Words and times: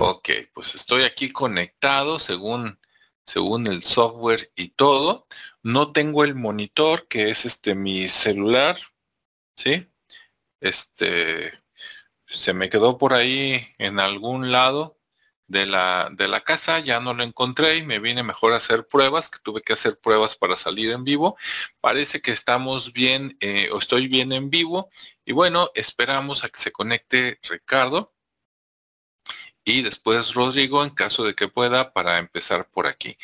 Ok, 0.00 0.28
pues 0.52 0.74
estoy 0.74 1.04
aquí 1.04 1.30
conectado 1.30 2.18
según, 2.18 2.80
según 3.24 3.68
el 3.68 3.84
software 3.84 4.52
y 4.56 4.70
todo. 4.70 5.26
No 5.62 5.92
tengo 5.92 6.24
el 6.24 6.34
monitor, 6.34 7.06
que 7.06 7.30
es 7.30 7.44
este 7.44 7.74
mi 7.76 8.08
celular, 8.08 8.78
¿sí? 9.56 9.88
Este, 10.60 11.52
se 12.26 12.54
me 12.54 12.68
quedó 12.70 12.98
por 12.98 13.14
ahí 13.14 13.68
en 13.78 14.00
algún 14.00 14.50
lado 14.50 14.98
de 15.46 15.66
la, 15.66 16.10
de 16.12 16.28
la 16.28 16.40
casa, 16.40 16.80
ya 16.80 17.00
no 17.00 17.14
lo 17.14 17.22
encontré 17.22 17.76
y 17.76 17.84
me 17.84 18.00
vine 18.00 18.22
mejor 18.22 18.52
a 18.52 18.56
hacer 18.56 18.88
pruebas, 18.88 19.28
que 19.28 19.38
tuve 19.40 19.62
que 19.62 19.74
hacer 19.74 19.98
pruebas 20.00 20.36
para 20.36 20.56
salir 20.56 20.90
en 20.90 21.04
vivo. 21.04 21.36
Parece 21.80 22.20
que 22.20 22.32
estamos 22.32 22.92
bien 22.92 23.36
eh, 23.40 23.70
o 23.72 23.78
estoy 23.78 24.08
bien 24.08 24.32
en 24.32 24.50
vivo 24.50 24.90
y 25.24 25.32
bueno, 25.32 25.70
esperamos 25.74 26.44
a 26.44 26.48
que 26.48 26.60
se 26.60 26.72
conecte 26.72 27.38
Ricardo 27.42 28.13
y 29.64 29.82
después 29.82 30.34
Rodrigo 30.34 30.84
en 30.84 30.90
caso 30.90 31.24
de 31.24 31.34
que 31.34 31.48
pueda 31.48 31.92
para 31.92 32.18
empezar 32.18 32.68
por 32.70 32.86
aquí. 32.86 33.16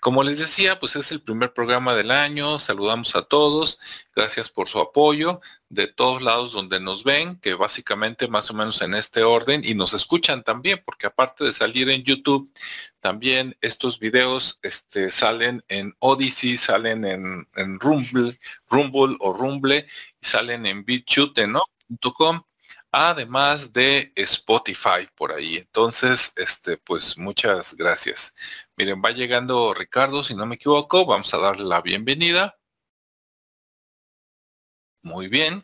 Como 0.00 0.22
les 0.22 0.38
decía, 0.38 0.78
pues 0.78 0.94
es 0.94 1.10
el 1.10 1.22
primer 1.22 1.54
programa 1.54 1.94
del 1.94 2.10
año, 2.10 2.58
saludamos 2.58 3.16
a 3.16 3.22
todos, 3.22 3.80
gracias 4.14 4.50
por 4.50 4.68
su 4.68 4.78
apoyo 4.78 5.40
de 5.68 5.86
todos 5.88 6.22
lados 6.22 6.52
donde 6.52 6.80
nos 6.80 7.02
ven, 7.02 7.40
que 7.40 7.54
básicamente 7.54 8.28
más 8.28 8.50
o 8.50 8.54
menos 8.54 8.82
en 8.82 8.94
este 8.94 9.24
orden 9.24 9.62
y 9.64 9.74
nos 9.74 9.94
escuchan 9.94 10.44
también, 10.44 10.82
porque 10.84 11.06
aparte 11.06 11.44
de 11.44 11.52
salir 11.52 11.88
en 11.88 12.04
YouTube, 12.04 12.52
también 13.00 13.56
estos 13.62 13.98
videos 13.98 14.60
este, 14.62 15.10
salen 15.10 15.64
en 15.68 15.96
Odyssey, 15.98 16.56
salen 16.56 17.04
en, 17.04 17.48
en 17.56 17.80
Rumble, 17.80 18.38
Rumble 18.68 19.16
o 19.20 19.32
Rumble, 19.32 19.86
salen 20.20 20.66
en 20.66 20.84
BitChute, 20.84 21.46
¿no? 21.46 21.62
Además 22.96 23.74
de 23.74 24.10
Spotify 24.16 25.06
por 25.14 25.30
ahí. 25.30 25.56
Entonces, 25.56 26.32
este, 26.36 26.78
pues 26.78 27.18
muchas 27.18 27.74
gracias. 27.74 28.34
Miren, 28.74 29.02
va 29.04 29.10
llegando 29.10 29.74
Ricardo, 29.74 30.24
si 30.24 30.34
no 30.34 30.46
me 30.46 30.54
equivoco, 30.54 31.04
vamos 31.04 31.32
a 31.34 31.38
darle 31.38 31.64
la 31.64 31.82
bienvenida. 31.82 32.58
Muy 35.02 35.28
bien. 35.28 35.62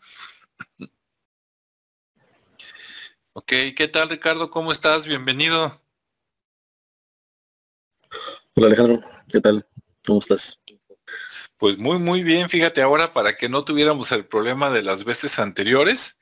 Ok, 3.33 3.53
¿qué 3.77 3.89
tal 3.91 4.11
Ricardo? 4.11 4.51
¿Cómo 4.51 4.71
estás? 4.71 5.07
Bienvenido. 5.07 5.81
Hola 8.55 8.67
Alejandro, 8.67 9.03
¿qué 9.29 9.41
tal? 9.41 9.67
¿Cómo 10.05 10.19
estás? 10.19 10.61
Pues 11.57 11.79
muy, 11.79 11.99
muy 11.99 12.23
bien. 12.23 12.51
Fíjate 12.51 12.83
ahora, 12.83 13.15
para 13.15 13.39
que 13.39 13.49
no 13.49 13.65
tuviéramos 13.65 14.13
el 14.13 14.27
problema 14.27 14.69
de 14.69 14.83
las 14.83 15.05
veces 15.05 15.39
anteriores, 15.39 16.19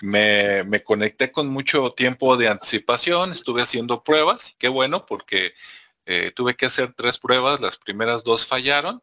me, 0.00 0.64
me, 0.64 0.80
conecté 0.80 1.32
con 1.32 1.48
mucho 1.48 1.92
tiempo 1.92 2.36
de 2.36 2.48
anticipación, 2.48 3.32
estuve 3.32 3.62
haciendo 3.62 4.04
pruebas, 4.04 4.54
qué 4.58 4.68
bueno, 4.68 5.06
porque 5.06 5.54
eh, 6.04 6.32
tuve 6.34 6.54
que 6.54 6.66
hacer 6.66 6.94
tres 6.94 7.18
pruebas, 7.18 7.60
las 7.60 7.76
primeras 7.76 8.22
dos 8.24 8.46
fallaron, 8.46 9.02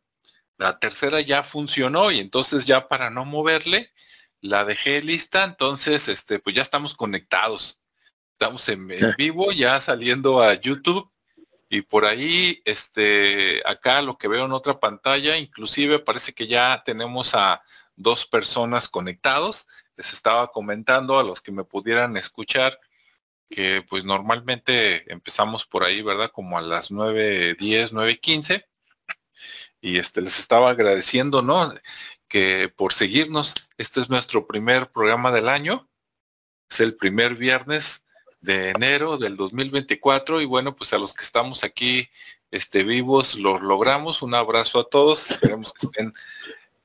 la 0.58 0.80
tercera 0.80 1.20
ya 1.22 1.44
funcionó 1.44 2.12
y 2.12 2.20
entonces 2.20 2.66
ya 2.66 2.88
para 2.88 3.10
no 3.10 3.26
moverle, 3.26 3.92
la 4.42 4.66
dejé 4.66 5.02
lista, 5.02 5.44
entonces 5.44 6.08
este, 6.08 6.40
pues 6.40 6.56
ya 6.56 6.62
estamos 6.62 6.94
conectados, 6.94 7.80
estamos 8.32 8.68
en, 8.70 8.92
en 8.92 9.14
vivo, 9.18 9.52
ya 9.52 9.82
saliendo 9.82 10.42
a 10.42 10.54
YouTube 10.54 11.10
y 11.74 11.82
por 11.82 12.06
ahí, 12.06 12.62
este, 12.66 13.64
acá 13.66 14.04
lo 14.04 14.18
que 14.20 14.28
veo 14.28 14.46
en 14.46 14.52
otra 14.52 14.80
pantalla, 14.80 15.38
inclusive 15.38 15.98
parece 15.98 16.34
que 16.34 16.46
ya 16.46 16.84
tenemos 16.86 17.34
a 17.34 17.64
dos 17.96 18.28
personas 18.28 18.88
conectados 18.88 19.68
les 20.04 20.12
estaba 20.12 20.52
comentando 20.52 21.18
a 21.18 21.24
los 21.24 21.40
que 21.40 21.54
me 21.54 21.64
pudieran 21.64 22.18
escuchar 22.18 22.78
que 23.50 23.86
pues 23.88 24.04
normalmente 24.04 25.10
empezamos 25.12 25.66
por 25.66 25.84
ahí, 25.84 26.02
¿verdad? 26.02 26.30
Como 26.30 26.58
a 26.58 26.62
las 26.62 26.92
9.10, 26.92 27.92
9.15. 27.92 28.66
Y 29.80 29.98
este 29.98 30.22
les 30.22 30.40
estaba 30.40 30.72
agradeciendo, 30.72 31.42
¿no? 31.42 31.74
Que 32.28 32.68
por 32.76 32.94
seguirnos, 32.94 33.54
este 33.78 34.02
es 34.02 34.10
nuestro 34.10 34.46
primer 34.46 34.92
programa 34.92 35.32
del 35.32 35.48
año. 35.48 35.88
Es 36.70 36.82
el 36.82 36.96
primer 36.96 37.36
viernes 37.36 38.04
de 38.42 38.72
enero 38.72 39.18
del 39.18 39.38
2024 39.38 40.42
y 40.42 40.46
bueno, 40.46 40.76
pues 40.76 40.92
a 40.92 40.98
los 40.98 41.14
que 41.14 41.24
estamos 41.24 41.64
aquí 41.64 42.10
este 42.52 42.84
vivos 42.84 43.36
los 43.36 43.62
logramos. 43.62 44.22
Un 44.22 44.34
abrazo 44.34 44.80
a 44.80 44.90
todos. 44.90 45.30
Esperemos 45.30 45.72
que 45.72 45.86
estén 45.86 46.14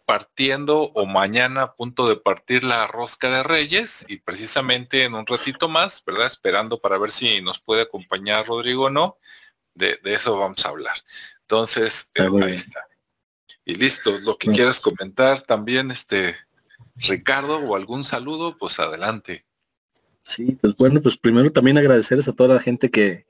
partiendo 0.09 0.85
o 0.95 1.05
mañana 1.05 1.61
a 1.61 1.75
punto 1.75 2.09
de 2.09 2.17
partir 2.17 2.65
la 2.65 2.87
rosca 2.87 3.29
de 3.29 3.43
Reyes 3.43 4.07
y 4.09 4.17
precisamente 4.17 5.05
en 5.05 5.13
un 5.13 5.27
ratito 5.27 5.69
más, 5.69 6.03
¿verdad? 6.07 6.29
Esperando 6.29 6.81
para 6.81 6.97
ver 6.97 7.11
si 7.11 7.43
nos 7.43 7.61
puede 7.61 7.83
acompañar 7.83 8.47
Rodrigo 8.47 8.85
o 8.85 8.91
no. 8.91 9.19
De, 9.75 10.01
eso 10.05 10.39
vamos 10.39 10.65
a 10.65 10.71
hablar. 10.71 10.97
Entonces, 11.43 12.11
eh, 12.15 12.27
ahí 12.43 12.55
está. 12.55 12.89
Y 13.67 13.75
listo, 13.75 14.17
lo 14.21 14.39
que 14.39 14.51
quieras 14.51 14.81
comentar 14.81 15.43
también, 15.43 15.91
este, 15.91 16.35
Ricardo, 16.97 17.59
o 17.59 17.77
algún 17.77 18.03
saludo, 18.03 18.57
pues 18.57 18.79
adelante. 18.79 19.45
Sí, 20.23 20.57
pues 20.59 20.75
bueno, 20.77 21.03
pues 21.03 21.19
primero 21.19 21.53
también 21.53 21.77
agradecerles 21.77 22.29
a 22.29 22.33
toda 22.33 22.55
la 22.55 22.63
gente 22.63 22.91
que, 22.91 23.27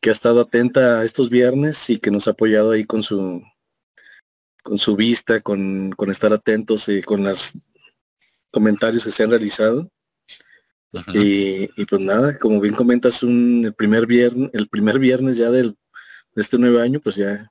que 0.00 0.08
ha 0.08 0.12
estado 0.12 0.40
atenta 0.40 1.00
a 1.00 1.04
estos 1.04 1.28
viernes 1.28 1.90
y 1.90 1.98
que 1.98 2.10
nos 2.10 2.28
ha 2.28 2.30
apoyado 2.30 2.70
ahí 2.70 2.86
con 2.86 3.02
su 3.02 3.42
con 4.62 4.78
su 4.78 4.96
vista, 4.96 5.40
con, 5.40 5.94
estar 6.08 6.32
atentos 6.32 6.88
y 6.88 7.02
con 7.02 7.24
los 7.24 7.52
comentarios 8.50 9.04
que 9.04 9.10
se 9.10 9.22
han 9.22 9.30
realizado. 9.30 9.90
Y, 11.14 11.66
pues 11.86 12.00
nada, 12.00 12.38
como 12.38 12.60
bien 12.60 12.74
comentas, 12.74 13.22
un, 13.22 13.62
el 13.64 13.74
primer 13.74 14.06
viernes, 14.06 14.50
el 14.52 14.68
primer 14.68 14.98
viernes 14.98 15.36
ya 15.38 15.50
del, 15.50 15.76
de 16.34 16.42
este 16.42 16.58
nuevo 16.58 16.80
año, 16.80 17.00
pues 17.00 17.16
ya 17.16 17.50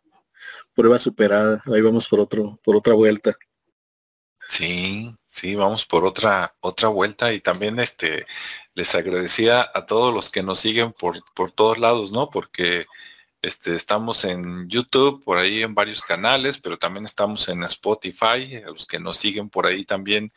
prueba 0.74 1.00
superada. 1.00 1.62
Ahí 1.74 1.82
vamos 1.82 2.08
por 2.08 2.20
otro, 2.20 2.60
por 2.64 2.76
otra 2.76 2.94
vuelta. 2.94 3.36
Sí, 4.48 5.16
sí, 5.28 5.56
vamos 5.56 5.86
por 5.86 6.06
otra, 6.06 6.56
otra 6.60 6.90
vuelta 6.90 7.32
y 7.32 7.40
también 7.40 7.80
este 7.80 8.26
les 8.74 8.94
agradecía 8.96 9.70
a 9.74 9.86
todos 9.86 10.14
los 10.14 10.30
que 10.30 10.44
nos 10.44 10.60
siguen 10.60 10.92
por, 10.92 11.20
por 11.34 11.52
todos 11.52 11.78
lados, 11.78 12.12
¿no? 12.12 12.30
Porque 12.30 12.86
este, 13.42 13.76
estamos 13.76 14.24
en 14.24 14.70
YouTube, 14.70 15.24
por 15.24 15.38
ahí 15.38 15.64
en 15.64 15.74
varios 15.74 16.02
canales, 16.02 16.60
pero 16.60 16.78
también 16.78 17.06
estamos 17.06 17.48
en 17.50 17.64
Spotify, 17.64 18.58
a 18.66 18.70
los 18.70 18.86
que 18.86 19.00
nos 19.00 19.18
siguen 19.18 19.50
por 19.50 19.66
ahí 19.66 19.84
también 19.84 20.32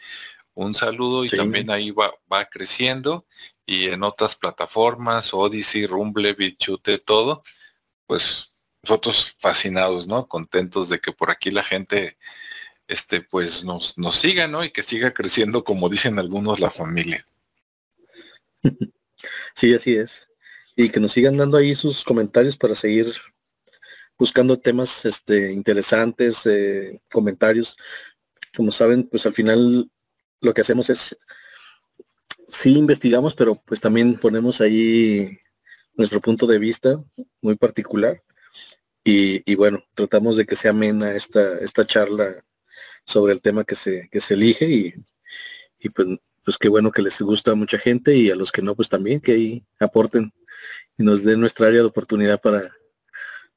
un 0.54 0.74
saludo 0.74 1.24
y 1.24 1.28
también 1.28 1.70
ahí 1.70 1.90
va, 1.90 2.14
va 2.32 2.44
creciendo 2.46 3.26
y 3.66 3.88
en 3.88 4.02
otras 4.02 4.36
plataformas, 4.36 5.34
Odyssey, 5.34 5.86
Rumble, 5.86 6.32
Bichute, 6.34 6.98
todo, 6.98 7.42
pues 8.06 8.52
nosotros 8.82 9.36
fascinados, 9.38 10.06
¿no? 10.06 10.28
Contentos 10.28 10.88
de 10.88 11.00
que 11.00 11.12
por 11.12 11.30
aquí 11.30 11.50
la 11.50 11.64
gente 11.64 12.18
este 12.86 13.22
pues 13.22 13.64
nos, 13.64 13.96
nos 13.98 14.16
siga, 14.16 14.46
¿no? 14.46 14.62
Y 14.62 14.70
que 14.70 14.82
siga 14.82 15.12
creciendo 15.12 15.64
como 15.64 15.88
dicen 15.88 16.18
algunos 16.18 16.60
la 16.60 16.70
familia. 16.70 17.24
Sí, 19.54 19.72
así 19.72 19.96
es 19.96 20.28
y 20.76 20.88
que 20.90 21.00
nos 21.00 21.12
sigan 21.12 21.36
dando 21.36 21.56
ahí 21.56 21.74
sus 21.74 22.04
comentarios 22.04 22.56
para 22.56 22.74
seguir 22.74 23.06
buscando 24.18 24.58
temas 24.58 25.04
este, 25.04 25.52
interesantes, 25.52 26.46
eh, 26.46 27.00
comentarios. 27.10 27.76
Como 28.56 28.72
saben, 28.72 29.04
pues 29.04 29.26
al 29.26 29.34
final 29.34 29.90
lo 30.40 30.54
que 30.54 30.60
hacemos 30.60 30.90
es, 30.90 31.16
sí 32.48 32.72
investigamos, 32.76 33.34
pero 33.34 33.56
pues 33.64 33.80
también 33.80 34.16
ponemos 34.18 34.60
ahí 34.60 35.38
nuestro 35.94 36.20
punto 36.20 36.46
de 36.46 36.58
vista 36.58 37.02
muy 37.40 37.56
particular. 37.56 38.22
Y, 39.06 39.54
bueno, 39.56 39.84
tratamos 39.94 40.36
de 40.38 40.46
que 40.46 40.56
sea 40.56 40.70
amena 40.70 41.12
esta, 41.12 41.58
esta 41.58 41.86
charla 41.86 42.42
sobre 43.04 43.34
el 43.34 43.42
tema 43.42 43.64
que 43.64 43.74
se, 43.74 44.08
que 44.10 44.18
se 44.20 44.32
elige 44.32 44.66
y, 44.66 44.94
y 45.78 45.90
pues, 45.90 46.08
pues 46.44 46.58
qué 46.58 46.68
bueno 46.68 46.92
que 46.92 47.02
les 47.02 47.20
gusta 47.20 47.52
a 47.52 47.54
mucha 47.54 47.78
gente 47.78 48.16
y 48.16 48.30
a 48.30 48.36
los 48.36 48.52
que 48.52 48.62
no, 48.62 48.74
pues 48.74 48.88
también 48.88 49.20
que 49.20 49.32
ahí 49.32 49.66
aporten 49.80 50.32
y 50.98 51.02
nos 51.02 51.24
dé 51.24 51.36
nuestra 51.36 51.68
área 51.68 51.80
de 51.80 51.86
oportunidad 51.86 52.40
para, 52.40 52.62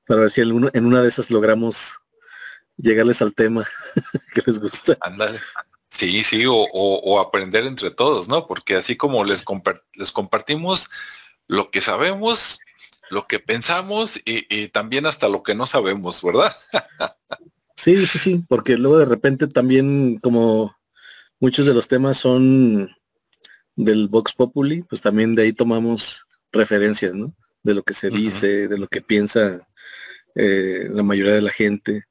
para 0.06 0.22
ver 0.22 0.32
si 0.32 0.42
en 0.42 0.52
una, 0.54 0.70
en 0.74 0.86
una 0.86 1.02
de 1.02 1.10
esas 1.10 1.30
logramos 1.30 1.98
llegarles 2.78 3.22
al 3.22 3.34
tema 3.34 3.68
que 4.34 4.42
les 4.46 4.60
gusta. 4.60 4.98
Sí, 5.90 6.24
sí, 6.24 6.44
o, 6.48 7.20
aprender 7.20 7.66
entre 7.66 7.92
todos, 7.92 8.28
¿no? 8.28 8.48
Porque 8.48 8.76
así 8.76 8.96
como 8.96 9.24
les, 9.24 9.44
les 9.94 10.12
compartimos 10.12 10.90
lo 11.48 11.72
que 11.72 11.82
sabemos, 11.82 12.60
lo 13.10 13.24
que 13.26 13.40
pensamos 13.40 14.20
y, 14.26 14.68
también 14.70 15.06
hasta 15.06 15.28
lo 15.28 15.44
que 15.44 15.56
no 15.56 15.66
sabemos, 15.66 16.22
¿verdad? 16.22 16.56
sí, 17.76 18.06
sí, 18.06 18.20
sí, 18.20 18.46
porque 18.48 18.78
luego 18.78 18.98
de 19.00 19.06
repente 19.06 19.48
también 19.48 20.20
como 20.20 20.77
muchos 21.40 21.66
de 21.66 21.74
los 21.74 21.88
temas 21.88 22.18
son 22.18 22.90
del 23.76 24.08
Vox 24.08 24.34
Populi, 24.34 24.84
pues 24.84 25.02
también 25.02 25.36
de 25.36 25.44
ahí 25.44 25.54
tomamos 25.54 26.26
referencias, 26.52 27.16
¿no? 27.16 27.34
De 27.64 27.74
lo 27.74 27.84
que 27.84 27.94
se 27.94 28.10
dice, 28.10 28.68
de 28.68 28.78
lo 28.78 28.88
que 28.88 29.02
piensa 29.02 29.68
eh, 30.36 30.90
la 30.92 31.04
mayoría 31.04 31.34
de 31.34 31.42
la 31.42 31.52
gente. 31.52 32.04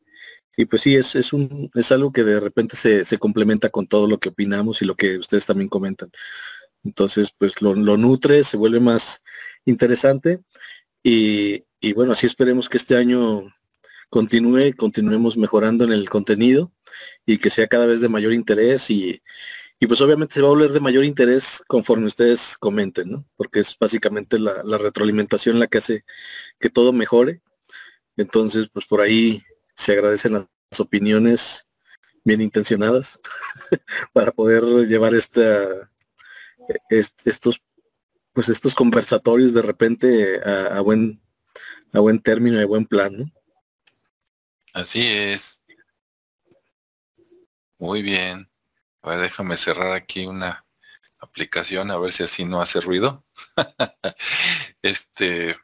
Y 0.57 0.65
pues 0.67 0.83
sí, 0.83 0.97
es, 0.97 1.15
es, 1.17 1.33
un, 1.33 1.71
es 1.75 1.93
algo 1.93 2.13
que 2.13 2.25
de 2.25 2.41
repente 2.41 2.77
se, 2.77 3.05
se, 3.05 3.19
complementa 3.19 3.69
con 3.69 3.87
todo 3.87 4.07
lo 4.07 4.19
que 4.19 4.31
opinamos 4.31 4.81
y 4.81 4.87
lo 4.87 4.95
que 4.95 5.19
ustedes 5.19 5.45
también 5.45 5.69
comentan. 5.69 6.11
Entonces, 6.85 7.31
pues 7.37 7.61
lo, 7.61 7.75
nutre, 7.75 8.45
se 8.45 8.57
vuelve 8.57 8.81
más 8.81 9.23
interesante 9.65 10.41
y, 11.03 11.65
y, 11.81 11.93
bueno, 11.93 12.13
así 12.13 12.27
esperemos 12.27 12.69
que 12.69 12.79
este 12.79 12.97
año 12.97 13.45
continúe, 14.11 14.75
continuemos 14.77 15.37
mejorando 15.37 15.85
en 15.85 15.93
el 15.93 16.09
contenido 16.09 16.73
y 17.25 17.39
que 17.39 17.51
sea 17.51 17.67
cada 17.67 17.87
vez 17.87 18.01
de 18.01 18.09
mayor 18.09 18.33
interés 18.33 18.91
y, 18.91 19.23
y 19.79 19.87
pues 19.87 20.01
obviamente 20.01 20.35
se 20.35 20.43
va 20.43 20.49
a 20.49 20.51
volver 20.51 20.73
de 20.73 20.81
mayor 20.81 21.05
interés 21.05 21.63
conforme 21.67 22.07
ustedes 22.07 22.57
comenten, 22.57 23.11
¿no? 23.11 23.27
Porque 23.37 23.61
es 23.61 23.77
básicamente 23.79 24.39
la, 24.39 24.63
retroalimentación 24.79 25.59
la 25.59 25.67
que 25.67 25.79
hace 25.79 26.05
que 26.59 26.71
todo 26.71 26.93
mejore. 26.93 27.43
Entonces, 28.17 28.69
pues 28.73 28.87
por 28.87 29.01
ahí 29.01 29.43
se 29.75 29.93
agradecen 29.93 30.35
las, 30.35 30.49
opiniones 30.79 31.65
bien 32.25 32.41
intencionadas 32.41 33.21
para 34.13 34.33
poder 34.33 34.65
llevar 34.89 35.15
esta, 35.15 35.91
estos 36.91 37.63
pues 38.33 38.51
estos 38.51 38.75
conversatorios 38.75 39.55
de 39.55 39.63
repente 39.63 40.41
a, 40.45 40.81
buen 40.81 41.23
a 41.93 42.01
buen 42.01 42.21
término 42.21 42.59
y 42.59 42.63
a 42.63 42.67
buen 42.67 42.85
plan, 42.85 43.17
¿no? 43.17 43.33
Así 44.77 45.07
es. 45.07 45.63
Muy 47.79 48.03
bien. 48.03 48.51
A 49.01 49.09
ver, 49.11 49.21
déjame 49.21 49.57
cerrar 49.57 49.93
aquí 49.93 50.27
una 50.27 50.67
aplicación 51.19 51.91
a 51.91 51.97
ver 51.97 52.13
si 52.13 52.25
así 52.25 52.45
no 52.45 52.61
hace 52.61 52.83
ruido. 52.83 53.25
este, 54.83 55.57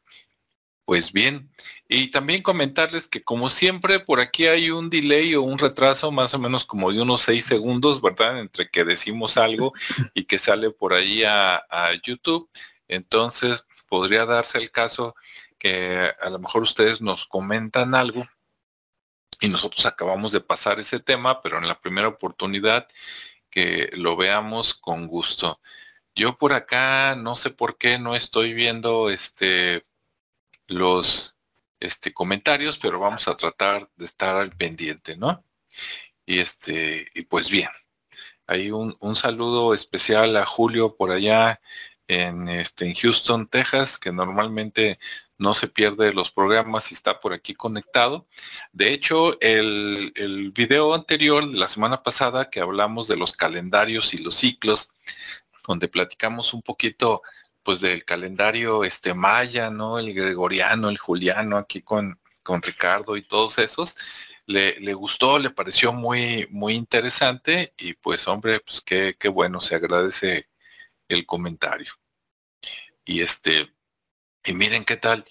pues 0.87 1.13
bien. 1.13 1.51
Y 1.89 2.11
también 2.11 2.43
comentarles 2.43 3.07
que 3.07 3.23
como 3.23 3.51
siempre 3.51 4.01
por 4.01 4.19
aquí 4.19 4.47
hay 4.47 4.71
un 4.71 4.89
delay 4.89 5.35
o 5.35 5.43
un 5.43 5.59
retraso 5.59 6.11
más 6.11 6.33
o 6.33 6.39
menos 6.39 6.65
como 6.65 6.91
de 6.91 7.03
unos 7.03 7.21
seis 7.21 7.45
segundos, 7.45 8.01
¿verdad? 8.01 8.39
Entre 8.39 8.71
que 8.71 8.83
decimos 8.83 9.37
algo 9.37 9.75
y 10.15 10.25
que 10.25 10.39
sale 10.39 10.71
por 10.71 10.95
ahí 10.95 11.23
a, 11.23 11.57
a 11.69 11.93
YouTube. 12.03 12.49
Entonces 12.89 13.67
podría 13.91 14.25
darse 14.25 14.57
el 14.57 14.71
caso 14.71 15.15
que 15.59 16.13
a 16.19 16.31
lo 16.31 16.39
mejor 16.39 16.63
ustedes 16.63 17.03
nos 17.03 17.27
comentan 17.27 17.95
algo 17.95 18.27
y 19.43 19.49
nosotros 19.49 19.85
acabamos 19.87 20.33
de 20.33 20.41
pasar 20.41 20.81
ese 20.81 21.01
tema, 21.01 21.43
pero 21.43 21.59
en 21.59 21.67
la 21.67 21.81
primera 21.81 22.09
oportunidad 22.09 22.89
que 23.51 23.91
lo 23.95 24.17
veamos 24.17 24.73
con 24.75 25.09
gusto. 25.09 25.61
Yo 26.15 26.39
por 26.39 26.53
acá 26.53 27.17
no 27.17 27.37
sé 27.37 27.51
por 27.51 27.77
qué 27.77 27.99
no 27.99 28.15
estoy 28.17 28.55
viendo 28.55 29.11
este 29.11 29.85
los 30.69 31.37
este 31.81 32.15
comentarios, 32.15 32.79
pero 32.79 33.01
vamos 33.01 33.29
a 33.29 33.37
tratar 33.37 33.91
de 33.97 34.05
estar 34.05 34.37
al 34.37 34.53
pendiente, 34.57 35.17
¿no? 35.17 35.45
Y 36.27 36.41
este, 36.41 37.09
y 37.15 37.23
pues 37.23 37.51
bien. 37.51 37.71
Hay 38.47 38.71
un, 38.71 38.97
un 39.01 39.17
saludo 39.17 39.75
especial 39.75 40.37
a 40.37 40.47
Julio 40.47 40.97
por 40.97 41.11
allá 41.11 41.61
en, 42.09 42.49
este, 42.49 42.87
en 42.87 42.95
Houston, 42.95 43.47
Texas, 43.47 43.99
que 43.99 44.13
normalmente 44.13 44.99
no 45.43 45.55
se 45.55 45.69
pierde 45.69 46.15
los 46.15 46.31
programas 46.31 46.91
y 46.91 46.95
está 46.95 47.21
por 47.21 47.33
aquí 47.33 47.55
conectado. 47.55 48.27
De 48.73 48.93
hecho, 48.93 49.39
el, 49.41 50.13
el 50.15 50.53
video 50.53 50.95
anterior 50.95 51.45
la 51.45 51.69
semana 51.69 52.03
pasada 52.03 52.49
que 52.49 52.61
hablamos 52.61 53.09
de 53.09 53.17
los 53.17 53.33
calendarios 53.33 54.15
y 54.15 54.19
los 54.19 54.37
ciclos, 54.37 54.93
donde 55.67 55.89
platicamos 55.89 56.55
un 56.55 56.63
poquito 56.63 57.23
pues 57.63 57.81
del 57.81 58.05
calendario 58.05 58.85
este 58.85 59.15
maya, 59.15 59.71
¿no? 59.71 59.99
El 59.99 60.15
gregoriano, 60.15 60.89
el 60.89 60.99
juliano, 60.99 61.57
aquí 61.57 61.83
con, 61.83 62.21
con 62.43 62.63
Ricardo 62.63 63.17
y 63.17 63.23
todos 63.23 63.59
esos. 63.59 63.97
Le, 64.47 64.79
le, 64.81 64.95
gustó, 64.95 65.39
le 65.39 65.51
pareció 65.51 65.93
muy, 65.93 66.47
muy 66.51 66.75
interesante 66.75 67.75
y 67.79 67.95
pues 67.95 68.27
hombre, 68.29 68.61
pues 68.61 68.81
qué, 68.83 69.17
qué 69.19 69.29
bueno, 69.29 69.61
se 69.61 69.75
agradece 69.77 70.49
el 71.09 71.27
comentario. 71.27 71.93
Y 73.05 73.21
este, 73.21 73.73
y 74.45 74.55
miren 74.55 74.85
qué 74.85 74.97
tal. 74.97 75.25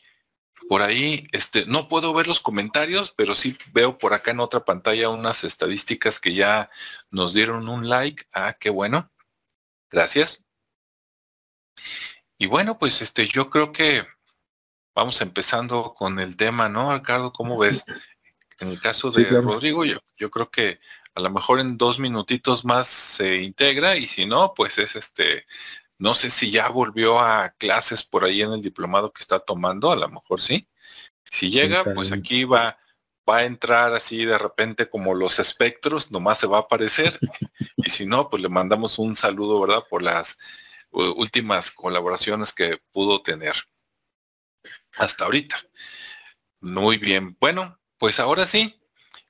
Por 0.69 0.81
ahí, 0.81 1.27
este, 1.31 1.65
no 1.65 1.89
puedo 1.89 2.13
ver 2.13 2.27
los 2.27 2.39
comentarios, 2.39 3.11
pero 3.11 3.35
sí 3.35 3.57
veo 3.73 3.97
por 3.97 4.13
acá 4.13 4.31
en 4.31 4.39
otra 4.39 4.63
pantalla 4.63 5.09
unas 5.09 5.43
estadísticas 5.43 6.19
que 6.19 6.33
ya 6.33 6.69
nos 7.09 7.33
dieron 7.33 7.67
un 7.67 7.89
like. 7.89 8.25
Ah, 8.31 8.55
qué 8.59 8.69
bueno. 8.69 9.11
Gracias. 9.89 10.45
Y 12.37 12.47
bueno, 12.47 12.77
pues 12.77 13.01
este, 13.01 13.27
yo 13.27 13.49
creo 13.49 13.71
que 13.71 14.05
vamos 14.95 15.21
empezando 15.21 15.93
con 15.93 16.19
el 16.19 16.37
tema, 16.37 16.69
¿no, 16.69 16.93
Ricardo? 16.95 17.33
¿Cómo 17.33 17.57
ves? 17.57 17.83
En 18.59 18.69
el 18.69 18.79
caso 18.79 19.11
de 19.11 19.25
Rodrigo, 19.25 19.85
yo, 19.85 19.97
yo 20.17 20.29
creo 20.29 20.49
que 20.49 20.79
a 21.15 21.21
lo 21.21 21.29
mejor 21.31 21.59
en 21.59 21.77
dos 21.77 21.99
minutitos 21.99 22.63
más 22.63 22.87
se 22.87 23.41
integra 23.41 23.97
y 23.97 24.07
si 24.07 24.25
no, 24.25 24.53
pues 24.53 24.77
es 24.77 24.95
este 24.95 25.45
no 26.01 26.15
sé 26.15 26.31
si 26.31 26.49
ya 26.49 26.67
volvió 26.67 27.19
a 27.19 27.51
clases 27.59 28.03
por 28.03 28.23
ahí 28.23 28.41
en 28.41 28.53
el 28.53 28.61
diplomado 28.63 29.13
que 29.13 29.21
está 29.21 29.39
tomando, 29.39 29.91
a 29.91 29.95
lo 29.95 30.09
mejor 30.09 30.41
sí. 30.41 30.67
Si 31.29 31.51
llega, 31.51 31.83
pues 31.93 32.11
aquí 32.11 32.43
va, 32.43 32.79
va 33.29 33.37
a 33.37 33.43
entrar 33.43 33.93
así 33.93 34.25
de 34.25 34.39
repente 34.39 34.89
como 34.89 35.13
los 35.13 35.37
espectros, 35.37 36.09
nomás 36.09 36.39
se 36.39 36.47
va 36.47 36.57
a 36.57 36.61
aparecer. 36.61 37.19
y 37.77 37.91
si 37.91 38.07
no, 38.07 38.31
pues 38.31 38.41
le 38.41 38.49
mandamos 38.49 38.97
un 38.97 39.15
saludo, 39.15 39.61
¿verdad? 39.61 39.83
Por 39.91 40.01
las 40.01 40.39
últimas 40.89 41.69
colaboraciones 41.69 42.51
que 42.51 42.81
pudo 42.91 43.21
tener 43.21 43.53
hasta 44.97 45.25
ahorita. 45.25 45.57
Muy 46.61 46.97
bien. 46.97 47.37
Bueno, 47.39 47.79
pues 47.99 48.19
ahora 48.19 48.47
sí, 48.47 48.81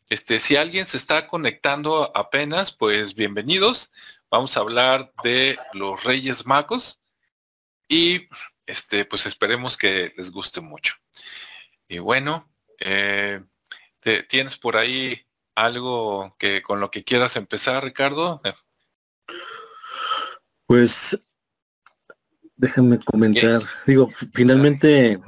este, 0.08 0.40
si 0.40 0.56
alguien 0.56 0.86
se 0.86 0.96
está 0.96 1.28
conectando 1.28 2.14
apenas, 2.16 2.72
pues 2.72 3.14
bienvenidos. 3.14 3.92
Vamos 4.32 4.56
a 4.56 4.62
hablar 4.62 5.12
de 5.26 5.58
los 5.74 6.02
Reyes 6.06 6.46
Magos 6.46 7.02
y 7.90 8.30
este, 8.66 9.04
pues 9.04 9.26
esperemos 9.26 9.76
que 9.76 10.14
les 10.16 10.32
guste 10.32 10.62
mucho. 10.62 10.94
Y 11.90 12.00
bueno, 12.00 12.50
eh, 12.80 13.42
¿tienes 14.30 14.58
por 14.58 14.78
ahí 14.78 15.28
algo 15.54 16.38
que 16.40 16.62
con 16.62 16.80
lo 16.80 16.90
que 16.90 17.04
quieras 17.04 17.36
empezar, 17.36 17.84
Ricardo? 17.84 18.42
Pues 20.66 21.20
déjame 22.56 23.00
comentar. 23.00 23.64
Digo, 23.86 24.10
finalmente, 24.34 25.20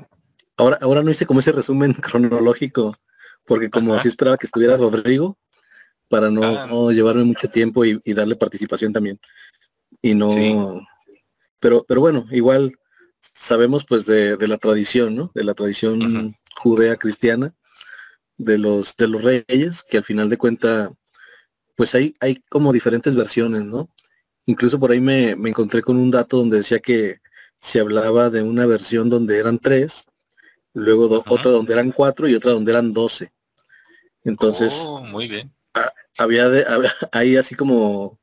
ahora, 0.55 0.77
ahora 0.81 1.03
no 1.03 1.11
hice 1.11 1.25
como 1.25 1.41
ese 1.41 1.51
resumen 1.51 1.91
cronológico, 2.01 2.97
porque 3.43 3.69
como 3.69 3.93
así 3.95 4.07
esperaba 4.07 4.37
que 4.37 4.45
estuviera 4.45 4.77
Rodrigo, 4.77 5.37
para 6.13 6.29
no, 6.29 6.91
llevarme 6.91 7.23
mucho 7.23 7.49
tiempo 7.49 7.83
y, 7.83 7.99
darle 8.13 8.35
participación 8.35 8.93
también. 8.93 9.19
Y 9.99 10.13
no, 10.13 10.29
pero, 11.59 11.83
pero 11.87 12.01
bueno, 12.01 12.27
igual 12.29 12.77
sabemos 13.19 13.83
pues 13.83 14.05
de, 14.05 14.37
la 14.47 14.59
tradición, 14.59 15.15
¿no? 15.15 15.31
De 15.33 15.43
la 15.43 15.55
tradición 15.55 16.37
judea 16.55 16.97
cristiana, 16.97 17.55
de 18.37 18.59
los, 18.59 18.95
de 18.95 19.07
los 19.07 19.23
reyes, 19.23 19.83
que 19.89 19.97
al 19.97 20.03
final 20.03 20.29
de 20.29 20.37
cuenta, 20.37 20.93
pues 21.75 21.95
hay, 21.95 22.13
hay 22.19 22.43
como 22.47 22.71
diferentes 22.71 23.15
versiones, 23.15 23.63
¿no? 23.63 23.89
Incluso 24.45 24.79
por 24.79 24.91
ahí 24.91 25.01
me, 25.01 25.31
encontré 25.31 25.81
con 25.81 25.97
un 25.97 26.11
dato 26.11 26.37
donde 26.37 26.57
decía 26.57 26.79
que 26.79 27.21
se 27.57 27.79
hablaba 27.79 28.29
de 28.29 28.43
una 28.43 28.67
versión 28.67 29.09
donde 29.09 29.39
eran 29.39 29.57
tres, 29.57 30.05
luego 30.75 31.23
otra 31.27 31.49
donde 31.49 31.73
eran 31.73 31.91
cuatro 31.91 32.27
y 32.27 32.35
otra 32.35 32.51
donde 32.51 32.71
eran 32.71 32.93
doce. 32.93 33.33
Entonces, 34.23 34.83
oh, 34.85 35.01
muy 35.01 35.27
bien 35.27 35.51
había, 36.17 36.49
de, 36.49 36.65
hay 37.11 37.37
así 37.37 37.55
como 37.55 38.19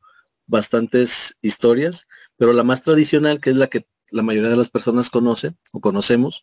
bastantes 0.47 1.37
historias, 1.43 2.07
pero 2.37 2.53
la 2.53 2.65
más 2.65 2.83
tradicional, 2.83 3.41
que 3.41 3.51
es 3.51 3.57
la 3.57 3.69
que 3.69 3.87
la 4.11 4.23
mayoría 4.23 4.51
de 4.51 4.57
las 4.57 4.71
personas 4.71 5.11
conocen 5.11 5.57
o 5.73 5.81
conocemos, 5.81 6.43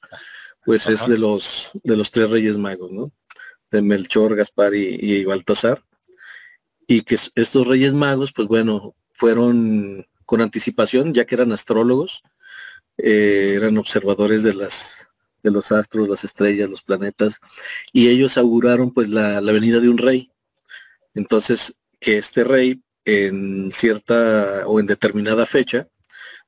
pues 0.65 0.87
es 0.87 1.07
de 1.07 1.17
los 1.17 1.71
de 1.83 1.97
los 1.97 2.11
tres 2.11 2.29
reyes 2.29 2.57
magos, 2.57 2.91
¿no? 2.91 3.11
De 3.71 3.81
Melchor, 3.81 4.35
Gaspar 4.35 4.73
y, 4.73 5.23
Baltasar. 5.25 5.83
Y 6.87 7.01
que 7.01 7.15
estos 7.15 7.67
reyes 7.67 7.93
magos, 7.93 8.31
pues 8.31 8.47
bueno, 8.47 8.95
fueron 9.11 10.07
con 10.25 10.41
anticipación, 10.41 11.13
ya 11.13 11.25
que 11.25 11.35
eran 11.35 11.51
astrólogos, 11.51 12.23
eh, 12.97 13.53
eran 13.55 13.77
observadores 13.77 14.43
de 14.43 14.53
las 14.53 15.07
de 15.43 15.51
los 15.51 15.71
astros, 15.71 16.09
las 16.09 16.23
estrellas, 16.23 16.69
los 16.69 16.81
planetas, 16.81 17.39
y 17.93 18.09
ellos 18.09 18.37
auguraron 18.37 18.93
pues 18.93 19.09
la, 19.09 19.39
la 19.41 19.51
venida 19.51 19.79
de 19.79 19.89
un 19.89 19.97
rey. 19.97 20.31
Entonces, 21.17 21.73
que 21.99 22.19
este 22.19 22.43
rey 22.43 22.79
en 23.03 23.71
cierta 23.71 24.67
o 24.67 24.79
en 24.79 24.85
determinada 24.85 25.47
fecha, 25.47 25.87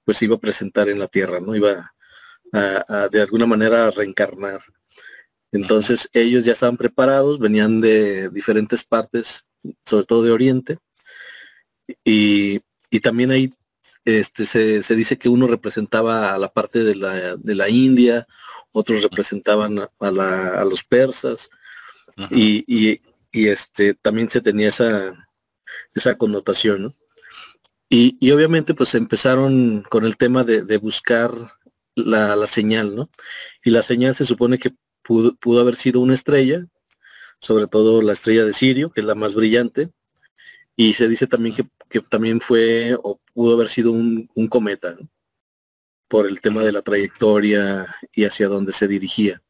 pues 0.06 0.22
iba 0.22 0.36
a 0.36 0.40
presentar 0.40 0.90
en 0.90 1.00
la 1.00 1.08
tierra, 1.08 1.40
¿no? 1.40 1.56
Iba 1.56 1.92
a, 2.54 3.10
de 3.12 3.22
alguna 3.22 3.48
manera 3.48 3.88
a 3.88 3.92
reencarnar. 3.92 4.62
Entonces 5.52 6.08
ellos 6.14 6.46
ya 6.46 6.52
estaban 6.54 6.78
preparados, 6.78 7.40
venían 7.40 7.82
de 7.82 8.30
diferentes 8.30 8.84
partes, 8.84 9.44
sobre 9.84 10.06
todo 10.06 10.22
de 10.22 10.32
Oriente, 10.32 10.78
y, 12.04 12.60
también 13.02 13.32
ahí 13.32 13.50
este, 14.06 14.46
se, 14.46 14.96
dice 14.96 15.18
que 15.18 15.30
uno 15.30 15.48
representaba 15.48 16.36
a 16.36 16.38
la 16.38 16.50
parte 16.54 16.84
de 16.84 16.96
la, 16.96 17.36
de 17.38 17.56
la 17.56 17.70
India, 17.70 18.28
otros 18.72 19.02
representaban 19.02 19.80
a, 19.80 20.64
los 20.64 20.84
persas, 20.84 21.50
y, 22.30 22.64
y 22.68 23.02
este 23.32 23.94
también 23.94 24.30
se 24.30 24.42
tenía 24.42 24.70
esa, 24.70 25.14
esa 25.94 26.18
connotación, 26.18 26.84
¿no? 26.84 26.94
Y, 27.90 28.32
obviamente 28.32 28.76
pues 28.76 28.94
empezaron 28.96 29.84
con 29.90 30.06
el 30.06 30.16
tema 30.18 30.44
de, 30.44 30.78
buscar 30.78 31.34
la, 31.96 32.46
señal, 32.48 32.96
¿no? 32.96 33.10
Y 33.64 33.72
la 33.72 33.82
señal 33.84 34.16
se 34.16 34.26
supone 34.26 34.60
que 34.60 34.72
pudo, 35.04 35.36
pudo 35.36 35.62
haber 35.62 35.76
sido 35.76 36.00
una 36.02 36.14
estrella, 36.14 36.66
sobre 37.40 37.68
todo 37.68 38.02
la 38.02 38.14
estrella 38.14 38.46
de 38.46 38.54
Sirio, 38.54 38.92
que 38.92 39.02
es 39.02 39.08
la 39.08 39.16
más 39.16 39.34
brillante, 39.34 39.90
y 40.80 40.94
se 40.94 41.10
dice 41.10 41.28
también 41.28 41.56
que, 41.56 42.00
también 42.00 42.40
fue 42.40 42.96
o 43.04 43.20
pudo 43.34 43.56
haber 43.56 43.68
sido 43.68 43.92
un, 43.92 44.30
cometa, 44.50 44.96
por 46.08 46.26
el 46.26 46.40
tema 46.40 46.64
de 46.64 46.72
la 46.72 46.82
trayectoria 46.82 47.86
y 48.14 48.24
hacia 48.24 48.48
dónde 48.48 48.72
se 48.72 48.88
dirigía. 48.88 49.42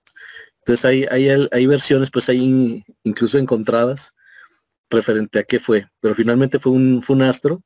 Entonces 0.69 0.85
hay, 0.85 1.47
hay, 1.51 1.65
versiones, 1.65 2.11
pues 2.11 2.29
hay 2.29 2.85
incluso 3.03 3.39
encontradas 3.39 4.13
referente 4.87 5.39
a 5.39 5.43
qué 5.43 5.59
fue, 5.59 5.87
pero 5.99 6.13
finalmente 6.13 6.59
fue 6.59 6.71
un, 6.73 7.01
fue 7.01 7.15
un 7.15 7.23
astro 7.23 7.63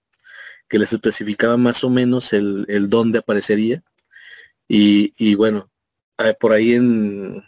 que 0.70 0.80
les 0.80 0.94
especificaba 0.94 1.58
más 1.58 1.84
o 1.84 1.90
menos 1.90 2.32
el, 2.32 2.66
el 2.70 2.90
dónde 2.90 3.20
aparecería. 3.20 3.84
Y, 4.70 5.14
y 5.18 5.36
bueno, 5.36 5.70
eh, 6.18 6.34
por 6.40 6.54
ahí 6.54 6.76
en, 6.76 7.44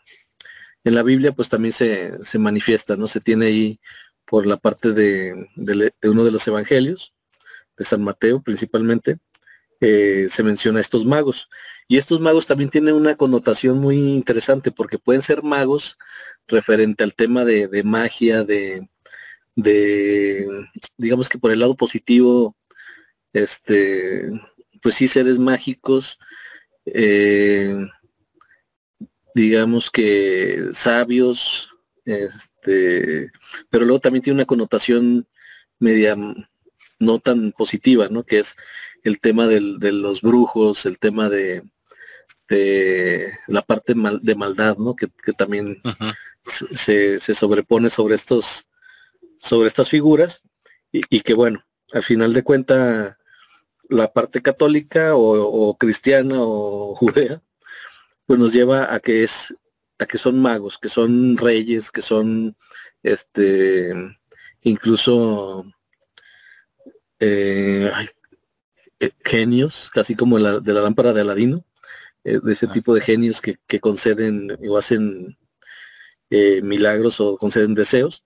en 0.84 0.94
la 0.94 1.04
Biblia 1.04 1.32
pues 1.32 1.48
también 1.48 1.72
se, 1.72 2.22
se 2.26 2.38
manifiesta, 2.38 2.98
¿no? 2.98 3.08
Se 3.08 3.22
tiene 3.22 3.46
ahí 3.46 3.80
por 4.26 4.46
la 4.46 4.58
parte 4.58 4.92
de, 4.92 5.48
uno 6.04 6.26
de 6.26 6.32
los 6.32 6.46
evangelios, 6.50 7.14
de 7.78 7.86
San 7.86 8.04
Mateo 8.04 8.44
principalmente, 8.44 9.20
eh, 9.82 10.28
se 10.30 10.44
menciona 10.44 10.80
estos 10.80 11.06
magos. 11.06 11.50
Y 11.88 11.98
estos 11.98 12.20
magos 12.20 12.48
también 12.48 12.70
tienen 12.70 12.96
una 12.96 13.16
connotación 13.16 13.80
muy 13.80 13.98
interesante 13.98 14.72
porque 14.72 14.98
pueden 15.00 15.22
ser 15.22 15.44
magos 15.44 15.98
referente 16.48 17.04
al 17.04 17.16
tema 17.16 17.46
de, 17.46 17.84
magia, 17.84 18.44
de, 18.44 18.88
digamos 20.98 21.30
que 21.30 21.38
por 21.38 21.52
el 21.52 21.60
lado 21.60 21.76
positivo, 21.76 22.56
este, 23.34 24.30
pues 24.82 24.96
sí, 24.96 25.08
seres 25.08 25.40
mágicos, 25.40 26.20
eh, 26.86 27.76
digamos 29.34 29.92
que 29.92 30.70
sabios, 30.74 31.70
este, 32.06 33.32
pero 33.70 33.86
luego 33.86 34.00
también 34.00 34.24
tiene 34.24 34.38
una 34.38 34.46
connotación 34.46 35.28
media 35.80 36.16
no 37.00 37.20
tan 37.20 37.52
positiva, 37.52 38.08
¿no? 38.10 38.24
Que 38.24 38.40
es 38.40 38.56
el 39.04 39.20
tema 39.20 39.48
de 39.48 39.62
los 39.92 40.22
brujos, 40.22 40.86
el 40.86 40.98
tema 41.00 41.30
de, 41.30 41.64
la 43.48 43.62
parte 43.62 43.94
de 44.22 44.36
maldad, 44.36 44.78
¿no? 44.78 44.96
Que, 44.96 45.08
también 45.38 45.82
se, 46.46 47.20
sobrepone 47.20 47.90
sobre 47.90 48.16
estos, 48.16 48.68
sobre 49.40 49.68
estas 49.68 49.90
figuras 49.90 50.42
y, 50.92 51.22
que 51.22 51.34
bueno, 51.34 51.66
al 51.94 52.04
final 52.04 52.34
de 52.34 52.44
cuenta 52.44 53.18
la 53.90 54.12
parte 54.12 54.42
católica 54.42 55.16
o, 55.16 55.70
o 55.70 55.78
cristiana 55.78 56.36
o 56.40 56.96
judea, 56.96 57.42
pues 58.26 58.40
nos 58.40 58.54
lleva 58.54 58.94
a 58.94 59.00
que 59.00 59.24
es 59.24 59.54
a 60.00 60.06
que 60.06 60.18
son 60.18 60.40
magos, 60.40 60.78
que 60.78 60.90
son 60.90 61.38
reyes, 61.38 61.92
que 61.92 62.02
son 62.02 62.56
este 63.04 63.94
incluso 64.62 65.66
eh, 67.26 67.92
eh, 69.00 69.12
genios, 69.24 69.90
casi 69.94 70.16
como 70.16 70.38
la, 70.38 70.60
de 70.60 70.74
la 70.74 70.82
lámpara 70.82 71.14
de 71.14 71.22
Aladino, 71.22 71.66
eh, 72.24 72.40
de 72.44 72.54
ese 72.54 72.68
tipo 72.68 72.94
de 72.94 73.02
genios 73.02 73.42
que, 73.42 73.58
conceden 73.80 74.58
o 74.68 74.78
hacen 74.78 75.38
milagros 76.30 77.20
o 77.20 77.38
conceden 77.38 77.76
deseos, 77.76 78.24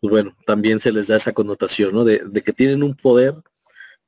pues 0.00 0.10
bueno, 0.10 0.36
también 0.46 0.80
se 0.80 0.92
les 0.92 1.08
da 1.08 1.16
esa 1.16 1.32
connotación, 1.32 1.92
¿no? 1.92 2.04
De, 2.04 2.22
de 2.24 2.42
que 2.42 2.52
tienen 2.52 2.82
un 2.82 2.94
poder 2.94 3.34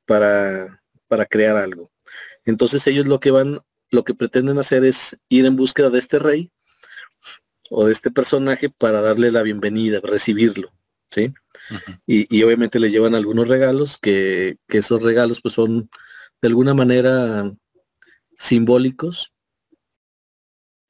para, 0.05 0.81
para 1.07 1.25
crear 1.25 1.57
algo. 1.57 1.91
Entonces 2.45 2.85
ellos 2.87 3.07
lo 3.07 3.19
que 3.19 3.31
van, 3.31 3.61
lo 3.89 4.03
que 4.03 4.13
pretenden 4.13 4.57
hacer 4.57 4.85
es 4.85 5.17
ir 5.29 5.45
en 5.45 5.55
búsqueda 5.55 5.89
de 5.89 5.99
este 5.99 6.19
rey 6.19 6.51
o 7.69 7.85
de 7.85 7.91
este 7.91 8.11
personaje 8.11 8.69
para 8.69 9.01
darle 9.01 9.31
la 9.31 9.43
bienvenida, 9.43 9.99
recibirlo, 10.01 10.71
¿sí? 11.11 11.33
y, 12.05 12.43
obviamente 12.43 12.79
le 12.79 12.89
llevan 12.89 13.15
algunos 13.15 13.47
regalos, 13.47 13.97
que, 13.97 14.57
esos 14.67 15.03
regalos 15.03 15.41
pues 15.41 15.53
son 15.53 15.89
de 16.41 16.47
alguna 16.47 16.73
manera 16.73 17.51
simbólicos, 18.37 19.31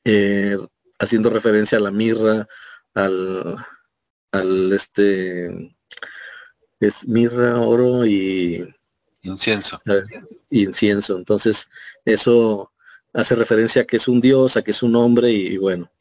eh, 0.06 0.58
haciendo 1.00 1.30
referencia 1.30 1.78
a 1.78 1.82
la 1.82 1.92
mirra, 1.92 2.48
al, 2.94 3.58
al 4.32 4.74
este, 4.74 5.76
es 6.80 7.08
mirra, 7.08 7.60
oro 7.60 8.06
y... 8.06 8.74
Incienso. 9.24 9.80
incienso. 10.50 11.16
Entonces, 11.18 11.70
eso 12.06 12.72
hace 13.14 13.36
referencia 13.36 13.84
a 13.84 13.86
que 13.86 13.98
es 13.98 14.08
un 14.08 14.20
dios, 14.22 14.58
a 14.58 14.64
que 14.64 14.72
es 14.72 14.82
un 14.82 14.96
hombre 14.96 15.32
y 15.32 15.58
bueno, 15.58 15.92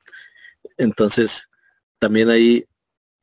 entonces, 0.78 1.48
también 1.98 2.30
ahí 2.30 2.66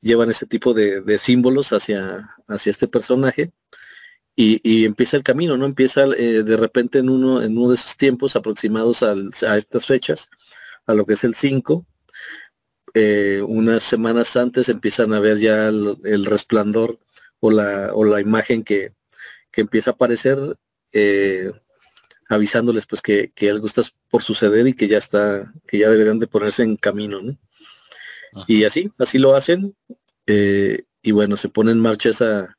llevan 0.02 0.30
ese 0.30 0.46
tipo 0.46 0.74
de, 0.74 1.18
símbolos 1.18 1.74
hacia, 1.74 2.30
hacia 2.48 2.70
este 2.70 2.88
personaje 2.88 3.52
y, 4.36 4.86
empieza 4.86 5.18
el 5.18 5.24
camino, 5.24 5.58
¿no? 5.58 5.66
Empieza 5.66 6.06
eh, 6.16 6.44
de 6.44 6.58
repente 6.58 7.00
en 7.00 7.10
uno, 7.10 7.42
en 7.42 7.58
uno 7.58 7.70
de 7.70 7.76
esos 7.76 7.98
tiempos 7.98 8.36
aproximados 8.36 9.02
a 9.04 9.58
estas 9.58 9.88
fechas, 9.88 10.30
a 10.86 10.94
lo 10.94 11.06
que 11.06 11.14
es 11.14 11.24
el 11.24 11.34
5, 11.34 11.86
eh, 12.94 13.44
unas 13.48 13.84
semanas 13.84 14.36
antes 14.38 14.70
empiezan 14.70 15.14
a 15.14 15.20
ver 15.20 15.38
ya 15.38 15.68
el, 15.68 16.26
resplandor 16.26 17.00
o 17.40 17.52
la, 17.52 17.92
o 17.94 18.04
la 18.04 18.22
imagen 18.22 18.64
que, 18.64 18.94
empieza 19.54 19.90
a 19.90 19.94
aparecer, 19.94 20.38
eh, 20.92 21.52
avisándoles 22.30 22.86
pues 22.86 23.02
que, 23.02 23.32
que, 23.34 23.50
algo 23.50 23.66
está 23.66 23.82
por 24.08 24.22
suceder 24.22 24.68
y 24.68 24.74
que 24.74 24.88
ya 24.88 25.00
está, 25.00 25.52
que 25.68 25.80
ya 25.80 25.90
deberían 25.90 26.20
de 26.20 26.28
ponerse 26.28 26.62
en 26.62 26.76
camino, 26.76 27.22
¿no? 27.22 27.38
Y 28.48 28.64
así, 28.64 28.92
así 28.98 29.18
lo 29.18 29.36
hacen. 29.36 29.76
Eh, 30.26 30.84
y 31.02 31.12
bueno, 31.12 31.38
se 31.38 31.50
pone 31.50 31.72
en 31.72 31.80
marcha 31.80 32.10
esa, 32.10 32.58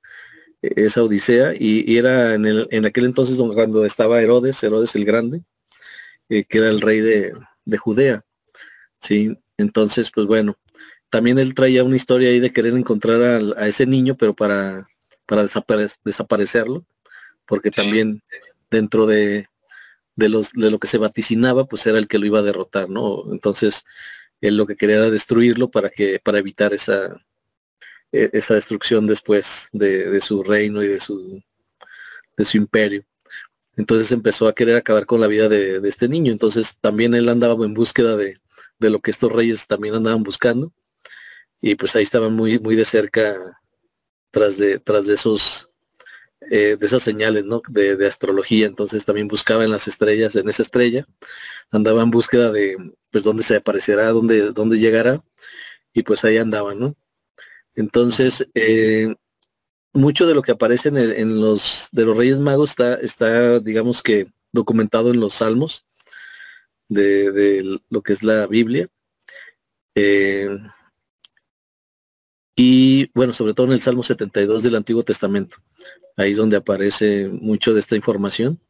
esa 0.62 1.02
odisea. 1.02 1.54
Y, 1.58 1.96
era 1.96 2.34
en, 2.34 2.46
el, 2.46 2.68
en 2.70 2.86
aquel 2.86 3.04
entonces 3.04 3.38
cuando 3.38 3.84
estaba 3.84 4.22
Herodes, 4.22 4.62
Herodes 4.62 4.94
el 4.94 5.04
Grande, 5.04 5.42
eh, 6.28 6.44
que 6.44 6.58
era 6.58 6.68
el 6.68 6.80
rey 6.80 7.00
de, 7.00 7.32
Judea. 7.78 8.24
Sí, 8.98 9.38
entonces, 9.58 10.10
pues 10.10 10.26
bueno, 10.26 10.56
también 11.10 11.38
él 11.38 11.54
traía 11.54 11.84
una 11.84 11.96
historia 11.96 12.30
ahí 12.30 12.40
de 12.40 12.52
querer 12.52 12.74
encontrar 12.74 13.20
a, 13.56 13.68
ese 13.68 13.86
niño, 13.86 14.16
pero 14.16 14.34
para, 14.34 14.88
para 15.26 15.46
desaparecerlo, 16.04 16.84
porque 17.46 17.70
también 17.70 18.22
dentro 18.70 19.06
de, 19.06 19.48
de, 20.16 20.28
los, 20.28 20.52
de 20.52 20.70
lo 20.70 20.78
que 20.78 20.88
se 20.88 20.98
vaticinaba, 20.98 21.66
pues 21.66 21.86
era 21.86 21.98
el 21.98 22.08
que 22.08 22.18
lo 22.18 22.26
iba 22.26 22.40
a 22.40 22.42
derrotar, 22.42 22.90
¿no? 22.90 23.24
Entonces, 23.30 23.84
él 24.40 24.56
lo 24.56 24.66
que 24.66 24.76
quería 24.76 24.96
era 24.96 25.10
destruirlo 25.10 25.70
para 25.70 25.90
que 25.90 26.20
para 26.20 26.38
evitar 26.38 26.72
esa 26.74 27.20
e, 28.12 28.30
esa 28.32 28.54
destrucción 28.54 29.06
después 29.06 29.68
de, 29.72 30.20
su 30.20 30.42
reino 30.42 30.82
y 30.82 30.88
de 30.88 31.00
su 31.00 31.42
de 32.36 32.44
su 32.44 32.56
imperio. 32.56 33.04
Entonces 33.76 34.10
empezó 34.12 34.48
a 34.48 34.54
querer 34.54 34.76
acabar 34.76 35.06
con 35.06 35.20
la 35.20 35.26
vida 35.26 35.48
de, 35.48 35.80
este 35.88 36.08
niño. 36.08 36.32
Entonces 36.32 36.76
también 36.80 37.14
él 37.14 37.28
andaba 37.28 37.64
en 37.64 37.74
búsqueda 37.74 38.16
de, 38.16 38.40
lo 38.80 39.00
que 39.00 39.10
estos 39.10 39.32
reyes 39.32 39.66
también 39.66 39.94
andaban 39.94 40.22
buscando. 40.22 40.72
Y 41.60 41.74
pues 41.74 41.96
ahí 41.96 42.02
estaban 42.04 42.34
muy 42.34 42.58
muy 42.60 42.76
de 42.76 42.84
cerca 42.84 43.60
tras 44.30 44.58
de 44.58 44.78
tras 44.78 45.06
de 45.06 45.14
esos 45.14 45.67
eh, 46.50 46.76
de 46.78 46.86
esas 46.86 47.02
señales 47.02 47.44
¿no? 47.44 47.62
de, 47.68 47.96
de 47.96 48.06
astrología 48.06 48.66
entonces 48.66 49.04
también 49.04 49.28
buscaba 49.28 49.64
en 49.64 49.70
las 49.70 49.88
estrellas 49.88 50.36
en 50.36 50.48
esa 50.48 50.62
estrella 50.62 51.06
andaba 51.70 52.02
en 52.02 52.10
búsqueda 52.10 52.50
de 52.52 52.76
pues 53.10 53.24
dónde 53.24 53.42
se 53.42 53.56
aparecerá, 53.56 54.08
dónde, 54.10 54.52
dónde 54.52 54.78
llegará, 54.78 55.22
y 55.92 56.02
pues 56.02 56.24
ahí 56.24 56.36
andaban, 56.36 56.78
¿no? 56.78 56.96
Entonces, 57.74 58.48
eh, 58.54 59.14
mucho 59.92 60.26
de 60.26 60.34
lo 60.34 60.42
que 60.42 60.52
aparece 60.52 60.88
en, 60.88 61.40
los 61.40 61.88
de 61.92 62.04
los 62.04 62.16
Reyes 62.16 62.40
Magos 62.40 62.70
está, 62.70 62.94
está, 62.96 63.60
digamos 63.60 64.02
que, 64.02 64.26
documentado 64.52 65.10
en 65.10 65.20
los 65.20 65.34
Salmos 65.34 65.84
de, 66.88 67.80
lo 67.88 68.02
que 68.02 68.12
es 68.12 68.22
la 68.22 68.46
Biblia. 68.46 68.88
Eh, 69.94 70.48
y 72.58 73.10
bueno, 73.14 73.32
sobre 73.32 73.54
todo 73.54 73.68
en 73.68 73.72
el 73.72 73.80
Salmo 73.80 74.02
72 74.02 74.62
del 74.62 74.74
Antiguo 74.74 75.02
Testamento. 75.02 75.58
Ahí 76.16 76.32
es 76.32 76.36
donde 76.36 76.56
aparece 76.56 77.28
mucho 77.28 77.72
de 77.72 77.80
esta 77.80 77.96
información 77.96 78.60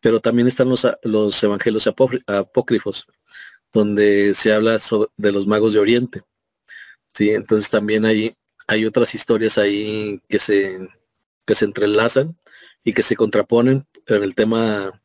pero 0.00 0.20
también 0.20 0.46
están 0.46 0.68
los, 0.68 0.86
los 1.02 1.42
evangelios 1.42 1.86
apócrifos, 1.86 3.08
donde 3.72 4.34
se 4.34 4.52
habla 4.52 4.78
de 5.16 5.32
los 5.32 5.48
magos 5.48 5.72
de 5.72 5.80
Oriente. 5.80 6.22
¿sí? 7.12 7.30
Entonces 7.30 7.70
también 7.70 8.04
hay, 8.04 8.36
hay 8.68 8.84
otras 8.84 9.16
historias 9.16 9.58
ahí 9.58 10.20
que 10.28 10.38
se, 10.38 10.78
que 11.44 11.56
se 11.56 11.64
entrelazan 11.64 12.38
y 12.84 12.92
que 12.92 13.02
se 13.02 13.16
contraponen 13.16 13.84
en 14.06 14.22
el 14.22 14.36
tema 14.36 15.02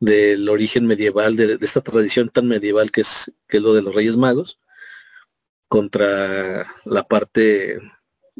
del 0.00 0.48
origen 0.48 0.84
medieval, 0.84 1.36
de, 1.36 1.56
esta 1.60 1.80
tradición 1.80 2.28
tan 2.28 2.48
medieval 2.48 2.90
que 2.90 3.02
es, 3.02 3.30
que 3.46 3.58
es 3.58 3.62
lo 3.62 3.72
de 3.72 3.82
los 3.82 3.94
Reyes 3.94 4.16
Magos, 4.16 4.58
contra 5.74 6.72
la 6.84 7.02
parte 7.02 7.80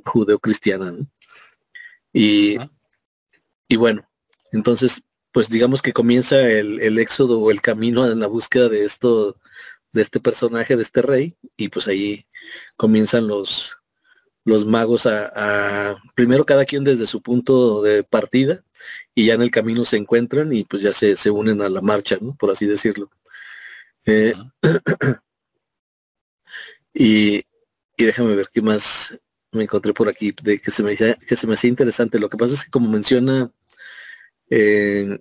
judeocristiana. 0.05 0.95
Y, 2.13 2.59
y 3.67 3.75
bueno, 3.75 4.09
entonces, 4.53 5.03
pues 5.33 5.49
digamos 5.49 5.83
que 5.83 5.93
comienza 5.93 6.49
el, 6.49 6.81
el 6.81 6.97
éxodo 7.01 7.41
o 7.41 7.51
el 7.51 7.61
camino 7.61 8.09
en 8.09 8.21
la 8.21 8.29
búsqueda 8.29 8.69
de 8.69 8.85
esto, 8.85 9.37
de 9.91 10.03
este 10.03 10.21
personaje, 10.21 10.77
de 10.77 10.83
este 10.83 11.03
rey, 11.03 11.37
y 11.57 11.71
pues 11.71 11.89
ahí 11.89 12.25
comienzan 12.77 13.27
los, 13.27 13.79
los 14.45 14.65
magos 14.65 15.07
a, 15.07 15.97
primero 16.15 16.47
cada 16.47 16.65
quien 16.65 16.85
desde 16.85 17.05
su 17.05 17.21
punto 17.21 17.83
de 17.83 18.05
partida 18.05 18.63
y 19.13 19.27
ya 19.27 19.35
en 19.35 19.43
el 19.43 19.51
camino 19.51 19.85
se 19.85 19.97
encuentran 19.97 20.53
y 20.53 20.63
pues 20.63 20.83
ya 20.83 20.93
se, 20.93 21.17
se 21.17 21.31
unen 21.31 21.63
a 21.63 21.69
la 21.69 21.81
marcha, 21.81 22.17
¿no? 22.21 22.37
por 22.37 22.53
así 22.53 22.65
decirlo. 22.65 23.11
Eh, 24.07 24.35
y, 26.95 27.45
y, 27.97 28.05
déjame 28.05 28.35
ver 28.35 28.49
qué 28.53 28.63
más 28.63 29.15
me 29.53 29.65
encontré 29.65 29.93
por 29.93 30.09
aquí 30.09 30.35
de 30.43 30.61
que 30.61 30.71
se 30.71 30.83
me 30.83 30.97
que 30.97 31.37
se 31.37 31.47
me 31.47 31.55
hacía 31.55 31.71
interesante. 31.71 32.19
Lo 32.19 32.29
que 32.31 32.37
pasa 32.39 32.55
es 32.55 32.65
que 32.65 32.71
como 32.71 32.89
menciona 32.89 33.51
eh, 34.51 35.19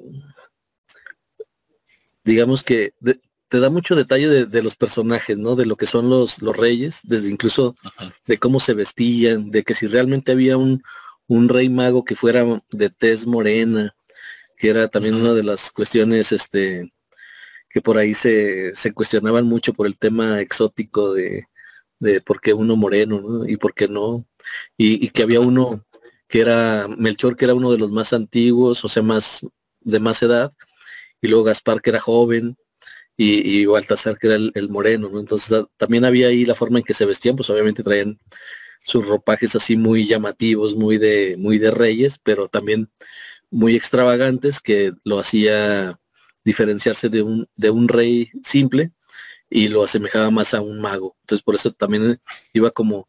digamos 2.23 2.63
que 2.63 2.93
te 3.49 3.59
da 3.59 3.69
mucho 3.69 3.95
detalle 3.95 4.45
de, 4.45 4.61
los 4.63 4.75
personajes, 4.75 5.37
¿no? 5.37 5.55
De 5.55 5.65
lo 5.65 5.75
que 5.75 5.85
son 5.85 6.09
los, 6.09 6.41
los 6.41 6.57
reyes, 6.57 7.01
desde 7.03 7.29
incluso 7.29 7.75
de 8.25 8.39
cómo 8.39 8.59
se 8.59 8.73
vestían, 8.73 9.51
de 9.51 9.63
que 9.63 9.73
si 9.75 9.87
realmente 9.87 10.31
había 10.31 10.57
un, 10.57 10.83
un 11.27 11.49
rey 11.49 11.69
mago 11.69 12.03
que 12.03 12.15
fuera 12.15 12.45
de 12.71 12.89
tez 12.89 13.27
morena, 13.27 13.95
que 14.57 14.69
era 14.69 14.87
también 14.87 15.15
una 15.15 15.33
de 15.33 15.43
las 15.43 15.71
cuestiones 15.71 16.31
este, 16.31 16.91
que 17.69 17.81
por 17.81 17.97
ahí 17.97 18.13
se, 18.13 18.75
se 18.75 18.93
cuestionaban 18.93 19.45
mucho 19.45 19.73
por 19.73 19.87
el 19.87 19.97
tema 19.97 20.41
exótico 20.41 21.13
de, 21.13 21.45
de 22.03 22.21
por 22.21 22.41
qué 22.41 22.53
uno 22.53 22.75
moreno 22.75 23.21
¿no? 23.21 23.47
y 23.47 23.57
por 23.57 23.73
qué 23.73 23.87
no. 23.87 24.25
Y, 24.77 25.09
que 25.09 25.23
había 25.23 25.39
uno 25.39 25.85
que 26.27 26.41
era 26.41 26.87
Melchor, 26.87 27.35
que 27.35 27.45
era 27.45 27.53
uno 27.53 27.71
de 27.71 27.77
los 27.77 27.91
más 27.91 28.13
antiguos, 28.13 28.83
o 28.83 28.89
sea, 28.89 29.03
más 29.03 29.41
de 29.81 29.99
más 29.99 30.21
edad, 30.23 30.51
y 31.21 31.27
luego 31.27 31.43
Gaspar, 31.45 31.81
que 31.81 31.91
era 31.91 31.99
joven, 31.99 32.57
y, 33.15 33.61
y 33.61 33.65
Baltasar, 33.65 34.17
que 34.17 34.27
era 34.27 34.35
el, 34.35 34.69
moreno, 34.69 35.09
¿no? 35.09 35.19
Entonces 35.19 35.65
también 35.77 36.05
había 36.05 36.27
ahí 36.27 36.45
la 36.45 36.55
forma 36.55 36.79
en 36.79 36.83
que 36.83 36.93
se 36.93 37.05
vestían, 37.05 37.35
pues 37.35 37.49
obviamente 37.49 37.83
traían 37.83 38.19
sus 38.85 39.07
ropajes 39.07 39.55
así 39.55 39.77
muy 39.77 40.07
llamativos, 40.07 40.75
muy 40.75 40.97
de, 40.97 41.35
muy 41.39 41.59
de 41.59 41.71
reyes, 41.71 42.19
pero 42.23 42.47
también 42.49 42.89
muy 43.51 43.75
extravagantes, 43.75 44.61
que 44.61 44.93
lo 45.03 45.19
hacía 45.19 45.99
diferenciarse 46.43 47.09
de 47.09 47.21
un, 47.21 47.47
de 47.55 47.69
un 47.69 47.87
rey 47.87 48.29
simple 48.43 48.91
y 49.55 49.67
lo 49.67 49.83
asemejaba 49.83 50.31
más 50.31 50.55
a 50.55 50.61
un 50.61 50.81
mago. 50.81 51.15
Entonces 51.21 51.43
por 51.43 51.53
eso 51.53 51.71
también 51.71 52.19
iba 52.53 52.71
como 52.71 53.07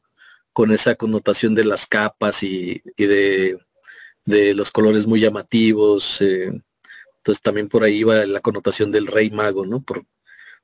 con 0.52 0.72
esa 0.72 0.94
connotación 0.94 1.54
de 1.54 1.64
las 1.64 1.86
capas 1.86 2.42
y, 2.42 2.82
de, 2.98 3.58
de, 4.26 4.54
los 4.54 4.70
colores 4.70 5.06
muy 5.06 5.20
llamativos, 5.20 6.20
eh, 6.20 6.52
entonces 7.16 7.42
también 7.42 7.68
por 7.68 7.82
ahí 7.82 7.96
iba 7.96 8.26
la 8.26 8.40
connotación 8.40 8.92
del 8.92 9.06
rey 9.06 9.30
mago, 9.30 9.64
¿no? 9.64 9.82
Por, 9.82 10.04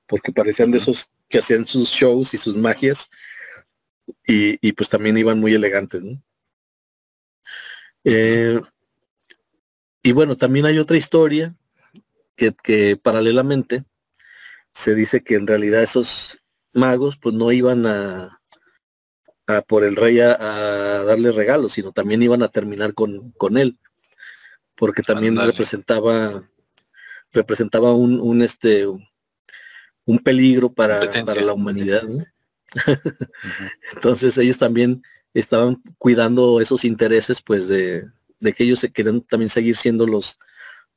porque 0.07 0.33
parecían 0.33 0.71
de 0.71 0.79
esos 0.79 1.11
que 1.29 1.39
hacían 1.39 1.67
sus 1.67 1.89
shows 1.89 2.35
y 2.35 2.37
sus 2.37 2.57
magias 2.57 3.09
y, 4.27 4.73
pues 4.73 4.91
también 4.91 5.17
iban 5.17 5.41
muy 5.41 5.55
elegantes, 5.55 6.03
¿no? 6.03 6.23
Eh, 8.05 8.61
y 10.03 10.13
bueno, 10.13 10.37
también 10.37 10.67
hay 10.67 10.79
otra 10.79 10.99
historia 10.99 11.55
que, 12.37 12.99
paralelamente 13.03 13.85
se 14.73 14.95
dice 14.95 15.23
que 15.23 15.35
en 15.35 15.47
realidad 15.47 15.83
esos 15.83 16.39
magos 16.73 17.17
pues 17.17 17.35
no 17.35 17.53
iban 17.53 17.87
a, 17.87 18.41
a 19.47 19.63
por 19.63 19.85
el 19.85 19.97
rey 19.97 20.21
a, 20.21 20.37
darle 21.05 21.33
regalos, 21.33 21.73
sino 21.73 21.93
también 21.93 22.23
iban 22.23 22.43
a 22.43 22.49
terminar 22.49 22.95
con, 22.95 23.33
con 23.33 23.57
él. 23.57 23.79
Porque 24.75 25.03
también 25.03 25.37
representaba 25.37 26.49
representaba 27.33 27.95
un, 27.95 28.21
un, 28.21 28.43
este 28.43 28.87
un 28.87 30.19
peligro 30.19 30.73
para, 30.73 31.01
para 31.25 31.41
la 31.43 31.53
humanidad. 31.53 32.03
Entonces 33.95 34.37
ellos 34.39 34.59
también 34.59 35.03
estaban 35.35 35.81
cuidando 35.99 36.61
esos 36.61 36.85
intereses 36.85 37.41
pues 37.43 37.69
de, 37.69 38.09
de 38.41 38.53
que 38.53 38.65
ellos 38.65 38.81
se 38.81 38.91
querían 38.91 39.21
también 39.21 39.49
seguir 39.49 39.77
siendo 39.77 40.07
los, 40.07 40.39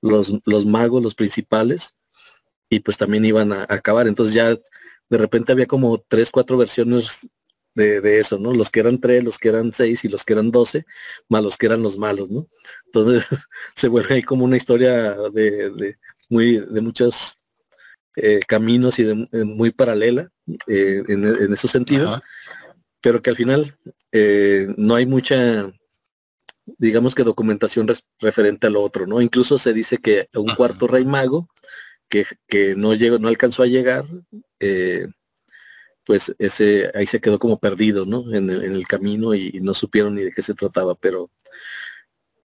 los, 0.02 0.34
los 0.45 0.65
magos, 0.65 1.04
los 1.04 1.13
principales, 1.13 1.93
y 2.69 2.80
pues 2.80 2.97
también 2.97 3.26
iban 3.26 3.52
a, 3.52 3.62
a, 3.62 3.76
acabar. 3.76 4.08
Entonces 4.08 4.36
ya 4.36 4.49
de 4.49 5.17
repente 5.17 5.52
había 5.52 5.67
como 5.67 5.97
tres, 6.08 6.32
cuatro 6.32 6.58
versiones 6.58 7.28
de, 7.76 8.19
eso, 8.19 8.38
¿no? 8.38 8.54
Los 8.54 8.69
que 8.69 8.80
eran 8.80 8.99
tres, 8.99 9.23
los 9.23 9.38
que 9.38 9.49
eran 9.49 9.73
seis 9.73 10.06
y 10.06 10.08
los 10.08 10.23
que 10.23 10.34
eran 10.34 10.52
doce, 10.52 10.86
más 11.30 11.43
los 11.43 11.58
que 11.58 11.65
eran 11.65 11.82
los 11.82 11.97
malos, 11.97 12.30
¿no? 12.30 12.47
Entonces 12.86 13.26
se 13.76 13.88
vuelve 13.88 14.15
ahí 14.15 14.21
como 14.21 14.45
una 14.45 14.58
historia 14.58 15.13
de, 15.34 15.97
muy, 16.30 16.58
de 16.58 16.82
muchos 16.82 17.38
eh, 18.15 18.39
caminos 18.47 18.99
y 18.99 19.04
de, 19.04 19.43
muy 19.43 19.71
paralela 19.71 20.32
eh, 20.67 21.04
en, 21.08 21.54
esos 21.54 21.71
sentidos, 21.71 22.21
pero 23.02 23.21
que 23.21 23.32
al 23.32 23.36
final 23.36 23.78
eh, 24.12 24.67
no 24.78 24.95
hay 24.95 25.06
mucha, 25.06 25.71
digamos 26.78 27.15
que 27.15 27.23
documentación 27.23 27.88
referente 28.19 28.67
al 28.67 28.78
otro, 28.78 29.08
¿no? 29.08 29.19
Incluso 29.19 29.58
se 29.58 29.73
dice 29.73 29.97
que 29.97 30.30
un 30.36 30.54
cuarto 30.56 30.88
rey 30.88 31.06
mago 31.06 31.49
que, 32.47 32.76
no 32.76 32.93
llegó, 32.93 33.19
no 33.19 33.28
alcanzó 33.28 33.63
a 33.63 33.67
llegar, 33.67 34.06
pues 36.06 36.36
ese 36.38 36.91
ahí 36.93 37.06
se 37.06 37.21
quedó 37.21 37.39
como 37.39 37.60
perdido, 37.60 38.06
¿no? 38.06 38.34
En 38.34 38.49
el, 38.49 38.88
camino 38.88 39.34
y, 39.34 39.60
no 39.62 39.73
supieron 39.73 40.15
ni 40.15 40.23
de 40.23 40.32
qué 40.32 40.41
se 40.41 40.54
trataba, 40.54 40.95
pero, 40.95 41.32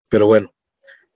pero 0.09 0.27
bueno, 0.27 0.55